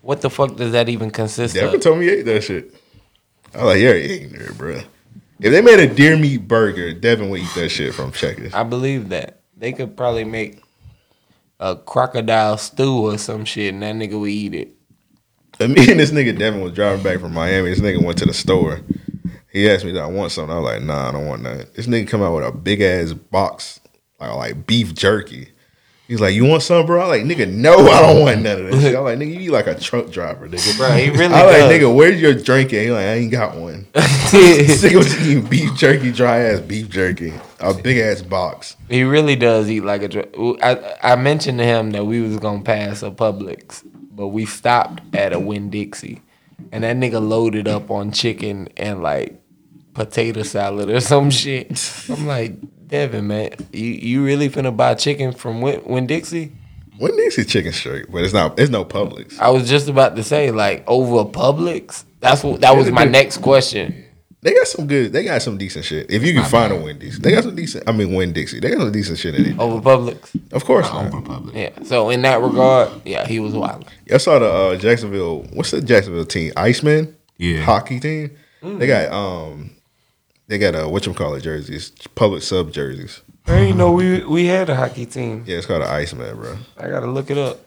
[0.00, 1.60] What the fuck does that even consist of?
[1.60, 1.82] Devin of?
[1.82, 2.74] told me he ate that shit.
[3.54, 4.80] I was like, you're ignorant, bro.
[5.40, 8.54] If they made a deer meat burger, Devin would eat that shit from Checkers.
[8.54, 10.62] I believe that they could probably make
[11.60, 14.74] a crocodile stew or some shit, and that nigga would eat it.
[15.60, 17.70] Me and this nigga Devin was driving back from Miami.
[17.70, 18.80] This nigga went to the store.
[19.52, 21.74] He asked me, "Do I want something?" I was like, "Nah, I don't want that."
[21.74, 23.80] This nigga come out with a big ass box,
[24.18, 25.48] like, like beef jerky.
[26.08, 28.70] He's like, "You want some, bro?" I like, "Nigga, no, I don't want none of
[28.72, 28.96] that." shit.
[28.96, 31.80] I'm like, "Nigga, you eat like a truck driver, nigga." Bro, he really I like,
[31.80, 33.86] "Nigga, where's your drink at?" He like, "I ain't got one."
[34.34, 38.76] This nigga was eating beef jerky, dry ass beef jerky, a big ass box.
[38.88, 40.26] He really does eat like a.
[40.60, 43.84] I I mentioned to him that we was gonna pass a Publix,
[44.14, 46.22] but we stopped at a Winn Dixie,
[46.72, 49.40] and that nigga loaded up on chicken and like
[49.94, 52.08] potato salad or some shit.
[52.08, 52.54] I'm like,
[52.86, 56.52] Devin, man, you you really finna buy chicken from Winn, Winn Dixie?
[57.00, 58.58] Winn Dixie chicken straight, but it's not.
[58.58, 59.38] It's no Publix.
[59.40, 62.04] I was just about to say like over Publix.
[62.20, 64.03] That's what that was my next question.
[64.44, 65.10] They got some good.
[65.14, 66.10] They got some decent shit.
[66.10, 67.88] If you can find a Wendy's, they got some decent.
[67.88, 68.60] I mean, Winn Dixie.
[68.60, 69.58] They got some decent shit in it.
[69.58, 70.52] Over Publix.
[70.52, 71.14] Of course not.
[71.14, 71.54] Republic.
[71.54, 71.82] Yeah.
[71.84, 73.86] So in that regard, yeah, he was wild.
[74.12, 75.44] I saw the uh, Jacksonville.
[75.54, 76.52] What's the Jacksonville team?
[76.58, 77.16] Iceman.
[77.38, 77.62] Yeah.
[77.62, 78.36] Hockey team.
[78.62, 79.70] They got um.
[80.46, 83.22] They got uh, what you call it jerseys, Publix sub jerseys.
[83.46, 85.44] I didn't know we we had a hockey team.
[85.46, 86.58] Yeah, it's called the Iceman, bro.
[86.76, 87.60] I gotta look it up.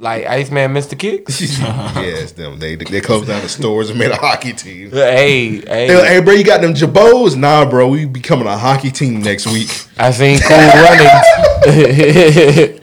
[0.00, 0.98] Like Iceman Mr.
[0.98, 1.58] Kicks.
[1.60, 2.58] yeah, it's them.
[2.58, 4.90] They they closed down the stores and made a hockey team.
[4.92, 5.88] hey, hey.
[5.88, 7.36] They like, hey, bro, you got them jabos?
[7.36, 9.68] Nah, bro, we becoming a hockey team next week.
[9.98, 11.26] I seen cool runnings.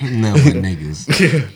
[0.13, 1.53] Never niggas.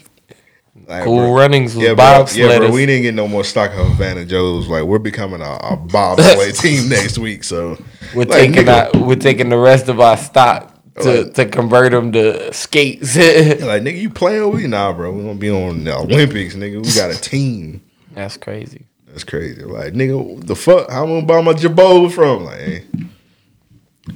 [0.88, 2.72] Like, Cool bro, Runnings was yeah, bro, Bob yeah, bro.
[2.72, 4.68] We didn't get no more stock of Havana Joe's.
[4.68, 7.46] Like, we're becoming a, a bobsleigh team next week.
[7.46, 7.82] So
[8.14, 11.46] we're like, taking nigga, our, we're taking the rest of our stock to, Like- to
[11.46, 13.16] convert them to skates.
[13.18, 14.62] like nigga, you playing with?
[14.62, 14.68] me?
[14.68, 15.12] Nah, bro.
[15.12, 16.86] We gonna be on the Olympics, nigga.
[16.86, 17.82] We got a team.
[18.14, 18.86] That's crazy.
[19.08, 19.64] That's crazy.
[19.64, 20.90] Like, nigga, the fuck?
[20.90, 22.46] How I'm gonna buy my Jabos from?
[22.46, 22.84] Like, hey.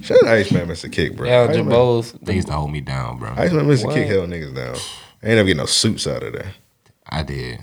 [0.01, 0.91] Shout out Iceman Mr.
[0.91, 1.27] Kick, bro.
[1.27, 2.17] Yeah, Iceman- Jabos.
[2.21, 3.33] They used to hold me down, bro.
[3.35, 3.85] Iceman Mr.
[3.85, 3.95] What?
[3.95, 4.75] Kick held niggas down.
[5.23, 6.53] I ain't never get no suits out of there.
[7.07, 7.59] I did.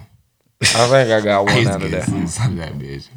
[0.63, 2.09] I think I got I one used out to of get that.
[2.09, 3.09] suits out of that bitch.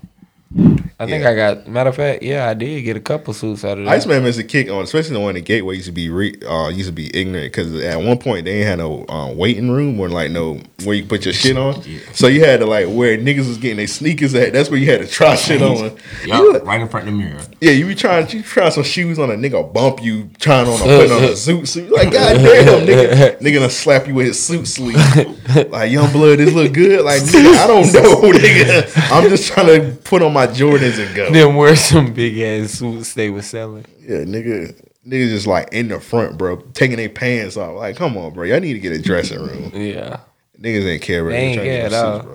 [0.98, 1.30] I think Yeah.
[1.30, 1.68] I got.
[1.68, 3.92] Matter of fact, yeah, I did get a couple suits out of that.
[3.92, 6.88] Iceman a Kick on, especially the one at Gateway used to be re, uh, used
[6.88, 10.08] to be ignorant because at one point they ain't had no um, waiting room or
[10.08, 11.84] like no where you put your shit on.
[12.14, 14.54] So you had to like where niggas was getting their sneakers at.
[14.54, 15.98] That's where you had to try shit on.
[16.26, 17.42] Yup, right in front of the mirror.
[17.60, 20.76] Yeah, you be trying you try some shoes on a nigga bump you trying on
[20.76, 24.28] a putting on a suit suit like god goddamn nigga nigga gonna slap you with
[24.28, 24.96] his suit sleeve
[25.72, 29.68] like young blood this look good like nigga I don't know nigga I'm just trying
[29.68, 33.42] to put on my Jordans and go Then wear some big ass suits they were
[33.42, 33.86] selling.
[34.00, 34.74] yeah nigga
[35.08, 38.44] niggas just like in the front bro taking their pants off like come on bro
[38.44, 40.20] y'all need to get a dressing room Yeah,
[40.60, 42.20] niggas ain't care about They ain't care at all.
[42.22, 42.26] suits,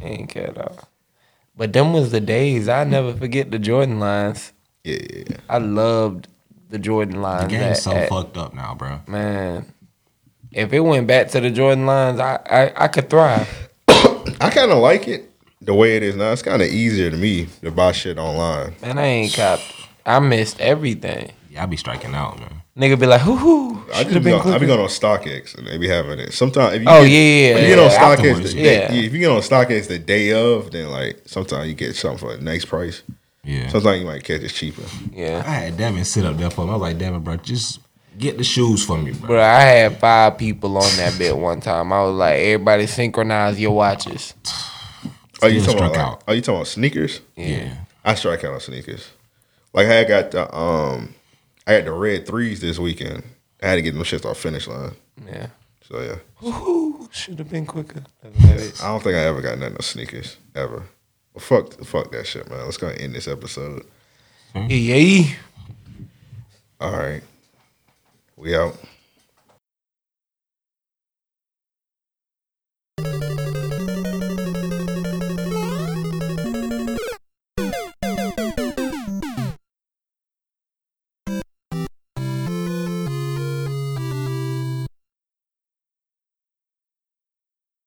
[0.00, 0.08] bro.
[0.08, 0.78] Ain't care at all.
[1.56, 2.68] But them was the days.
[2.68, 4.52] I never forget the Jordan lines.
[4.84, 6.28] yeah yeah yeah I loved
[6.70, 7.50] the Jordan lines.
[7.52, 7.64] The lines.
[7.66, 9.00] game's at- so at- fucked up now, bro.
[9.06, 9.66] man.
[10.52, 13.48] If it went back to the Jordan lines, I I, I could thrive.
[13.88, 15.30] I kind of like it
[15.64, 18.74] the way it is now it's kind of easier to me to buy shit online
[18.82, 19.64] Man, I ain't copped.
[20.06, 21.32] I missed everything.
[21.50, 22.60] Yeah, I be striking out, man.
[22.76, 23.82] Nigga be like, hoo hoo.
[23.94, 26.32] I just be on, I be going on StockX and they be having it.
[26.32, 27.18] Sometimes if you Oh, get, yeah,
[27.48, 28.70] yeah, when you yeah, get on yeah, StockX, the, yeah.
[28.92, 28.92] yeah.
[29.06, 32.34] if you get on StockX the day of, then like sometimes you get something for
[32.34, 33.02] a nice price.
[33.44, 33.68] Yeah.
[33.68, 34.82] Sometimes you might catch it cheaper.
[35.12, 35.42] Yeah.
[35.46, 35.60] I Yeah.
[35.60, 36.70] had Devin sit up there for me.
[36.70, 37.78] I was like, Devin, bro, just
[38.18, 39.28] get the shoes for me, bro.
[39.28, 41.92] Bro, I had five people on that bit one time.
[41.92, 44.34] I was like, everybody synchronize your watches.
[45.44, 46.12] Are you talking about?
[46.12, 47.20] Like, are you talking about sneakers?
[47.36, 47.74] Yeah.
[48.04, 49.10] I strike out on sneakers.
[49.72, 51.14] Like I got the um,
[51.66, 53.24] I had the red threes this weekend.
[53.62, 54.92] I had to get them shits off finish line.
[55.26, 55.48] Yeah.
[55.82, 58.02] So yeah, Should have been quicker.
[58.24, 60.84] I don't think I ever got nothing of sneakers ever.
[61.34, 62.64] Well, fuck, fuck that shit, man.
[62.64, 63.84] Let's go end this episode.
[64.54, 65.24] Yeah.
[66.80, 67.22] All right,
[68.36, 68.76] we out.